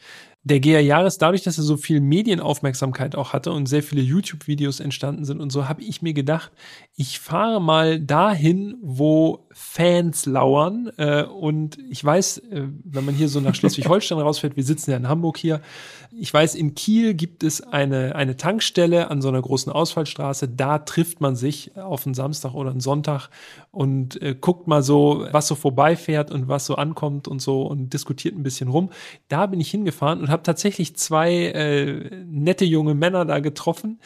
der 0.50 0.60
GR 0.60 0.80
Jahres, 0.80 1.18
dadurch, 1.18 1.44
dass 1.44 1.58
er 1.58 1.64
so 1.64 1.78
viel 1.78 2.02
Medienaufmerksamkeit 2.02 3.16
auch 3.16 3.34
hatte 3.34 3.52
und 3.52 3.68
sehr 3.68 3.84
viele 3.84 4.02
YouTube-Videos 4.02 4.80
entstanden 4.80 5.24
sind 5.24 5.40
und 5.40 5.52
so, 5.52 5.70
habe 5.70 5.82
ich 5.82 6.02
mir 6.02 6.14
gedacht, 6.14 6.52
ich 6.96 7.20
fahre 7.20 7.62
mal 7.62 8.00
dahin, 8.00 8.76
wo 8.82 9.46
Fans 9.52 10.26
lauern. 10.26 10.92
Äh, 10.98 11.24
und 11.24 11.78
ich 11.90 12.04
weiß, 12.04 12.40
äh, 12.40 12.68
wenn 12.84 13.06
man 13.06 13.16
hier 13.16 13.30
so 13.30 13.40
nach 13.40 13.56
Schleswig-Holstein 13.56 14.18
rausfährt, 14.20 14.56
wir 14.56 14.64
sitzen 14.64 14.92
ja 14.92 14.98
in 14.98 15.08
Hamburg 15.08 15.38
hier, 15.38 15.62
ich 16.12 16.34
weiß, 16.34 16.56
in 16.56 16.74
Kiel 16.74 17.14
gibt 17.14 17.44
es 17.44 17.62
eine, 17.62 18.16
eine 18.16 18.36
Tankstelle 18.36 19.12
an 19.12 19.22
so 19.22 19.28
einer 19.28 19.42
großen 19.42 19.72
Ausfallstraße. 19.72 20.50
Da 20.50 20.80
trifft 20.80 21.22
man 21.22 21.36
sich 21.36 21.78
auf 21.78 22.06
einen 22.06 22.16
Samstag 22.16 22.54
oder 22.56 22.72
einen 22.72 22.80
Sonntag 22.80 23.30
und 23.72 24.20
äh, 24.22 24.36
guckt 24.40 24.68
mal 24.68 24.82
so, 24.82 25.28
was 25.32 25.48
so 25.48 25.56
vorbeifährt 25.56 26.32
und 26.32 26.48
was 26.48 26.66
so 26.66 26.76
ankommt 26.76 27.28
und 27.28 27.42
so 27.42 27.62
und 27.62 27.94
diskutiert 27.94 28.36
ein 28.36 28.44
bisschen 28.44 28.70
rum. 28.70 28.90
Da 29.28 29.46
bin 29.46 29.62
ich 29.62 29.70
hingefahren 29.70 30.20
und 30.20 30.30
habe 30.30 30.39
tatsächlich 30.44 30.96
zwei 30.96 31.34
äh, 31.48 32.24
nette 32.26 32.66
junge 32.66 32.94
Männer 32.94 33.26
da 33.26 33.40
getroffen 33.40 34.00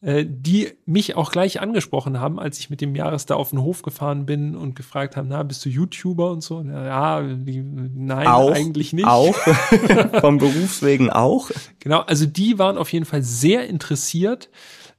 äh, 0.00 0.24
die 0.28 0.68
mich 0.86 1.16
auch 1.16 1.32
gleich 1.32 1.60
angesprochen 1.60 2.20
haben, 2.20 2.38
als 2.38 2.60
ich 2.60 2.70
mit 2.70 2.80
dem 2.80 2.94
Jahres 2.94 3.26
da 3.26 3.34
auf 3.34 3.50
den 3.50 3.60
Hof 3.60 3.82
gefahren 3.82 4.26
bin 4.26 4.54
und 4.54 4.76
gefragt 4.76 5.16
haben, 5.16 5.26
na, 5.26 5.42
bist 5.42 5.64
du 5.64 5.68
YouTuber 5.68 6.30
und 6.30 6.40
so? 6.40 6.62
Ja, 6.62 7.20
die, 7.20 7.60
nein, 7.60 8.28
auch, 8.28 8.52
eigentlich 8.52 8.92
nicht. 8.92 9.08
Auch, 9.08 9.34
vom 10.20 10.38
Berufswegen 10.38 11.10
auch. 11.10 11.50
Genau, 11.80 12.02
also 12.02 12.26
die 12.26 12.60
waren 12.60 12.78
auf 12.78 12.92
jeden 12.92 13.06
Fall 13.06 13.24
sehr 13.24 13.66
interessiert. 13.66 14.50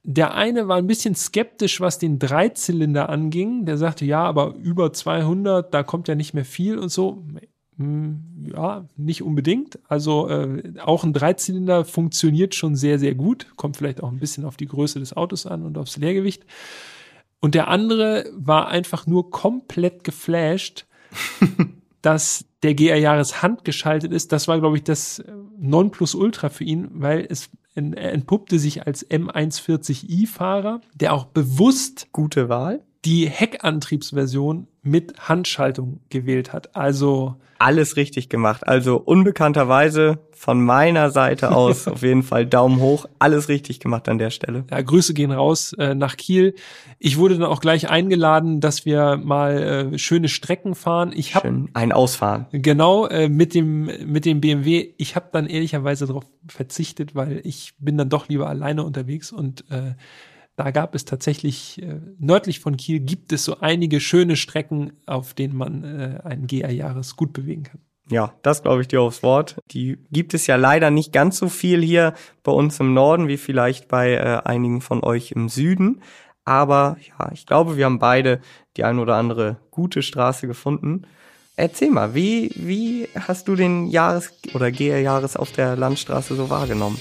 Der 0.04 0.34
eine 0.34 0.68
war 0.68 0.76
ein 0.76 0.88
bisschen 0.88 1.16
skeptisch, 1.16 1.80
was 1.80 1.98
den 1.98 2.20
Dreizylinder 2.20 3.08
anging. 3.08 3.66
Der 3.66 3.78
sagte, 3.78 4.04
ja, 4.04 4.26
aber 4.26 4.56
über 4.56 4.92
200, 4.92 5.74
da 5.74 5.82
kommt 5.84 6.10
ja 6.10 6.16
nicht 6.16 6.34
mehr 6.34 6.46
viel 6.46 6.78
und 6.78 6.90
so. 6.90 7.24
Hm, 7.80 8.52
ja, 8.54 8.90
nicht 8.98 9.24
unbedingt. 9.24 9.80
Also 9.88 10.28
äh, 10.28 10.74
auch 10.84 11.06
ein 11.06 11.14
Dreizylinder 11.14 11.86
funktioniert 11.86 12.54
schon 12.54 12.76
sehr, 12.76 13.00
sehr 13.00 13.16
gut. 13.16 13.48
Kommt 13.56 13.78
vielleicht 13.78 14.04
auch 14.04 14.12
ein 14.12 14.20
bisschen 14.20 14.44
auf 14.44 14.58
die 14.58 14.68
Größe 14.68 15.00
des 15.00 15.16
Autos 15.16 15.46
an 15.46 15.64
und 15.64 15.78
aufs 15.78 15.96
Leergewicht. 15.96 16.46
Und 17.40 17.56
der 17.56 17.70
andere 17.70 18.30
war 18.36 18.68
einfach 18.68 19.08
nur 19.08 19.32
komplett 19.32 20.04
geflasht, 20.04 20.88
dass 22.02 22.46
der 22.64 22.76
GR 22.76 22.98
Jahres 22.98 23.42
handgeschaltet 23.42 24.12
ist. 24.12 24.34
Das 24.34 24.50
war, 24.50 24.60
glaube 24.60 24.76
ich, 24.76 24.84
das 24.84 25.24
Nonplusultra 25.58 26.50
für 26.50 26.66
ihn, 26.66 26.90
weil 26.92 27.26
es 27.30 27.50
er 27.76 28.12
entpuppte 28.12 28.60
sich 28.60 28.86
als 28.86 29.10
M140i-Fahrer, 29.10 30.82
der 30.96 31.14
auch 31.14 31.26
bewusst 31.26 32.10
gute 32.12 32.50
Wahl 32.50 32.84
die 33.06 33.28
Heckantriebsversion 33.30 34.68
mit 34.82 35.30
Handschaltung 35.30 36.02
gewählt 36.10 36.54
hat. 36.54 36.76
Also 36.76 37.36
alles 37.60 37.97
richtig 37.97 38.30
gemacht. 38.30 38.66
Also 38.68 38.97
unbekannterweise 38.97 40.20
von 40.32 40.64
meiner 40.64 41.10
Seite 41.10 41.52
aus 41.52 41.88
auf 41.89 42.02
jeden 42.02 42.24
Fall 42.24 42.45
Daumen 42.45 42.80
hoch. 42.80 43.06
Alles 43.20 43.50
richtig 43.50 43.82
gemacht 43.82 44.08
an 44.08 44.18
der 44.18 44.30
Stelle. 44.30 44.64
Ja, 44.72 44.82
Grüße 44.82 45.14
gehen 45.14 45.32
raus 45.32 45.74
äh, 45.74 45.93
nach 45.93 46.16
Kiel. 46.16 46.56
Ich 47.00 47.18
wurde 47.18 47.38
dann 47.38 47.47
auch 47.47 47.60
gleich 47.60 47.89
eingeladen, 47.89 48.62
dass 48.62 48.86
wir 48.86 49.18
mal 49.18 49.91
äh, 49.93 50.00
schöne 50.00 50.30
Strecken 50.30 50.74
fahren. 50.74 51.12
Ich 51.14 51.36
habe 51.36 51.68
ein 51.74 51.91
Ausfahren. 51.91 52.47
Genau 52.54 53.06
äh, 53.08 53.28
mit 53.28 53.54
dem 53.54 53.89
mit 54.06 54.24
dem 54.24 54.39
BMW. 54.39 54.93
Ich 54.97 55.18
habe 55.18 55.28
dann 55.34 55.45
ehrlicherweise 55.45 56.08
darauf 56.08 56.26
verzichtet, 56.47 57.14
weil 57.16 57.41
ich 57.43 57.74
bin 57.78 57.97
dann 57.97 58.10
doch 58.10 58.30
lieber 58.30 58.47
alleine 58.47 58.84
unterwegs 58.84 59.34
und 59.34 59.70
äh, 59.70 59.95
da 60.60 60.72
gab 60.72 60.93
es 60.93 61.05
tatsächlich 61.05 61.82
äh, 61.82 62.01
nördlich 62.18 62.60
von 62.60 62.76
Kiel 62.76 62.99
gibt 62.99 63.32
es 63.32 63.45
so 63.45 63.62
einige 63.62 64.01
schöne 64.01 64.36
Strecken, 64.36 64.91
auf 65.05 65.34
denen 65.34 65.55
man 65.55 65.86
äh, 65.86 66.20
einen 66.26 66.47
GR-Jahres 66.47 67.16
gut 67.16 67.32
bewegen 67.32 67.64
kann. 67.64 67.80
Ja, 68.12 68.34
das 68.41 68.62
glaube 68.62 68.82
ich 68.82 68.89
dir 68.89 69.01
aufs 69.01 69.24
Wort. 69.24 69.55
Die 69.72 69.99
gibt 70.12 70.34
es 70.34 70.47
ja 70.47 70.57
leider 70.57 70.91
nicht 70.91 71.14
ganz 71.14 71.38
so 71.38 71.47
viel 71.47 71.82
hier 71.82 72.14
bei 72.43 72.51
uns 72.51 72.78
im 72.82 72.93
Norden 72.93 73.30
wie 73.30 73.38
vielleicht 73.38 73.88
bei 73.88 74.16
äh, 74.16 74.41
einigen 74.43 74.82
von 74.82 75.01
euch 75.01 75.32
im 75.32 75.47
Süden. 75.47 76.01
Aber 76.43 76.97
ja, 77.07 77.32
ich 77.32 77.45
glaube, 77.45 77.78
wir 77.78 77.86
haben 77.86 77.99
beide 77.99 78.41
die 78.76 78.84
ein 78.84 78.99
oder 78.99 79.16
andere 79.16 79.62
gute 79.72 80.01
Straße 80.01 80.45
gefunden. 80.45 81.03
Erzähl 81.55 81.89
mal, 81.89 82.14
wie, 82.14 82.51
wie 82.55 83.07
hast 83.16 83.47
du 83.47 83.55
den 83.55 83.88
Jahres- 83.88 84.34
oder 84.53 84.74
GR-Jahres 84.74 85.38
auf 85.38 85.53
der 85.53 85.78
Landstraße 85.78 86.36
so 86.36 86.49
wahrgenommen? 86.49 86.99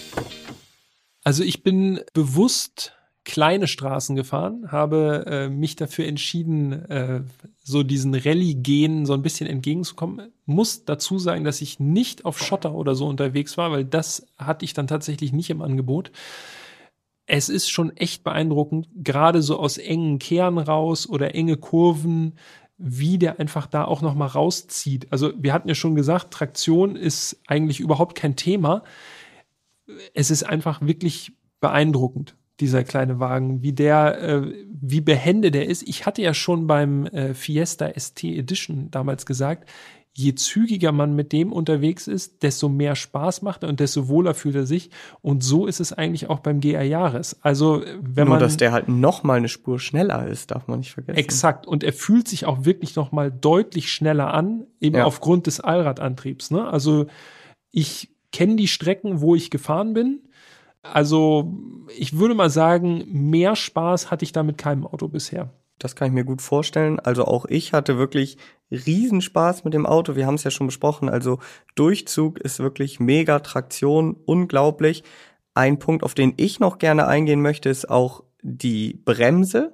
Also 1.24 1.42
ich 1.42 1.64
bin 1.64 2.00
bewusst 2.14 2.94
kleine 3.29 3.66
Straßen 3.66 4.16
gefahren, 4.16 4.72
habe 4.72 5.26
äh, 5.29 5.49
mich 5.51 5.76
dafür 5.76 6.07
entschieden, 6.07 6.72
äh, 6.72 7.20
so 7.62 7.83
diesen 7.83 8.14
Rallye-Gehen 8.14 9.05
so 9.05 9.12
ein 9.12 9.20
bisschen 9.20 9.47
entgegenzukommen. 9.47 10.33
Muss 10.47 10.87
dazu 10.87 11.18
sagen, 11.18 11.45
dass 11.45 11.61
ich 11.61 11.79
nicht 11.79 12.24
auf 12.24 12.43
Schotter 12.43 12.74
oder 12.74 12.95
so 12.95 13.07
unterwegs 13.07 13.59
war, 13.59 13.70
weil 13.70 13.85
das 13.85 14.26
hatte 14.39 14.64
ich 14.64 14.72
dann 14.72 14.87
tatsächlich 14.87 15.35
nicht 15.35 15.51
im 15.51 15.61
Angebot. 15.61 16.11
Es 17.26 17.51
ist 17.51 17.68
schon 17.68 17.95
echt 17.99 18.24
beeindruckend, 18.24 18.89
gerade 18.95 19.43
so 19.43 19.59
aus 19.61 19.76
engen 19.76 20.18
Kehren 20.18 20.57
raus 20.57 21.07
oder 21.07 21.35
enge 21.35 21.59
Kurven, 21.59 22.33
wie 22.79 23.18
der 23.18 23.39
einfach 23.39 23.66
da 23.66 23.85
auch 23.85 24.01
noch 24.01 24.14
mal 24.14 24.26
rauszieht. 24.26 25.07
Also 25.11 25.35
wir 25.37 25.53
hatten 25.53 25.68
ja 25.68 25.74
schon 25.74 25.97
gesagt, 25.97 26.33
Traktion 26.33 26.97
ist 26.97 27.43
eigentlich 27.47 27.81
überhaupt 27.81 28.14
kein 28.14 28.37
Thema. 28.37 28.85
Es 30.14 30.31
ist 30.31 30.45
einfach 30.45 30.81
wirklich 30.81 31.33
beeindruckend, 31.61 32.38
dieser 32.61 32.84
kleine 32.84 33.20
Wagen, 33.20 33.62
wie 33.62 33.72
der, 33.72 34.20
äh, 34.22 34.52
wie 34.80 35.00
behende 35.00 35.50
der 35.50 35.66
ist. 35.68 35.82
Ich 35.88 36.06
hatte 36.06 36.22
ja 36.22 36.34
schon 36.34 36.66
beim 36.66 37.06
äh, 37.06 37.34
Fiesta 37.34 37.90
ST 37.98 38.24
Edition 38.24 38.90
damals 38.90 39.26
gesagt, 39.26 39.68
je 40.14 40.34
zügiger 40.34 40.90
man 40.90 41.14
mit 41.14 41.32
dem 41.32 41.52
unterwegs 41.52 42.09
ist, 42.09 42.42
desto 42.42 42.68
mehr 42.68 42.96
Spaß 42.96 43.42
macht 43.42 43.62
er 43.62 43.68
und 43.68 43.78
desto 43.78 44.09
wohler 44.09 44.34
fühlt 44.34 44.56
er 44.56 44.66
sich. 44.66 44.90
Und 45.22 45.44
so 45.44 45.66
ist 45.66 45.78
es 45.78 45.92
eigentlich 45.92 46.28
auch 46.28 46.40
beim 46.40 46.59
GR 46.61 46.82
Jahres. 46.82 47.38
Also, 47.42 47.82
wenn 48.00 48.24
Nur, 48.24 48.34
man. 48.34 48.40
dass 48.40 48.56
der 48.56 48.72
halt 48.72 48.88
noch 48.88 49.22
mal 49.22 49.34
eine 49.38 49.48
Spur 49.48 49.78
schneller 49.78 50.26
ist, 50.26 50.50
darf 50.50 50.66
man 50.66 50.80
nicht 50.80 50.90
vergessen. 50.90 51.18
Exakt. 51.18 51.68
Und 51.68 51.84
er 51.84 51.92
fühlt 51.92 52.26
sich 52.26 52.46
auch 52.46 52.64
wirklich 52.64 52.96
noch 52.96 53.12
mal 53.12 53.30
deutlich 53.30 53.92
schneller 53.92 54.34
an, 54.34 54.66
eben 54.80 54.96
Ja. 54.96 55.04
aufgrund 55.04 55.46
des 55.46 55.61
Allradantriebs. 55.61 56.50
Ne? 56.50 56.66
Also, 56.66 57.06
ich 57.70 58.11
kenne 58.32 58.56
die 58.56 58.66
Strecken, 58.68 59.20
wo 59.20 59.36
ich 59.36 59.50
gefahren 59.50 59.92
bin. 59.94 60.28
Also, 60.93 61.55
ich 61.97 62.18
würde 62.18 62.34
mal 62.34 62.51
sagen, 62.51 63.05
mehr 63.09 63.57
Spaß 63.57 64.11
hatte 64.11 64.24
ich 64.24 64.32
da 64.32 64.43
mit 64.43 64.59
keinem 64.59 64.86
Auto 64.86 65.09
bisher. 65.09 65.51
Das 65.78 65.95
kann 65.95 66.09
ich 66.09 66.14
mir 66.14 66.24
gut 66.24 66.43
vorstellen. 66.43 66.99
Also 66.99 67.24
auch 67.24 67.45
ich 67.47 67.72
hatte 67.72 67.99
wirklich 67.99 68.36
Riesenspaß 68.70 69.64
mit 69.64 69.74
dem 69.74 69.86
Auto. 69.86 70.16
Wir 70.16 70.26
haben 70.26 70.34
es 70.34 70.45
ja 70.45 70.51
schon 70.51 70.66
besprochen. 70.66 71.09
Also 71.09 71.39
Durchzug 71.76 72.39
ist 72.41 72.59
wirklich 72.59 72.99
mega 72.99 73.39
Traktion, 73.39 74.16
unglaublich. 74.26 75.05
Ein 75.55 75.78
Punkt, 75.78 76.03
auf 76.03 76.14
den 76.14 76.34
ich 76.36 76.59
noch 76.61 76.78
gerne 76.78 77.07
eingehen 77.07 77.43
möchte, 77.43 77.68
ist 77.68 77.89
auch 77.89 78.24
die 78.43 78.95
Bremse. 79.05 79.72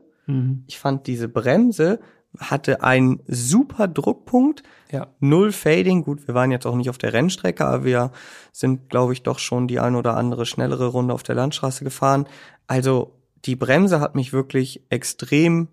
Ich 0.66 0.78
fand 0.78 1.06
diese 1.06 1.28
Bremse 1.28 2.00
hatte 2.38 2.82
einen 2.82 3.20
super 3.26 3.88
Druckpunkt. 3.88 4.62
Ja. 4.90 5.08
Null 5.20 5.52
Fading. 5.52 6.04
Gut, 6.04 6.26
wir 6.26 6.34
waren 6.34 6.50
jetzt 6.50 6.66
auch 6.66 6.76
nicht 6.76 6.90
auf 6.90 6.98
der 6.98 7.12
Rennstrecke, 7.12 7.64
aber 7.64 7.84
wir 7.84 8.12
sind, 8.52 8.88
glaube 8.88 9.12
ich, 9.12 9.22
doch 9.22 9.38
schon 9.38 9.68
die 9.68 9.80
ein 9.80 9.96
oder 9.96 10.16
andere 10.16 10.46
schnellere 10.46 10.86
Runde 10.86 11.14
auf 11.14 11.22
der 11.22 11.34
Landstraße 11.34 11.84
gefahren. 11.84 12.26
Also 12.66 13.12
die 13.44 13.56
Bremse 13.56 14.00
hat 14.00 14.14
mich 14.14 14.32
wirklich 14.32 14.82
extrem 14.88 15.68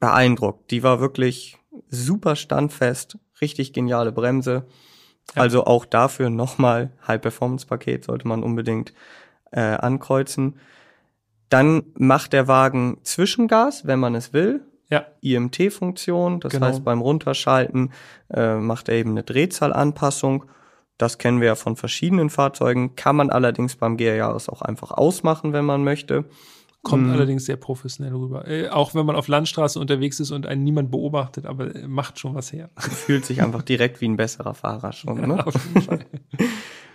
beeindruckt. 0.00 0.70
Die 0.70 0.82
war 0.82 1.00
wirklich 1.00 1.58
super 1.88 2.36
standfest, 2.36 3.18
richtig 3.40 3.72
geniale 3.72 4.12
Bremse. 4.12 4.66
Ja. 5.34 5.42
Also 5.42 5.64
auch 5.64 5.84
dafür 5.84 6.30
nochmal 6.30 6.92
High-Performance-Paket 7.06 8.04
sollte 8.04 8.26
man 8.26 8.42
unbedingt 8.42 8.92
äh, 9.50 9.60
ankreuzen. 9.60 10.56
Dann 11.48 11.84
macht 11.94 12.32
der 12.32 12.48
Wagen 12.48 12.98
Zwischengas, 13.02 13.86
wenn 13.86 14.00
man 14.00 14.14
es 14.14 14.32
will. 14.32 14.62
Ja. 14.90 15.04
IMT-Funktion, 15.20 16.40
das 16.40 16.52
Genau. 16.52 16.66
heißt 16.66 16.84
beim 16.84 17.00
Runterschalten 17.00 17.92
äh, 18.32 18.54
macht 18.56 18.88
er 18.88 18.96
eben 18.96 19.10
eine 19.10 19.22
Drehzahlanpassung. 19.22 20.44
Das 20.96 21.18
kennen 21.18 21.40
wir 21.40 21.48
ja 21.48 21.54
von 21.54 21.76
verschiedenen 21.76 22.30
Fahrzeugen, 22.30 22.96
kann 22.96 23.14
man 23.16 23.30
allerdings 23.30 23.76
beim 23.76 23.96
GR 23.96 24.16
Jahres 24.16 24.48
auch 24.48 24.62
einfach 24.62 24.90
ausmachen, 24.90 25.52
wenn 25.52 25.64
man 25.64 25.84
möchte. 25.84 26.24
Kommt 26.82 27.06
Mhm. 27.06 27.12
allerdings 27.12 27.44
sehr 27.44 27.56
professionell 27.56 28.14
rüber. 28.14 28.46
Äh, 28.48 28.68
auch 28.68 28.94
wenn 28.94 29.04
man 29.04 29.16
auf 29.16 29.28
Landstraße 29.28 29.78
unterwegs 29.80 30.20
ist 30.20 30.30
und 30.30 30.46
einen 30.46 30.62
niemand 30.64 30.90
beobachtet, 30.90 31.44
aber 31.44 31.74
äh, 31.74 31.86
macht 31.88 32.18
schon 32.18 32.34
was 32.34 32.52
her. 32.52 32.70
Fühlt 32.78 33.24
sich 33.26 33.42
einfach 33.42 33.62
direkt 33.62 34.00
wie 34.00 34.08
ein 34.08 34.16
besserer 34.16 34.54
Fahrer 34.54 34.92
schon. 34.92 35.20
Ne? 35.28 35.44
Auf 35.46 35.54
jeden 35.66 35.82
Fall. 35.82 35.98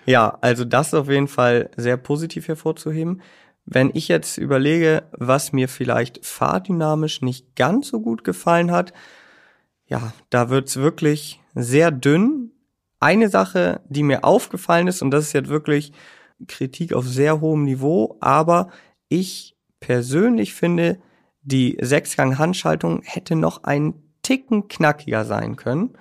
Ja, 0.05 0.37
also 0.41 0.65
das 0.65 0.87
ist 0.87 0.95
auf 0.95 1.07
jeden 1.09 1.29
Fall 1.29 1.69
sehr 1.77 1.95
positiv 1.95 2.49
hervorzuheben. 2.49 3.21
Wenn 3.65 3.91
ich 3.93 4.07
jetzt 4.07 4.37
überlege, 4.37 5.03
was 5.11 5.53
mir 5.53 5.69
vielleicht 5.69 6.25
fahrdynamisch 6.25 7.21
nicht 7.21 7.55
ganz 7.55 7.87
so 7.87 8.01
gut 8.01 8.23
gefallen 8.23 8.71
hat, 8.71 8.93
ja, 9.85 10.13
da 10.29 10.49
wird's 10.49 10.77
wirklich 10.77 11.41
sehr 11.55 11.91
dünn. 11.91 12.51
Eine 12.99 13.29
Sache, 13.29 13.81
die 13.87 14.03
mir 14.03 14.23
aufgefallen 14.23 14.87
ist, 14.87 15.01
und 15.01 15.11
das 15.11 15.25
ist 15.25 15.33
jetzt 15.33 15.49
wirklich 15.49 15.93
Kritik 16.47 16.93
auf 16.93 17.05
sehr 17.05 17.41
hohem 17.41 17.63
Niveau, 17.63 18.17
aber 18.19 18.69
ich 19.07 19.55
persönlich 19.79 20.53
finde, 20.53 20.99
die 21.41 21.77
Sechsgang-Handschaltung 21.81 23.01
hätte 23.03 23.35
noch 23.35 23.63
einen 23.63 24.01
Ticken 24.23 24.67
knackiger 24.69 25.25
sein 25.25 25.57
können. 25.57 25.97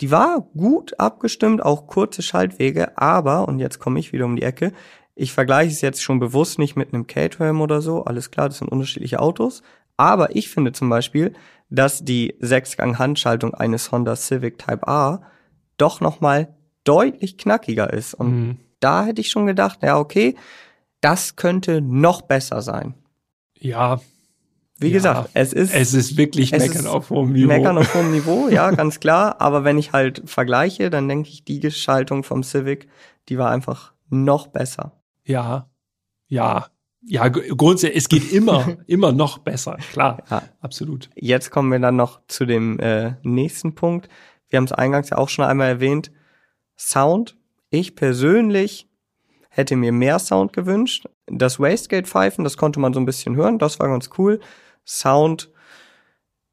Die 0.00 0.10
war 0.10 0.48
gut 0.56 0.98
abgestimmt, 0.98 1.62
auch 1.62 1.86
kurze 1.86 2.22
Schaltwege, 2.22 2.98
aber, 2.98 3.48
und 3.48 3.58
jetzt 3.58 3.78
komme 3.78 3.98
ich 3.98 4.12
wieder 4.12 4.24
um 4.24 4.36
die 4.36 4.42
Ecke, 4.42 4.72
ich 5.16 5.32
vergleiche 5.32 5.72
es 5.72 5.80
jetzt 5.80 6.02
schon 6.02 6.20
bewusst 6.20 6.58
nicht 6.60 6.76
mit 6.76 6.94
einem 6.94 7.06
Caterham 7.08 7.60
oder 7.60 7.80
so, 7.80 8.04
alles 8.04 8.30
klar, 8.30 8.48
das 8.48 8.58
sind 8.58 8.68
unterschiedliche 8.68 9.18
Autos, 9.18 9.62
aber 9.96 10.36
ich 10.36 10.48
finde 10.50 10.70
zum 10.72 10.88
Beispiel, 10.88 11.32
dass 11.70 12.04
die 12.04 12.36
Sechsgang-Handschaltung 12.38 13.54
eines 13.54 13.90
Honda 13.90 14.14
Civic 14.14 14.58
Type 14.58 14.86
A 14.86 15.22
doch 15.78 16.00
nochmal 16.00 16.54
deutlich 16.84 17.38
knackiger 17.38 17.92
ist. 17.92 18.14
Und 18.14 18.30
Mhm. 18.30 18.56
da 18.78 19.04
hätte 19.06 19.20
ich 19.20 19.30
schon 19.30 19.46
gedacht, 19.46 19.78
ja, 19.82 19.98
okay, 19.98 20.36
das 21.00 21.34
könnte 21.36 21.80
noch 21.80 22.22
besser 22.22 22.62
sein. 22.62 22.94
Ja, 23.58 24.00
Wie 24.78 24.88
Ja, 24.88 24.92
gesagt, 24.92 25.30
es 25.32 25.54
ist 25.54 25.72
es 25.74 25.94
ist 25.94 26.18
wirklich 26.18 26.52
Es 26.52 26.60
Meckern 26.62 26.82
ist 26.84 26.86
auf 26.86 27.08
hohem 27.08 27.32
Niveau. 27.32 27.48
Meckern 27.48 27.78
auf 27.78 27.94
hohem 27.94 28.10
Niveau, 28.12 28.48
ja, 28.48 28.70
ganz 28.72 29.00
klar. 29.00 29.40
Aber 29.40 29.64
wenn 29.64 29.78
ich 29.78 29.92
halt 29.92 30.22
vergleiche, 30.26 30.90
dann 30.90 31.08
denke 31.08 31.30
ich, 31.30 31.44
die 31.44 31.60
Geschaltung 31.60 32.22
vom 32.24 32.42
Civic, 32.42 32.86
die 33.30 33.38
war 33.38 33.50
einfach 33.50 33.94
noch 34.10 34.48
besser. 34.48 34.92
Ja, 35.26 35.68
ja, 36.28 36.66
ja, 37.02 37.28
gr- 37.28 37.54
grundsätzlich, 37.56 37.98
es 37.98 38.08
geht 38.08 38.32
immer, 38.32 38.78
immer 38.86 39.12
noch 39.12 39.38
besser, 39.38 39.76
klar, 39.92 40.22
Ja. 40.30 40.42
absolut. 40.60 41.08
Jetzt 41.14 41.50
kommen 41.50 41.70
wir 41.70 41.78
dann 41.78 41.96
noch 41.96 42.20
zu 42.26 42.46
dem 42.46 42.80
äh, 42.80 43.14
nächsten 43.22 43.74
Punkt. 43.74 44.08
Wir 44.48 44.56
haben 44.56 44.64
es 44.64 44.72
eingangs 44.72 45.10
ja 45.10 45.18
auch 45.18 45.28
schon 45.28 45.44
einmal 45.44 45.68
erwähnt. 45.68 46.10
Sound. 46.78 47.36
Ich 47.70 47.94
persönlich 47.96 48.88
hätte 49.50 49.76
mir 49.76 49.92
mehr 49.92 50.18
Sound 50.18 50.52
gewünscht. 50.52 51.06
Das 51.26 51.58
Wastegate-Pfeifen, 51.60 52.44
das 52.44 52.56
konnte 52.56 52.78
man 52.80 52.92
so 52.92 53.00
ein 53.00 53.06
bisschen 53.06 53.36
hören, 53.36 53.58
das 53.58 53.78
war 53.80 53.88
ganz 53.88 54.10
cool. 54.18 54.40
Sound 54.84 55.50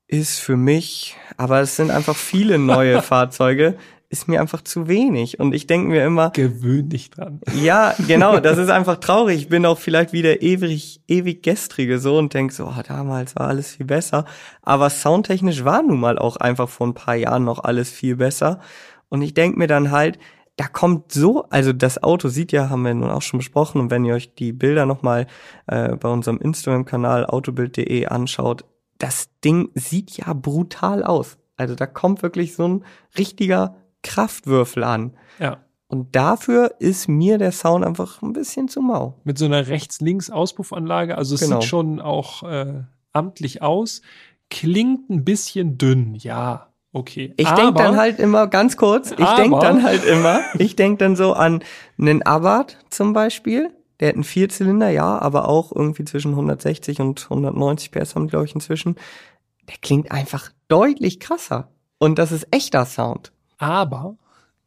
ist 0.08 0.40
für 0.40 0.58
mich, 0.58 1.16
aber 1.38 1.62
es 1.62 1.76
sind 1.76 1.92
einfach 1.92 2.16
viele 2.16 2.58
neue 2.60 3.02
Fahrzeuge, 3.04 3.78
ist 4.14 4.28
mir 4.28 4.40
einfach 4.40 4.62
zu 4.62 4.88
wenig. 4.88 5.40
Und 5.40 5.56
ich 5.56 5.66
denke 5.66 5.90
mir 5.90 6.06
immer, 6.06 6.30
Gewöhn 6.30 6.88
dich 6.88 7.10
dran. 7.10 7.42
ja, 7.60 7.96
genau, 8.08 8.40
das 8.40 8.58
ist 8.60 8.70
einfach 8.70 8.98
traurig. 8.98 9.38
Ich 9.40 9.50
bin 9.50 9.66
auch 9.66 9.80
vielleicht 9.80 10.14
wieder 10.14 10.44
ewig, 10.44 11.02
ewig 11.08 11.42
gestrige 11.42 11.98
so 11.98 12.20
und 12.20 12.32
denk 12.36 12.52
so, 12.52 12.68
oh, 12.68 12.82
damals 12.88 13.36
war 13.36 13.48
alles 13.48 13.76
viel 13.76 13.88
besser. 13.88 14.26
Aber 14.62 14.92
soundtechnisch 14.92 15.66
war 15.66 15.82
nun 15.82 16.00
mal 16.00 16.20
auch 16.20 16.38
einfach 16.38 16.70
vor 16.70 16.86
ein 16.86 16.94
paar 16.94 17.16
Jahren 17.16 17.44
noch 17.44 17.64
alles 17.64 17.90
viel 17.90 18.18
besser. 18.18 18.60
Und 19.10 19.24
ich 19.24 19.34
denk 19.34 19.58
mir 19.58 19.68
dann 19.68 19.90
halt, 19.90 20.20
da 20.58 20.68
kommt 20.68 21.12
so, 21.12 21.46
also 21.50 21.74
das 21.74 22.04
Auto 22.04 22.30
sieht 22.30 22.52
ja, 22.52 22.70
haben 22.70 22.84
wir 22.84 22.94
nun 22.94 23.10
auch 23.10 23.24
schon 23.24 23.40
besprochen. 23.40 23.82
Und 23.82 23.90
wenn 23.90 24.06
ihr 24.06 24.14
euch 24.14 24.36
die 24.36 24.54
Bilder 24.54 24.86
nochmal 24.86 25.26
äh, 25.66 25.96
bei 25.96 26.10
unserem 26.10 26.38
Instagram-Kanal 26.38 27.26
autobild.de 27.26 28.06
anschaut, 28.06 28.64
das 29.00 29.30
Ding 29.44 29.72
sieht 29.74 30.16
ja 30.18 30.34
brutal 30.34 31.04
aus. 31.04 31.40
Also 31.58 31.74
da 31.74 31.88
kommt 31.88 32.22
wirklich 32.22 32.56
so 32.56 32.68
ein 32.68 32.86
richtiger 33.18 33.76
Kraftwürfel 34.04 34.84
an. 34.84 35.14
Ja, 35.40 35.58
Und 35.88 36.16
dafür 36.16 36.76
ist 36.80 37.08
mir 37.08 37.38
der 37.38 37.52
Sound 37.52 37.86
einfach 37.86 38.22
ein 38.22 38.34
bisschen 38.34 38.68
zu 38.68 38.82
mau. 38.82 39.16
mit 39.24 39.38
so 39.38 39.46
einer 39.46 39.68
Rechts-Links-Auspuffanlage, 39.68 41.18
also 41.18 41.36
es 41.36 41.42
Genau. 41.42 41.60
sieht 41.62 41.70
schon 41.70 42.00
auch 42.00 42.44
äh, 42.44 42.84
amtlich 43.12 43.62
aus, 43.62 44.02
klingt 44.50 45.10
ein 45.10 45.24
bisschen 45.24 45.78
dünn, 45.78 46.16
ja, 46.16 46.68
okay. 46.94 47.34
Ich 47.38 47.48
Aber- 47.48 47.62
denk 47.62 47.76
dann 47.78 47.98
halt 47.98 48.20
immer, 48.20 48.48
ganz 48.48 48.78
kurz, 48.78 49.12
ich 49.12 49.18
denk 49.18 49.54
Aber- 49.54 49.60
dann 49.62 49.84
halt 49.84 50.04
immer, 50.06 50.42
ich 50.60 50.76
denk 50.76 51.00
dann 51.00 51.16
so 51.16 51.34
an 51.34 51.64
einen 52.00 52.22
Abarth 52.24 52.78
zum 52.90 53.14
Beispiel. 53.14 53.72
Der 54.00 54.10
hat 54.10 54.16
einen 54.16 54.24
Vierzylinder, 54.24 54.90
ja, 54.90 55.20
aber 55.20 55.48
auch 55.48 55.72
irgendwie 55.72 56.04
zwischen 56.06 56.36
160 56.36 57.00
und 57.02 57.30
190 57.30 57.92
PS 57.92 58.16
haben, 58.16 58.28
glaube 58.28 58.46
ich, 58.46 58.56
inzwischen. 58.56 58.96
Der 59.70 59.76
klingt 59.82 60.12
einfach 60.12 60.50
deutlich 60.68 61.20
krasser. 61.20 61.70
Und 62.00 62.18
das 62.20 62.32
ist 62.32 62.48
echter 62.52 62.86
Sound. 62.86 63.32
Aber 63.64 64.18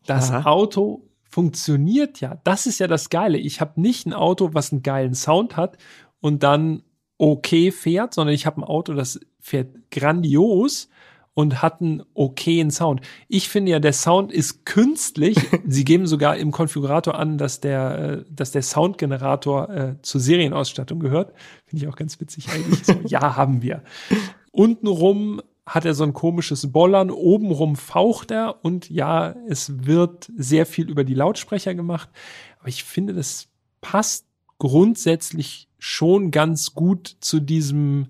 das 0.07 0.31
Ja. 0.31 0.47
Auto 0.47 1.03
funktioniert 1.29 2.21
ja. 2.21 2.41
Das 2.45 2.67
ist 2.67 2.79
ja 2.79 2.87
das 2.87 3.11
Geile. 3.11 3.39
Ich 3.39 3.61
habe 3.61 3.81
nicht 3.81 4.07
ein 4.07 4.13
Auto, 4.15 4.51
was 4.53 4.73
einen 4.73 4.83
geilen 4.83 5.15
Sound 5.15 5.57
hat 5.57 5.77
und 6.21 6.43
dann 6.43 6.83
okay 7.19 7.71
fährt, 7.73 8.15
sondern 8.15 8.35
ich 8.35 8.47
habe 8.47 8.61
ein 8.61 8.65
Auto, 8.65 8.95
das 8.95 9.21
fährt 9.41 9.91
grandios 9.91 10.89
und 11.35 11.61
hat 11.61 11.83
einen 11.83 12.03
okayen 12.15 12.71
Sound. 12.71 13.03
Ich 13.29 13.51
finde 13.51 13.73
ja, 13.73 13.79
der 13.79 13.93
Sound 13.93 14.33
ist 14.33 14.65
künstlich. 14.65 15.37
Sie 15.67 15.85
geben 15.85 16.07
sogar 16.07 16.39
im 16.39 16.51
Konfigurator 16.51 17.15
an, 17.19 17.37
dass 17.37 17.61
der, 17.61 17.99
äh, 17.99 18.25
dass 18.31 18.53
der 18.53 18.63
Soundgenerator 18.63 19.69
äh, 19.69 19.95
zur 20.01 20.21
Serienausstattung 20.23 20.99
gehört. 20.99 21.35
Finde 21.67 21.85
ich 21.85 21.91
auch 21.93 21.97
ganz 21.97 22.19
witzig 22.21 22.49
eigentlich. 22.49 22.85
So, 22.85 22.95
ja, 23.07 23.37
haben 23.37 23.61
wir. 23.61 23.83
Untenrum 24.51 25.43
hat 25.67 25.85
er 25.85 25.95
so 25.95 26.05
ein 26.05 26.13
komisches 26.13 26.71
Bollern, 26.71 27.11
obenrum 27.11 27.75
faucht 27.75 28.31
er 28.31 28.65
und 28.65 28.89
ja, 28.89 29.35
es 29.49 29.85
wird 29.87 30.31
sehr 30.37 30.65
viel 30.65 30.89
über 30.89 31.03
die 31.03 31.15
Lautsprecher 31.15 31.75
gemacht. 31.75 32.09
Aber 32.61 32.69
ich 32.69 32.85
finde, 32.85 33.15
das 33.15 33.49
passt 33.81 34.27
grundsätzlich 34.59 35.69
schon 35.79 36.31
ganz 36.31 36.75
gut 36.75 37.17
zu 37.21 37.41
diesem 37.41 38.07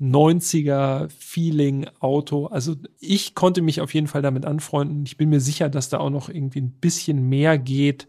90er 0.00 1.08
Feeling 1.08 1.86
Auto. 1.98 2.46
Also 2.46 2.76
ich 3.00 3.34
konnte 3.34 3.60
mich 3.60 3.80
auf 3.80 3.92
jeden 3.92 4.06
Fall 4.06 4.22
damit 4.22 4.44
anfreunden. 4.44 5.04
Ich 5.04 5.16
bin 5.16 5.30
mir 5.30 5.40
sicher, 5.40 5.68
dass 5.68 5.88
da 5.88 5.98
auch 5.98 6.10
noch 6.10 6.28
irgendwie 6.28 6.60
ein 6.60 6.72
bisschen 6.72 7.28
mehr 7.28 7.58
geht 7.58 8.06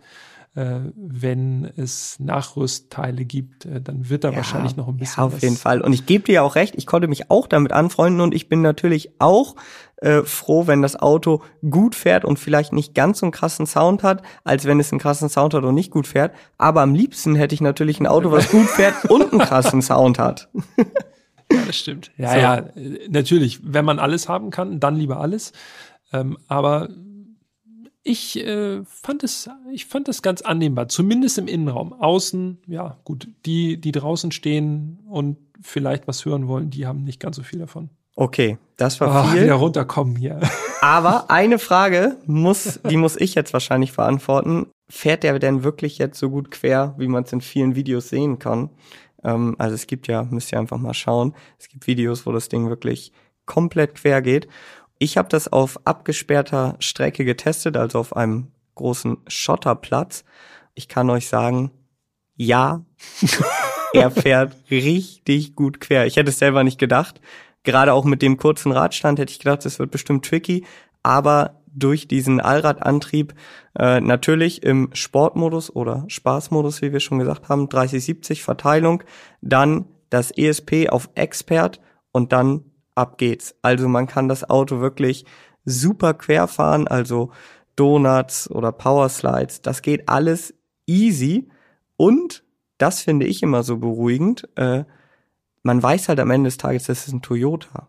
wenn 0.56 1.70
es 1.76 2.18
Nachrüstteile 2.20 3.26
gibt, 3.26 3.66
äh, 3.66 3.82
dann 3.82 4.10
wird 4.10 4.24
da 4.24 4.30
Ja, 4.32 4.38
wahrscheinlich 4.38 4.76
noch 4.78 4.88
ein 4.88 4.98
bisschen. 4.98 5.20
Ja, 5.22 5.26
auf 5.28 5.34
was- 5.36 5.42
jeden 5.42 5.58
Fall. 5.58 5.82
Und 5.82 5.92
ich 5.94 6.06
gebe 6.06 6.24
dir 6.24 6.34
ja 6.36 6.42
auch 6.44 6.56
recht, 6.56 6.76
ich 6.78 6.86
konnte 6.86 7.08
mich 7.08 7.30
auch 7.30 7.48
damit 7.48 7.72
anfreunden 7.74 8.22
und 8.22 8.34
ich 8.34 8.48
bin 8.50 8.62
natürlich 8.62 9.12
auch 9.20 9.56
äh, 10.02 10.24
froh, 10.24 10.68
wenn 10.68 10.82
das 10.82 10.98
Auto 10.98 11.42
gut 11.70 11.96
fährt 11.96 12.26
und 12.26 12.38
vielleicht 12.38 12.74
nicht 12.74 12.94
ganz 12.96 13.20
so 13.20 13.26
einen 13.26 13.32
krassen 13.32 13.66
Sound 13.66 14.04
hat, 14.04 14.22
als 14.44 14.66
wenn 14.66 14.80
es 14.80 14.92
einen 14.92 15.00
krassen 15.00 15.30
Sound 15.30 15.54
hat 15.54 15.64
und 15.64 15.74
nicht 15.76 15.90
gut 15.92 16.06
fährt. 16.06 16.34
Aber 16.58 16.82
am 16.82 16.94
liebsten 16.94 17.36
hätte 17.36 17.56
ich 17.56 17.62
natürlich 17.62 18.00
ein 18.00 18.08
Auto, 18.08 18.30
was 18.32 18.50
gut 18.50 18.68
fährt 18.68 18.94
und 19.10 19.32
einen 19.32 19.40
krassen 19.42 19.82
Sound 19.82 20.20
hat. 20.20 20.50
Ja, 21.52 21.66
das 21.66 21.78
stimmt. 21.78 22.12
Ja, 22.18 22.32
So. 22.32 22.38
ja, 22.38 22.56
äh, 22.76 23.08
natürlich. 23.10 23.60
Wenn 23.64 23.86
man 23.86 24.00
alles 24.00 24.28
haben 24.28 24.50
kann, 24.50 24.80
dann 24.80 24.96
lieber 24.96 25.20
alles. 25.22 25.54
Ähm, 26.14 26.38
aber 26.48 26.90
ich 28.06 28.38
äh, 28.46 28.84
fand 28.86 29.24
es, 29.24 29.50
ich 29.74 29.86
fand 29.88 30.08
es 30.08 30.22
ganz 30.22 30.42
annehmbar, 30.44 30.88
zumindest 30.88 31.38
im 31.40 31.48
Innenraum. 31.48 31.92
Außen, 31.92 32.60
ja, 32.68 32.98
gut, 33.04 33.28
die, 33.46 33.82
die 33.82 33.92
draußen 33.92 34.32
stehen 34.32 35.00
und 35.10 35.38
vielleicht 35.62 36.08
was 36.08 36.24
hören 36.24 36.48
wollen, 36.48 36.70
die 36.70 36.86
haben 36.86 37.04
nicht 37.04 37.20
ganz 37.20 37.36
so 37.36 37.44
viel 37.44 37.60
davon. 37.60 37.90
Okay, 38.16 38.58
das 38.78 39.02
war 39.02 39.10
Ah, 39.14 39.24
viel. 39.32 39.44
wieder 39.44 39.56
runterkommen 39.56 40.16
hier. 40.16 40.40
Aber 40.82 41.30
eine 41.32 41.58
Frage 41.60 42.18
muss, 42.28 42.80
die 42.88 42.96
muss 42.96 43.18
ich 43.18 43.34
jetzt 43.36 43.52
wahrscheinlich 43.54 43.92
verantworten. 43.92 44.68
Fährt 44.88 45.24
der 45.24 45.38
denn 45.40 45.64
wirklich 45.64 45.98
jetzt 45.98 46.20
so 46.20 46.30
gut 46.30 46.52
quer, 46.52 46.94
wie 46.98 47.08
man 47.08 47.24
es 47.24 47.34
in 47.34 47.42
vielen 47.42 47.76
Videos 47.76 48.10
sehen 48.10 48.38
kann? 48.38 48.70
Ähm, 49.24 49.56
also 49.58 49.74
es 49.74 49.88
gibt 49.88 50.08
ja, 50.08 50.24
müsst 50.30 50.52
ihr 50.52 50.60
einfach 50.60 50.78
mal 50.78 50.94
schauen, 50.94 51.34
es 51.60 51.68
gibt 51.68 51.88
Videos, 51.88 52.26
wo 52.28 52.32
das 52.32 52.50
Ding 52.50 52.70
wirklich 52.70 53.12
komplett 53.48 53.96
quer 53.96 54.22
geht. 54.22 54.48
Ich 55.06 55.18
habe 55.18 55.30
das 55.30 55.48
auf 55.48 55.80
abgesperrter 55.86 56.78
Strecke 56.80 57.26
getestet, 57.26 57.78
also 57.78 58.00
auf 58.00 58.16
einem 58.16 58.48
großen 58.74 59.18
Schotterplatz. 59.28 60.26
Ich 60.74 60.88
kann 60.88 61.12
euch 61.12 61.28
sagen, 61.28 61.70
ja, 62.36 62.84
er 63.94 64.10
fährt 64.10 64.56
richtig 64.72 65.56
gut 65.56 65.80
quer. 65.80 66.08
Ich 66.08 66.16
hätte 66.16 66.32
es 66.32 66.40
selber 66.40 66.64
nicht 66.64 66.80
gedacht. 66.80 67.22
Gerade 67.62 67.94
auch 67.94 68.04
mit 68.04 68.24
dem 68.24 68.38
kurzen 68.38 68.72
Radstand 68.72 69.20
hätte 69.20 69.32
ich 69.32 69.38
gedacht, 69.38 69.64
es 69.68 69.78
wird 69.78 69.92
bestimmt 69.92 70.26
tricky. 70.26 70.66
Aber 71.04 71.62
durch 71.68 72.08
diesen 72.08 72.42
Allradantrieb 72.42 73.36
äh, 73.78 74.02
natürlich 74.02 74.64
im 74.64 74.90
Sportmodus 74.94 75.70
oder 75.70 76.06
Spaßmodus, 76.08 76.82
wie 76.82 76.94
wir 76.94 77.00
schon 77.00 77.20
gesagt 77.20 77.48
haben, 77.48 77.68
30-70 77.68 78.42
Verteilung, 78.42 79.04
dann 79.42 79.86
das 80.10 80.32
ESP 80.36 80.90
auf 80.90 81.12
Expert 81.14 81.80
und 82.12 82.34
dann 82.34 82.64
ab 82.96 83.18
geht's. 83.18 83.56
Also 83.62 83.88
man 83.88 84.08
kann 84.08 84.28
das 84.28 84.50
Auto 84.50 84.80
wirklich 84.80 85.26
super 85.66 86.14
quer 86.14 86.48
fahren, 86.48 86.88
also 86.88 87.32
Donuts 87.76 88.50
oder 88.50 88.72
Powerslides, 88.72 89.62
das 89.62 89.82
geht 89.82 90.08
alles 90.08 90.54
easy 90.86 91.50
und 91.98 92.44
das 92.78 93.02
finde 93.02 93.26
ich 93.26 93.44
immer 93.44 93.64
so 93.64 93.78
beruhigend. 93.78 94.48
Äh, 94.56 94.86
man 95.64 95.82
weiß 95.82 96.10
halt 96.10 96.20
am 96.20 96.32
Ende 96.32 96.48
des 96.48 96.58
Tages, 96.58 96.84
das 96.84 97.08
ist 97.08 97.14
ein 97.14 97.22
Toyota. 97.22 97.88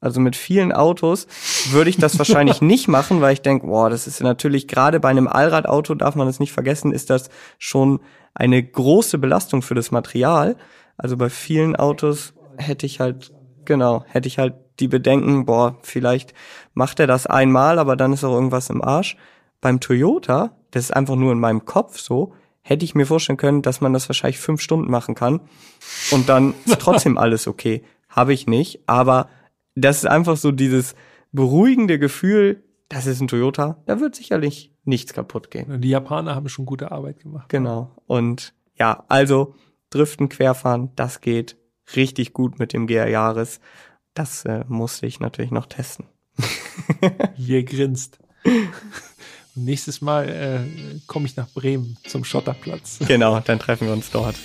Also 0.00 0.20
mit 0.20 0.36
vielen 0.36 0.72
Autos 0.72 1.26
würde 1.70 1.90
ich 1.90 1.96
das 1.96 2.18
wahrscheinlich 2.18 2.60
nicht 2.60 2.86
machen, 2.86 3.20
weil 3.20 3.32
ich 3.32 3.42
denke, 3.42 3.66
boah, 3.66 3.90
das 3.90 4.06
ist 4.06 4.22
natürlich 4.22 4.68
gerade 4.68 5.00
bei 5.00 5.08
einem 5.08 5.26
Allradauto, 5.26 5.94
darf 5.94 6.14
man 6.14 6.28
es 6.28 6.38
nicht 6.38 6.52
vergessen, 6.52 6.92
ist 6.92 7.10
das 7.10 7.30
schon 7.58 8.00
eine 8.34 8.62
große 8.62 9.18
Belastung 9.18 9.62
für 9.62 9.74
das 9.74 9.90
Material. 9.90 10.56
Also 10.96 11.16
bei 11.16 11.30
vielen 11.30 11.74
Autos 11.76 12.34
hätte 12.58 12.86
ich 12.86 13.00
halt, 13.00 13.32
genau, 13.66 14.04
hätte 14.06 14.28
ich 14.28 14.38
halt 14.38 14.54
die 14.80 14.88
Bedenken, 14.88 15.46
boah, 15.46 15.76
vielleicht 15.82 16.34
macht 16.74 17.00
er 17.00 17.06
das 17.06 17.26
einmal, 17.26 17.78
aber 17.78 17.96
dann 17.96 18.12
ist 18.12 18.24
auch 18.24 18.34
irgendwas 18.34 18.70
im 18.70 18.82
Arsch. 18.82 19.16
Beim 19.60 19.80
Toyota, 19.80 20.56
das 20.70 20.84
ist 20.84 20.90
einfach 20.92 21.16
nur 21.16 21.32
in 21.32 21.40
meinem 21.40 21.64
Kopf 21.64 21.98
so, 21.98 22.34
hätte 22.62 22.84
ich 22.84 22.94
mir 22.94 23.06
vorstellen 23.06 23.36
können, 23.36 23.62
dass 23.62 23.80
man 23.80 23.92
das 23.92 24.08
wahrscheinlich 24.08 24.38
fünf 24.38 24.60
Stunden 24.60 24.90
machen 24.90 25.14
kann 25.14 25.40
und 26.10 26.28
dann 26.28 26.54
ist 26.64 26.78
trotzdem 26.80 27.18
alles 27.18 27.46
okay. 27.46 27.82
Habe 28.08 28.32
ich 28.32 28.46
nicht, 28.46 28.80
aber 28.86 29.28
das 29.74 29.98
ist 29.98 30.06
einfach 30.06 30.36
so 30.36 30.52
dieses 30.52 30.94
beruhigende 31.32 31.98
Gefühl, 31.98 32.62
das 32.88 33.06
ist 33.06 33.20
ein 33.20 33.28
Toyota, 33.28 33.82
da 33.86 34.00
wird 34.00 34.14
sicherlich 34.14 34.72
nichts 34.84 35.12
kaputt 35.12 35.50
gehen. 35.50 35.80
Die 35.80 35.90
Japaner 35.90 36.34
haben 36.34 36.48
schon 36.48 36.66
gute 36.66 36.92
Arbeit 36.92 37.20
gemacht. 37.20 37.48
Genau. 37.48 37.90
Und 38.06 38.54
ja, 38.78 39.04
also 39.08 39.54
Driften, 39.90 40.28
Querfahren, 40.28 40.90
das 40.96 41.20
geht 41.20 41.56
richtig 41.94 42.32
gut 42.32 42.58
mit 42.58 42.72
dem 42.72 42.86
GR 42.86 43.08
Jahres. 43.08 43.60
Das 44.14 44.44
äh, 44.44 44.64
musste 44.68 45.06
ich 45.06 45.20
natürlich 45.20 45.50
noch 45.50 45.66
testen. 45.66 46.06
Hier 47.36 47.64
grinst. 47.64 48.18
Nächstes 49.54 50.00
Mal 50.00 50.28
äh, 50.28 51.00
komme 51.06 51.26
ich 51.26 51.36
nach 51.36 51.48
Bremen 51.48 51.96
zum 52.06 52.24
Schotterplatz. 52.24 52.98
Genau, 53.06 53.40
dann 53.40 53.58
treffen 53.58 53.86
wir 53.86 53.94
uns 53.94 54.10
dort. 54.10 54.36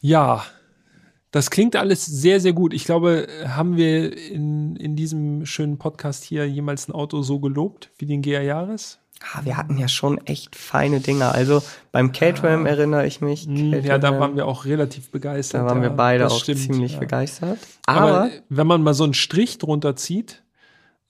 Ja, 0.00 0.44
das 1.30 1.50
klingt 1.50 1.76
alles 1.76 2.06
sehr, 2.06 2.40
sehr 2.40 2.52
gut. 2.52 2.72
Ich 2.72 2.84
glaube, 2.84 3.26
haben 3.46 3.76
wir 3.76 4.16
in, 4.16 4.76
in 4.76 4.96
diesem 4.96 5.46
schönen 5.46 5.78
Podcast 5.78 6.24
hier 6.24 6.48
jemals 6.48 6.88
ein 6.88 6.92
Auto 6.92 7.22
so 7.22 7.40
gelobt 7.40 7.90
wie 7.98 8.06
den 8.06 8.22
GR 8.22 8.42
Jahres? 8.42 8.98
Ah, 9.32 9.40
wir 9.44 9.56
hatten 9.56 9.78
ja 9.78 9.88
schon 9.88 10.18
echt 10.26 10.54
feine 10.54 11.00
Dinger. 11.00 11.32
Also 11.34 11.62
beim 11.92 12.12
Caterham 12.12 12.66
erinnere 12.66 13.06
ich 13.06 13.20
mich. 13.20 13.46
Hm, 13.46 13.72
Ja, 13.72 13.80
da 13.80 13.88
Caterham, 13.88 14.20
waren 14.20 14.36
wir 14.36 14.46
auch 14.46 14.64
relativ 14.64 15.10
begeistert. 15.10 15.62
da 15.62 15.66
waren 15.66 15.80
wir 15.80 15.88
ja, 15.88 15.94
beide 15.94 16.26
auch 16.26 16.40
stimmt, 16.40 16.60
ziemlich 16.60 16.94
ja. 16.94 16.98
begeistert. 16.98 17.58
Aber, 17.86 18.00
Aber, 18.00 18.30
wenn 18.48 18.66
man 18.66 18.82
mal 18.82 18.94
so 18.94 19.04
einen 19.04 19.14
Strich 19.14 19.58
drunter 19.58 19.96
zieht, 19.96 20.42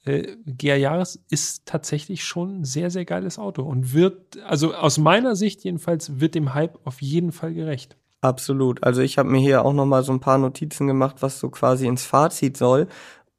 äh, 0.04 0.36
GR 0.46 0.76
Jahres 0.76 1.24
ist 1.30 1.66
tatsächlich 1.66 2.24
schon 2.24 2.60
ein 2.60 2.64
sehr, 2.64 2.90
sehr 2.90 3.04
geiles 3.04 3.38
Auto 3.38 3.62
und 3.62 3.94
wird, 3.94 4.38
also 4.46 4.74
aus 4.74 4.98
meiner 4.98 5.34
Sicht 5.34 5.64
jedenfalls, 5.64 6.20
wird 6.20 6.34
dem 6.34 6.54
Hype 6.54 6.78
auf 6.84 7.02
jeden 7.02 7.32
Fall 7.32 7.54
gerecht. 7.54 7.96
Absolut. 8.20 8.82
Also 8.82 9.02
ich 9.02 9.18
habe 9.18 9.28
mir 9.28 9.40
hier 9.40 9.64
auch 9.64 9.72
noch 9.72 9.86
mal 9.86 10.02
so 10.02 10.12
ein 10.12 10.20
paar 10.20 10.38
Notizen 10.38 10.86
gemacht, 10.86 11.16
was 11.20 11.40
so 11.40 11.50
quasi 11.50 11.86
ins 11.86 12.04
Fazit 12.04 12.56
soll. 12.56 12.86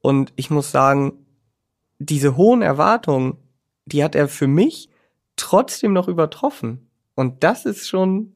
Und 0.01 0.33
ich 0.35 0.49
muss 0.49 0.71
sagen, 0.71 1.13
diese 1.97 2.37
hohen 2.37 2.61
Erwartungen, 2.61 3.37
die 3.85 4.03
hat 4.03 4.15
er 4.15 4.27
für 4.27 4.47
mich 4.47 4.89
trotzdem 5.35 5.93
noch 5.93 6.07
übertroffen. 6.07 6.89
Und 7.15 7.43
das 7.43 7.65
ist 7.65 7.87
schon 7.87 8.33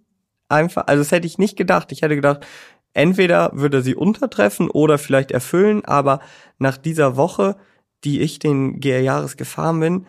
einfach, 0.47 0.87
also 0.87 1.01
das 1.01 1.11
hätte 1.11 1.27
ich 1.27 1.37
nicht 1.37 1.57
gedacht. 1.57 1.91
Ich 1.91 2.01
hätte 2.01 2.15
gedacht, 2.15 2.45
entweder 2.93 3.51
würde 3.53 3.77
er 3.77 3.83
sie 3.83 3.95
untertreffen 3.95 4.69
oder 4.69 4.97
vielleicht 4.97 5.31
erfüllen, 5.31 5.85
aber 5.85 6.19
nach 6.57 6.77
dieser 6.77 7.15
Woche, 7.15 7.55
die 8.03 8.21
ich 8.21 8.39
den 8.39 8.79
GR 8.79 9.01
Jahres 9.01 9.37
gefahren 9.37 9.79
bin, 9.79 10.05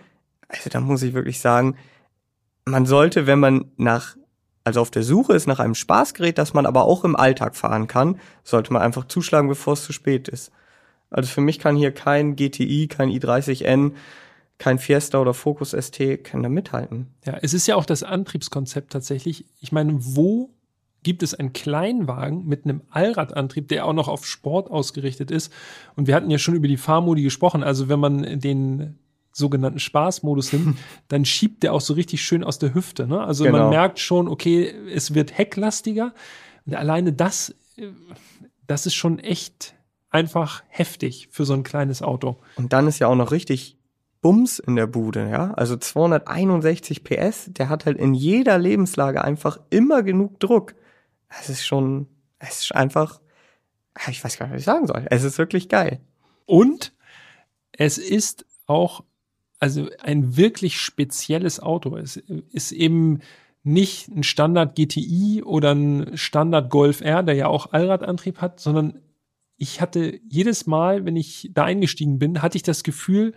also 0.49 0.71
da 0.71 0.81
muss 0.81 1.03
ich 1.03 1.15
wirklich 1.15 1.41
sagen, 1.41 1.77
man 2.65 2.87
sollte, 2.87 3.27
wenn 3.27 3.41
man 3.41 3.71
nach 3.77 4.17
also 4.63 4.81
auf 4.81 4.91
der 4.91 5.03
Suche 5.03 5.33
ist 5.33 5.47
nach 5.47 5.59
einem 5.59 5.75
Spaßgerät, 5.75 6.37
das 6.39 6.55
man 6.55 6.67
aber 6.67 6.85
auch 6.85 7.05
im 7.05 7.17
Alltag 7.17 7.57
fahren 7.57 7.87
kann, 7.87 8.21
sollte 8.45 8.73
man 8.73 8.83
einfach 8.83 9.07
zuschlagen, 9.07 9.49
bevor 9.49 9.73
es 9.73 9.85
zu 9.85 9.93
spät 9.93 10.29
ist. 10.29 10.53
Also 11.11 11.29
für 11.31 11.41
mich 11.41 11.59
kann 11.59 11.77
hier 11.77 11.93
kein 11.93 12.37
GTI, 12.37 12.87
kein 12.89 13.09
i30N, 13.09 13.93
kein 14.61 14.79
Fiesta 14.79 15.19
oder 15.19 15.33
Focus 15.33 15.71
ST 15.71 16.23
kann 16.23 16.43
da 16.43 16.51
mithalten. 16.51 17.07
Ja, 17.25 17.39
es 17.41 17.55
ist 17.55 17.67
ja 17.67 17.77
auch 17.77 17.87
das 17.87 18.03
Antriebskonzept 18.03 18.93
tatsächlich. 18.93 19.47
Ich 19.59 19.73
meine, 19.73 19.95
wo 19.99 20.51
gibt 21.03 21.23
es 21.23 21.33
einen 21.33 21.55
Kleinwagen 21.55 22.47
mit 22.47 22.65
einem 22.65 22.83
Allradantrieb, 22.91 23.69
der 23.69 23.87
auch 23.87 23.95
noch 23.95 24.07
auf 24.07 24.27
Sport 24.27 24.71
ausgerichtet 24.71 25.31
ist? 25.31 25.51
Und 25.97 26.07
wir 26.09 26.15
hatten 26.15 26.31
ja 26.31 26.37
schon 26.37 26.55
über 26.55 26.69
die 26.69 26.77
Fahrmodi 26.77 27.23
gesprochen. 27.23 27.63
Also 27.63 27.89
wenn 27.89 28.01
man 28.01 28.39
den 28.39 28.99
sogenannten 29.33 29.79
Spaßmodus 29.81 30.53
nimmt, 30.53 30.77
dann 31.09 31.25
schiebt 31.25 31.63
der 31.63 31.73
auch 31.73 31.81
so 31.81 31.95
richtig 31.95 32.23
schön 32.23 32.45
aus 32.45 32.59
der 32.59 32.75
Hüfte. 32.75 33.07
Ne? 33.07 33.19
Also 33.19 33.45
man 33.45 33.55
Genau. 33.55 33.71
merkt 33.71 33.99
schon, 33.99 34.29
okay, 34.29 34.75
es 34.93 35.15
wird 35.15 35.39
hecklastiger. 35.39 36.13
Und 36.67 36.75
alleine 36.75 37.15
das, 37.15 37.55
äh, 37.79 37.87
das 38.67 38.85
ist 38.85 38.95
schon 38.95 39.21
echt 39.21 39.75
einfach 40.11 40.63
heftig 40.69 41.29
für 41.31 41.47
so 41.47 41.55
ein 41.55 41.63
kleines 41.63 42.03
Auto. 42.03 42.37
Und 42.57 42.75
dann 42.75 42.87
ist 42.89 42.99
ja 42.99 43.07
auch 43.09 43.15
noch 43.17 43.31
richtig 43.31 43.79
Bums 44.21 44.59
in 44.59 44.77
der 44.77 44.87
Bude, 44.87 45.29
ja? 45.31 45.53
Also 45.55 45.77
261 45.77 47.05
PS, 47.05 47.47
der 47.49 47.69
hat 47.69 47.87
halt 47.87 47.99
in 47.99 48.15
jeder 48.15 48.59
Lebenslage 48.59 49.25
einfach 49.25 49.59
immer 49.71 50.03
genug 50.03 50.41
Druck. 50.41 50.75
Es 51.29 51.49
ist 51.49 51.65
schon, 51.65 52.07
es 52.39 52.61
ist 52.61 52.75
einfach, 52.75 53.21
ich 54.09 54.23
weiß 54.23 54.39
gar 54.39 54.47
nicht, 54.47 54.55
was 54.55 54.61
ich 54.61 54.67
sagen 54.67 54.87
soll. 54.87 55.07
Es 55.11 55.25
ist 55.25 55.39
wirklich 55.39 55.69
geil. 55.69 56.01
Und 56.45 56.93
es 57.73 57.97
ist 57.97 58.45
auch 58.67 59.05
also 59.61 59.89
ein 60.03 60.37
wirklich 60.37 60.81
spezielles 60.81 61.61
Auto. 61.61 61.97
Es 61.97 62.17
ist 62.17 62.73
eben 62.73 63.21
nicht 63.63 64.09
ein 64.09 64.23
Standard 64.23 64.75
GTI 64.75 65.43
oder 65.45 65.75
ein 65.75 66.17
Standard 66.17 66.71
Golf 66.71 67.03
R, 67.03 67.23
der 67.23 67.35
ja 67.35 67.47
auch 67.47 67.73
Allradantrieb 67.73 68.41
hat, 68.41 68.59
sondern 68.59 69.01
ich 69.59 69.83
hatte 69.83 70.19
jedes 70.27 70.67
Mal, 70.67 71.05
wenn 71.05 71.17
ich 71.17 71.51
da 71.53 71.65
eingestiegen 71.65 72.19
bin, 72.19 72.41
hatte 72.41 72.57
ich 72.57 72.63
das 72.63 72.83
Gefühl, 72.83 73.35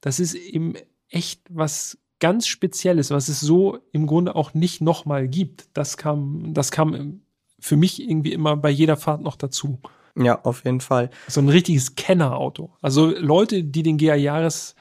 das 0.00 0.20
ist 0.20 0.34
eben 0.34 0.74
echt 1.08 1.42
was 1.50 1.98
ganz 2.18 2.46
Spezielles, 2.46 3.10
was 3.10 3.28
es 3.28 3.40
so 3.40 3.78
im 3.92 4.06
Grunde 4.06 4.34
auch 4.34 4.54
nicht 4.54 4.80
nochmal 4.80 5.28
gibt. 5.28 5.68
Das 5.74 5.96
kam, 5.96 6.54
das 6.54 6.70
kam 6.70 7.20
für 7.58 7.76
mich 7.76 8.02
irgendwie 8.02 8.32
immer 8.32 8.56
bei 8.56 8.70
jeder 8.70 8.96
Fahrt 8.96 9.22
noch 9.22 9.36
dazu. 9.36 9.80
Ja, 10.18 10.42
auf 10.44 10.64
jeden 10.64 10.80
Fall. 10.80 11.10
So 11.28 11.40
ein 11.40 11.48
richtiges 11.48 11.94
Kennerauto. 11.94 12.72
Also 12.80 13.06
Leute, 13.06 13.64
die 13.64 13.82
den 13.82 13.98
GR 13.98 14.16
Jahres 14.16 14.74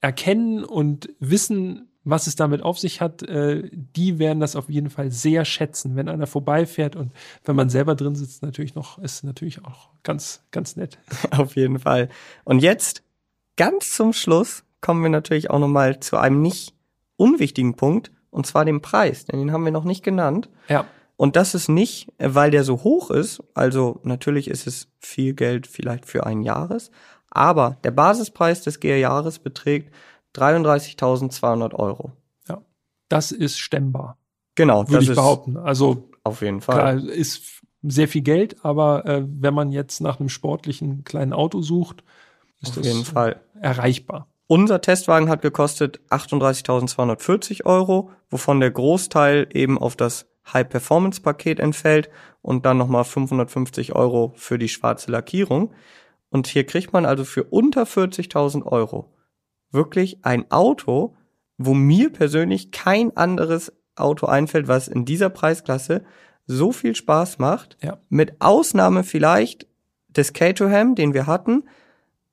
erkennen 0.00 0.64
und 0.64 1.08
wissen, 1.18 1.88
was 2.04 2.28
es 2.28 2.36
damit 2.36 2.62
auf 2.62 2.78
sich 2.78 3.00
hat, 3.00 3.22
äh, 3.22 3.68
die 3.72 4.18
werden 4.18 4.38
das 4.38 4.54
auf 4.54 4.70
jeden 4.70 4.90
Fall 4.90 5.10
sehr 5.10 5.44
schätzen, 5.44 5.96
wenn 5.96 6.08
einer 6.08 6.28
vorbeifährt 6.28 6.94
und 6.94 7.12
wenn 7.44 7.56
man 7.56 7.68
selber 7.68 7.96
drin 7.96 8.14
sitzt, 8.14 8.42
natürlich 8.42 8.76
noch, 8.76 8.98
ist 8.98 9.24
natürlich 9.24 9.64
auch 9.64 9.88
ganz, 10.04 10.44
ganz 10.52 10.76
nett. 10.76 10.98
Auf 11.32 11.56
jeden 11.56 11.80
Fall. 11.80 12.08
Und 12.44 12.60
jetzt, 12.60 13.02
ganz 13.56 13.92
zum 13.92 14.12
Schluss, 14.12 14.64
kommen 14.80 15.02
wir 15.02 15.10
natürlich 15.10 15.50
auch 15.50 15.58
nochmal 15.58 16.00
zu 16.00 16.16
einem 16.16 16.42
nicht 16.42 16.74
unwichtigen 17.16 17.74
Punkt, 17.74 18.10
und 18.30 18.46
zwar 18.46 18.64
dem 18.64 18.82
Preis, 18.82 19.24
denn 19.24 19.38
den 19.38 19.52
haben 19.52 19.64
wir 19.64 19.72
noch 19.72 19.84
nicht 19.84 20.04
genannt. 20.04 20.50
Ja. 20.68 20.86
Und 21.16 21.36
das 21.36 21.54
ist 21.54 21.68
nicht, 21.68 22.12
weil 22.18 22.50
der 22.50 22.62
so 22.62 22.84
hoch 22.84 23.10
ist, 23.10 23.42
also 23.54 24.00
natürlich 24.02 24.48
ist 24.48 24.66
es 24.66 24.88
viel 24.98 25.32
Geld 25.32 25.66
vielleicht 25.66 26.04
für 26.04 26.26
ein 26.26 26.42
Jahres, 26.42 26.90
aber 27.30 27.78
der 27.84 27.90
Basispreis 27.90 28.62
des 28.62 28.80
GR-Jahres 28.80 29.38
beträgt 29.38 29.94
33.200 30.36 31.74
Euro. 31.74 32.12
Ja, 32.48 32.60
das 33.08 33.32
ist 33.32 33.58
stemmbar. 33.58 34.18
Genau, 34.54 34.88
würde 34.88 35.04
ich 35.04 35.14
behaupten. 35.14 35.56
Also 35.56 36.10
auf 36.22 36.42
jeden 36.42 36.60
Fall. 36.60 36.98
Klar, 36.98 37.10
ist 37.10 37.62
sehr 37.82 38.08
viel 38.08 38.22
Geld, 38.22 38.64
aber 38.64 39.06
äh, 39.06 39.24
wenn 39.26 39.54
man 39.54 39.72
jetzt 39.72 40.00
nach 40.00 40.20
einem 40.20 40.28
sportlichen 40.28 41.04
kleinen 41.04 41.32
Auto 41.32 41.62
sucht, 41.62 42.04
ist 42.60 42.78
auf 42.78 42.84
jeden 42.84 43.04
Fall 43.04 43.40
erreichbar. 43.60 44.28
Unser 44.46 44.80
Testwagen 44.80 45.28
hat 45.28 45.42
gekostet 45.42 46.00
38.240 46.10 47.64
Euro, 47.64 48.10
wovon 48.30 48.60
der 48.60 48.70
Großteil 48.70 49.48
eben 49.52 49.76
auf 49.78 49.96
das 49.96 50.26
High-Performance-Paket 50.52 51.58
entfällt 51.58 52.08
und 52.42 52.64
dann 52.64 52.78
nochmal 52.78 53.04
550 53.04 53.94
Euro 53.94 54.32
für 54.36 54.58
die 54.58 54.68
schwarze 54.68 55.10
Lackierung. 55.10 55.72
Und 56.30 56.46
hier 56.46 56.64
kriegt 56.64 56.92
man 56.92 57.06
also 57.06 57.24
für 57.24 57.44
unter 57.44 57.82
40.000 57.84 58.64
Euro 58.64 59.12
wirklich 59.72 60.24
ein 60.24 60.50
Auto, 60.50 61.16
wo 61.58 61.74
mir 61.74 62.12
persönlich 62.12 62.70
kein 62.70 63.16
anderes 63.16 63.72
Auto 63.96 64.26
einfällt, 64.26 64.68
was 64.68 64.88
in 64.88 65.04
dieser 65.04 65.30
Preisklasse 65.30 66.04
so 66.46 66.70
viel 66.70 66.94
Spaß 66.94 67.38
macht. 67.38 67.76
Ja. 67.82 67.98
Mit 68.08 68.40
Ausnahme 68.40 69.02
vielleicht 69.02 69.66
des 70.08 70.32
Caterham, 70.32 70.94
den 70.94 71.14
wir 71.14 71.26
hatten. 71.26 71.64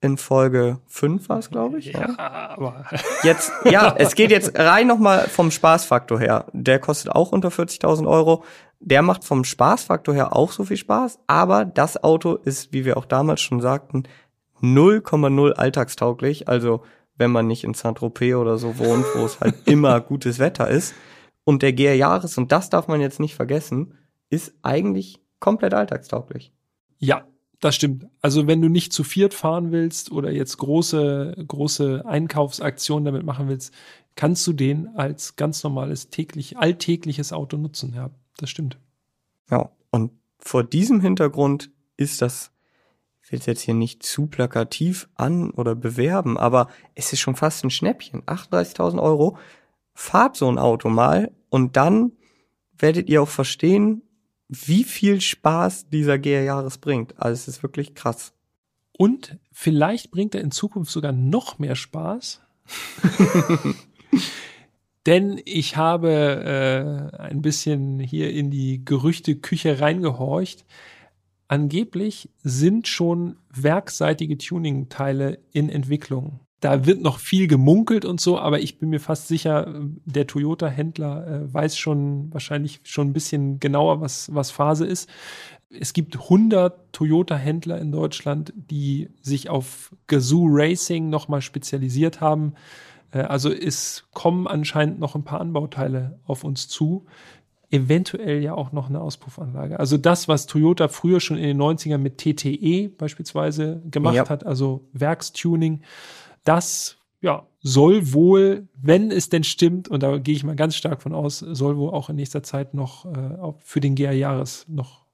In 0.04 0.18
Folge 0.18 0.82
5 0.88 1.30
war 1.30 1.40
es, 1.40 1.50
glaube 1.50 1.80
ich. 1.80 1.94
Ja, 1.94 2.18
aber 2.18 2.84
Jetzt, 3.24 3.54
ja, 3.64 3.96
es 3.98 4.16
geht 4.16 4.32
jetzt 4.32 4.60
rein 4.60 4.86
nochmal 4.86 5.30
vom 5.30 5.50
Spaßfaktor 5.50 6.20
her. 6.20 6.48
Der 6.52 6.80
kostet 6.80 7.14
auch 7.14 7.32
unter 7.32 7.48
40.000 7.48 8.06
Euro. 8.06 8.44
Der 8.82 9.02
macht 9.02 9.24
vom 9.24 9.46
Spaßfaktor 9.46 10.14
her 10.14 10.36
auch 10.36 10.52
so 10.52 10.66
viel 10.66 10.76
Spaß, 10.76 11.20
aber 11.28 11.64
das 11.64 12.04
Auto 12.04 12.36
ist, 12.36 12.74
wie 12.74 12.84
wir 12.84 12.98
auch 12.98 13.06
damals 13.06 13.40
schon 13.40 13.62
sagten, 13.62 14.04
0,0 14.62 15.54
alltagstauglich. 15.54 16.50
Also 16.50 16.84
wenn 17.16 17.32
man 17.32 17.48
nicht 17.48 17.64
in 17.64 17.74
Saint-Tropez 17.74 18.36
oder 18.36 18.58
so 18.58 18.78
wohnt, 18.80 19.06
wo 19.16 19.24
es 19.24 19.40
halt 19.40 19.56
immer 19.66 20.02
gutes 20.02 20.38
Wetter 20.38 20.68
ist. 20.68 20.94
Und 21.46 21.62
der 21.62 21.72
GR 21.72 21.96
Jahres, 21.96 22.38
und 22.38 22.52
das 22.52 22.70
darf 22.70 22.90
man 22.90 23.00
jetzt 23.00 23.22
nicht 23.22 23.36
vergessen, 23.36 23.94
ist 24.30 24.54
eigentlich 24.64 25.22
komplett 25.40 25.74
alltagstauglich. 25.74 26.52
Ja, 26.98 27.24
das 27.64 27.76
stimmt. 27.76 28.08
Also 28.22 28.48
wenn 28.48 28.62
du 28.62 28.68
nicht 28.68 28.92
zu 28.92 29.04
viert 29.04 29.34
fahren 29.34 29.72
willst 29.72 30.12
oder 30.12 30.32
jetzt 30.32 30.58
große, 30.58 31.46
große 31.48 32.04
Einkaufsaktionen 32.06 33.06
damit 33.06 33.26
machen 33.26 33.48
willst, 33.48 33.74
kannst 34.16 34.46
du 34.46 34.54
den 34.54 34.90
als 34.96 35.36
ganz 35.36 35.64
normales 35.64 36.10
täglich, 36.10 36.58
alltägliches 36.58 37.32
Auto 37.32 37.58
nutzen. 37.58 37.94
Ja, 37.96 38.10
das 38.38 38.50
stimmt. 38.50 38.78
Ja, 39.50 39.72
und 39.92 40.12
vor 40.40 40.64
diesem 40.64 41.00
Hintergrund 41.00 41.72
ist 41.96 42.22
das, 42.22 42.52
ich 43.24 43.32
will 43.32 43.40
es 43.40 43.46
jetzt 43.46 43.62
hier 43.62 43.74
nicht 43.74 44.04
zu 44.04 44.28
plakativ 44.28 45.08
an 45.16 45.52
oder 45.52 45.74
bewerben, 45.74 46.38
aber 46.38 46.68
es 46.96 47.14
ist 47.14 47.22
schon 47.22 47.36
fast 47.36 47.64
ein 47.64 47.70
Schnäppchen. 47.70 48.24
38.000 48.24 49.02
Euro, 49.02 49.38
fahrt 49.94 50.36
so 50.36 50.50
ein 50.50 50.58
Auto 50.58 50.90
mal 50.90 51.32
und 51.50 51.78
dann 51.78 52.12
werdet 52.78 53.10
ihr 53.10 53.22
auch 53.22 53.30
verstehen, 53.30 54.02
wie 54.66 54.84
viel 54.84 55.22
Spaß 55.22 55.90
dieser 55.90 56.20
GR 56.20 56.44
Jahres 56.44 56.78
bringt. 56.78 57.20
Also 57.20 57.34
es 57.34 57.48
ist 57.48 57.64
wirklich 57.64 57.96
krass. 57.96 58.34
Und 58.98 59.38
vielleicht 59.52 60.12
bringt 60.12 60.36
er 60.36 60.42
in 60.42 60.52
Zukunft 60.52 60.92
sogar 60.92 61.12
noch 61.12 61.60
mehr 61.60 61.76
Spaß. 61.76 62.42
Denn 65.06 65.42
ich 65.44 65.76
habe 65.76 67.12
äh, 67.12 67.18
ein 67.18 67.42
bisschen 67.42 68.00
hier 68.00 68.32
in 68.32 68.52
die 68.52 68.86
Gerüchteküche 68.86 69.82
reingehorcht. 69.82 70.66
Angeblich 71.48 72.30
sind 72.42 72.88
schon 72.88 73.38
werkseitige 73.54 74.38
Tuning-Teile 74.38 75.40
in 75.52 75.70
Entwicklung. 75.70 76.40
Da 76.64 76.86
wird 76.86 77.02
noch 77.02 77.20
viel 77.20 77.48
gemunkelt 77.48 78.06
und 78.06 78.22
so, 78.22 78.40
aber 78.40 78.62
ich 78.62 78.80
bin 78.80 78.90
mir 78.90 79.02
fast 79.02 79.28
sicher, 79.28 79.68
der 80.06 80.28
Toyota-Händler 80.28 81.28
äh, 81.28 81.54
weiß 81.54 81.78
schon 81.78 82.32
wahrscheinlich 82.32 82.80
schon 82.86 83.10
ein 83.10 83.14
bisschen 83.14 83.60
genauer, 83.60 84.00
was, 84.00 84.34
was 84.34 84.50
Phase 84.50 84.86
ist. 84.86 85.10
Es 85.78 85.92
gibt 85.92 86.16
100 86.16 86.94
Toyota-Händler 86.94 87.80
in 87.80 87.92
Deutschland, 87.92 88.54
die 88.56 89.10
sich 89.22 89.50
auf 89.50 89.94
Gazoo 90.08 90.46
Racing 90.50 91.10
nochmal 91.10 91.42
spezialisiert 91.42 92.22
haben. 92.22 92.54
Äh, 93.12 93.24
also 93.24 93.52
es 93.52 94.06
kommen 94.14 94.48
anscheinend 94.48 95.00
noch 95.02 95.16
ein 95.16 95.24
paar 95.26 95.42
Anbauteile 95.42 96.18
auf 96.26 96.46
uns 96.46 96.70
zu. 96.70 97.06
Eventuell 97.72 98.42
ja 98.42 98.54
auch 98.54 98.72
noch 98.72 98.88
eine 98.88 99.02
Auspuffanlage. 99.02 99.80
Also 99.82 99.98
das, 99.98 100.30
was 100.30 100.46
Toyota 100.46 100.88
früher 100.88 101.20
schon 101.20 101.36
in 101.36 101.44
den 101.44 101.62
90ern 101.62 101.98
mit 101.98 102.20
TTE 102.20 102.88
beispielsweise 102.88 103.82
gemacht 103.92 104.16
Ja. 104.16 104.30
hat, 104.30 104.46
also 104.46 104.86
Werkstuning, 104.94 105.82
das 106.44 106.98
ja, 107.24 107.48
soll 107.62 108.12
wohl, 108.12 108.68
wenn 108.76 109.10
es 109.10 109.30
denn 109.30 109.46
stimmt, 109.46 109.88
und 109.88 110.04
da 110.04 110.18
gehe 110.18 110.36
ich 110.36 110.44
mal 110.44 110.58
ganz 110.58 110.76
stark 110.76 111.02
von 111.02 111.14
aus, 111.14 111.40
soll 111.40 111.78
wohl 111.78 111.92
auch 111.92 112.10
in 112.10 112.18
nächster 112.18 112.44
Zeit 112.44 112.74
noch 112.74 113.06
äh, 113.06 113.54
für 113.60 113.80
den 113.80 113.96
GR 113.96 114.12
Jahres 114.12 114.66
noch 114.68 115.06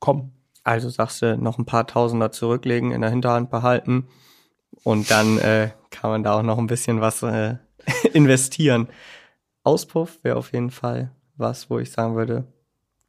kommen. 0.00 0.32
Also 0.64 0.88
sagst 0.88 1.20
du, 1.20 1.36
noch 1.36 1.58
ein 1.58 1.66
paar 1.66 1.86
Tausender 1.86 2.32
zurücklegen, 2.32 2.90
in 2.90 3.02
der 3.02 3.10
Hinterhand 3.10 3.50
behalten 3.50 4.08
und 4.82 5.10
dann 5.10 5.38
äh, 5.38 5.70
kann 5.90 6.10
man 6.10 6.22
da 6.22 6.38
auch 6.38 6.42
noch 6.42 6.58
ein 6.58 6.66
bisschen 6.66 7.02
was 7.02 7.22
äh, 7.22 7.56
investieren. 8.14 8.88
Auspuff 9.62 10.18
wäre 10.22 10.36
auf 10.36 10.52
jeden 10.52 10.70
Fall 10.70 11.10
was, 11.36 11.68
wo 11.68 11.78
ich 11.78 11.92
sagen 11.92 12.16
würde, 12.16 12.46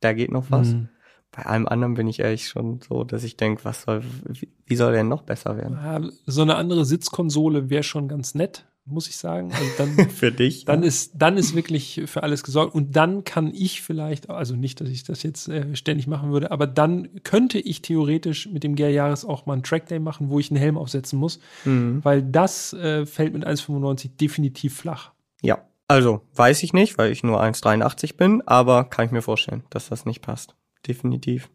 da 0.01 0.13
geht 0.13 0.31
noch 0.31 0.51
was. 0.51 0.69
Mhm. 0.69 0.89
Bei 1.31 1.45
allem 1.45 1.67
anderen 1.67 1.93
bin 1.93 2.07
ich 2.07 2.19
ehrlich 2.19 2.47
schon 2.47 2.79
so, 2.87 3.03
dass 3.03 3.23
ich 3.23 3.37
denke, 3.37 3.63
was 3.63 3.83
soll, 3.83 4.03
wie, 4.27 4.49
wie 4.65 4.75
soll 4.75 4.93
der 4.93 5.03
noch 5.03 5.21
besser 5.21 5.55
werden? 5.57 5.77
Ja, 5.81 6.01
so 6.25 6.41
eine 6.41 6.55
andere 6.55 6.85
Sitzkonsole 6.85 7.69
wäre 7.69 7.83
schon 7.83 8.07
ganz 8.07 8.33
nett, 8.33 8.65
muss 8.85 9.07
ich 9.07 9.17
sagen. 9.17 9.51
Also 9.51 9.65
dann, 9.77 10.09
Für 10.09 10.31
dich? 10.31 10.65
dann 10.65 10.81
ist, 10.81 11.11
dann 11.15 11.37
ist 11.37 11.55
wirklich 11.55 12.01
für 12.07 12.23
alles 12.23 12.41
gesorgt. 12.43 12.73
Und 12.73 12.95
dann 12.95 13.23
kann 13.25 13.53
ich 13.53 13.83
vielleicht, 13.83 14.27
also 14.31 14.55
nicht, 14.55 14.81
dass 14.81 14.89
ich 14.89 15.03
das 15.03 15.21
jetzt 15.21 15.47
äh, 15.49 15.75
ständig 15.75 16.07
machen 16.07 16.31
würde, 16.31 16.49
aber 16.49 16.65
dann 16.65 17.21
könnte 17.23 17.59
ich 17.59 17.83
theoretisch 17.83 18.49
mit 18.49 18.63
dem 18.63 18.75
GR 18.75 18.89
Jahres 18.89 19.23
auch 19.23 19.45
mal 19.45 19.53
einen 19.53 19.63
Trackday 19.63 19.99
machen, 19.99 20.29
wo 20.31 20.39
ich 20.39 20.49
einen 20.49 20.59
Helm 20.59 20.79
aufsetzen 20.79 21.19
muss, 21.19 21.39
Mhm. 21.63 21.99
weil 22.03 22.23
das 22.23 22.73
äh, 22.73 23.05
fällt 23.05 23.33
mit 23.33 23.45
1,95 23.45 24.17
definitiv 24.17 24.75
flach. 24.77 25.11
Ja, 25.43 25.59
also 25.87 26.21
weiß 26.33 26.63
ich 26.63 26.73
nicht, 26.73 26.97
weil 26.97 27.11
ich 27.11 27.23
nur 27.23 27.39
1,83 27.41 28.17
bin, 28.17 28.41
aber 28.47 28.83
kann 28.85 29.05
ich 29.05 29.11
mir 29.11 29.21
vorstellen, 29.21 29.63
dass 29.69 29.89
das 29.89 30.05
nicht 30.07 30.21
passt. 30.23 30.55
Definitiv. 30.89 31.49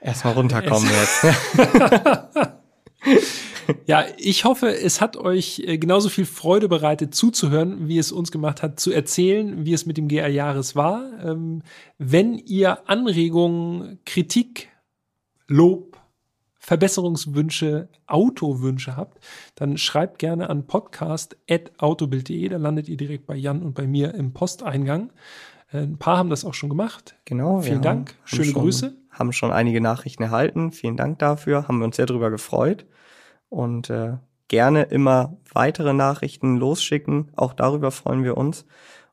Erstmal 0.00 0.34
runterkommen 0.34 0.88
jetzt. 0.88 1.26
Ja, 3.86 4.04
ich 4.16 4.44
hoffe, 4.44 4.68
es 4.68 5.00
hat 5.00 5.16
euch 5.16 5.62
äh, 5.66 5.78
genauso 5.78 6.08
viel 6.08 6.24
Freude 6.24 6.68
bereitet 6.68 7.14
zuzuhören, 7.16 7.88
wie 7.88 7.98
es 7.98 8.12
uns 8.12 8.30
gemacht 8.30 8.62
hat, 8.62 8.78
zu 8.78 8.92
erzählen, 8.92 9.64
wie 9.64 9.72
es 9.72 9.86
mit 9.86 9.96
dem 9.96 10.06
GR 10.06 10.28
Jahres 10.28 10.76
war. 10.76 11.04
Ähm, 11.24 11.62
wenn 11.98 12.34
ihr 12.38 12.88
Anregungen, 12.88 13.98
Kritik, 14.04 14.68
Lob, 15.48 15.98
Verbesserungswünsche, 16.58 17.88
Autowünsche 18.06 18.96
habt, 18.96 19.18
dann 19.54 19.78
schreibt 19.78 20.18
gerne 20.18 20.50
an 20.50 20.66
podcast.autobild.de. 20.66 22.48
Da 22.48 22.56
landet 22.56 22.88
ihr 22.88 22.96
direkt 22.96 23.26
bei 23.26 23.36
Jan 23.36 23.62
und 23.62 23.74
bei 23.74 23.86
mir 23.86 24.14
im 24.14 24.32
Posteingang. 24.32 25.12
Ein 25.72 25.98
paar 25.98 26.18
haben 26.18 26.30
das 26.30 26.44
auch 26.44 26.54
schon 26.54 26.68
gemacht. 26.68 27.16
Genau. 27.24 27.60
Vielen 27.60 27.82
Dank. 27.82 28.10
haben 28.10 28.18
Schöne 28.24 28.44
schon, 28.44 28.62
Grüße. 28.62 28.96
Haben 29.10 29.32
schon 29.32 29.52
einige 29.52 29.80
Nachrichten 29.80 30.22
erhalten. 30.22 30.72
Vielen 30.72 30.96
Dank 30.96 31.18
dafür. 31.18 31.66
Haben 31.66 31.78
wir 31.78 31.86
uns 31.86 31.96
sehr 31.96 32.06
drüber 32.06 32.30
gefreut. 32.30 32.86
Und 33.48 33.90
äh, 33.90 34.18
gerne 34.48 34.84
immer 34.84 35.36
weitere 35.52 35.92
Nachrichten 35.92 36.56
losschicken. 36.56 37.32
Auch 37.36 37.52
darüber 37.52 37.90
freuen 37.90 38.24
wir 38.24 38.36
uns. 38.36 38.64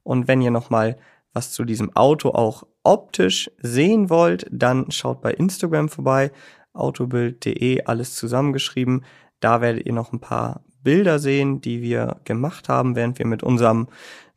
Und 0.04 0.28
wenn 0.28 0.42
ihr 0.42 0.52
nochmal 0.52 0.98
was 1.34 1.52
zu 1.52 1.64
diesem 1.64 1.96
Auto 1.96 2.30
auch 2.30 2.64
optisch 2.84 3.50
sehen 3.60 4.10
wollt, 4.10 4.46
dann 4.52 4.92
schaut 4.92 5.22
bei 5.22 5.32
Instagram 5.32 5.90
vorbei, 5.90 6.32
autobild.de, 6.74 7.86
alles 7.86 8.16
zusammengeschrieben. 8.16 9.04
Da 9.40 9.62
werdet 9.62 9.86
ihr 9.86 9.94
noch 9.94 10.14
ein 10.14 10.20
paar 10.20 10.64
Bilder 10.84 11.18
sehen, 11.18 11.62
die 11.62 11.82
wir 11.82 12.18
gemacht 12.26 12.70
haben, 12.70 12.96
während 12.96 13.18
wir 13.18 13.26
mit 13.26 13.42
unserem 13.42 13.88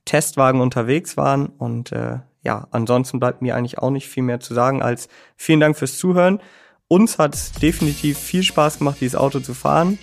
Testwagen 0.07 0.63
unterwegs 0.63 1.19
waren. 1.19 1.47
Und 1.47 1.93
äh, 1.93 2.21
ja, 2.43 2.67
ansonsten 2.71 3.21
bleibt 3.21 3.43
mir 3.43 3.55
eigentlich 3.55 3.79
auch 3.79 3.91
nicht 3.91 4.09
viel 4.09 4.23
mehr 4.23 4.41
zu 4.41 4.55
sagen 4.55 4.81
als 4.81 5.09
vielen 5.37 5.61
Dank 5.61 5.77
fürs 5.77 5.99
Zuhören. 5.99 6.41
Uns 6.89 7.19
hat 7.19 7.35
es 7.35 7.53
definitiv 7.53 8.17
viel 8.17 8.43
Spaß 8.43 8.79
gemacht, 8.79 8.99
dieses 9.01 9.17
Auto 9.17 9.41
zu 9.41 9.53
fahren. 9.53 9.99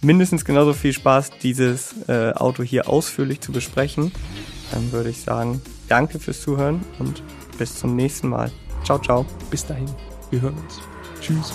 Mindestens 0.00 0.44
genauso 0.44 0.74
viel 0.74 0.92
Spaß, 0.92 1.30
dieses 1.42 2.08
äh, 2.08 2.32
Auto 2.32 2.62
hier 2.62 2.88
ausführlich 2.88 3.40
zu 3.40 3.50
besprechen. 3.50 4.12
Dann 4.70 4.92
würde 4.92 5.10
ich 5.10 5.22
sagen, 5.22 5.60
danke 5.88 6.20
fürs 6.20 6.42
Zuhören 6.42 6.84
und 6.98 7.22
bis 7.58 7.76
zum 7.76 7.96
nächsten 7.96 8.28
Mal. 8.28 8.52
Ciao, 8.84 8.98
ciao. 8.98 9.26
Bis 9.50 9.66
dahin. 9.66 9.90
Wir 10.30 10.42
hören 10.42 10.54
uns. 10.58 10.80
Tschüss. 11.20 11.52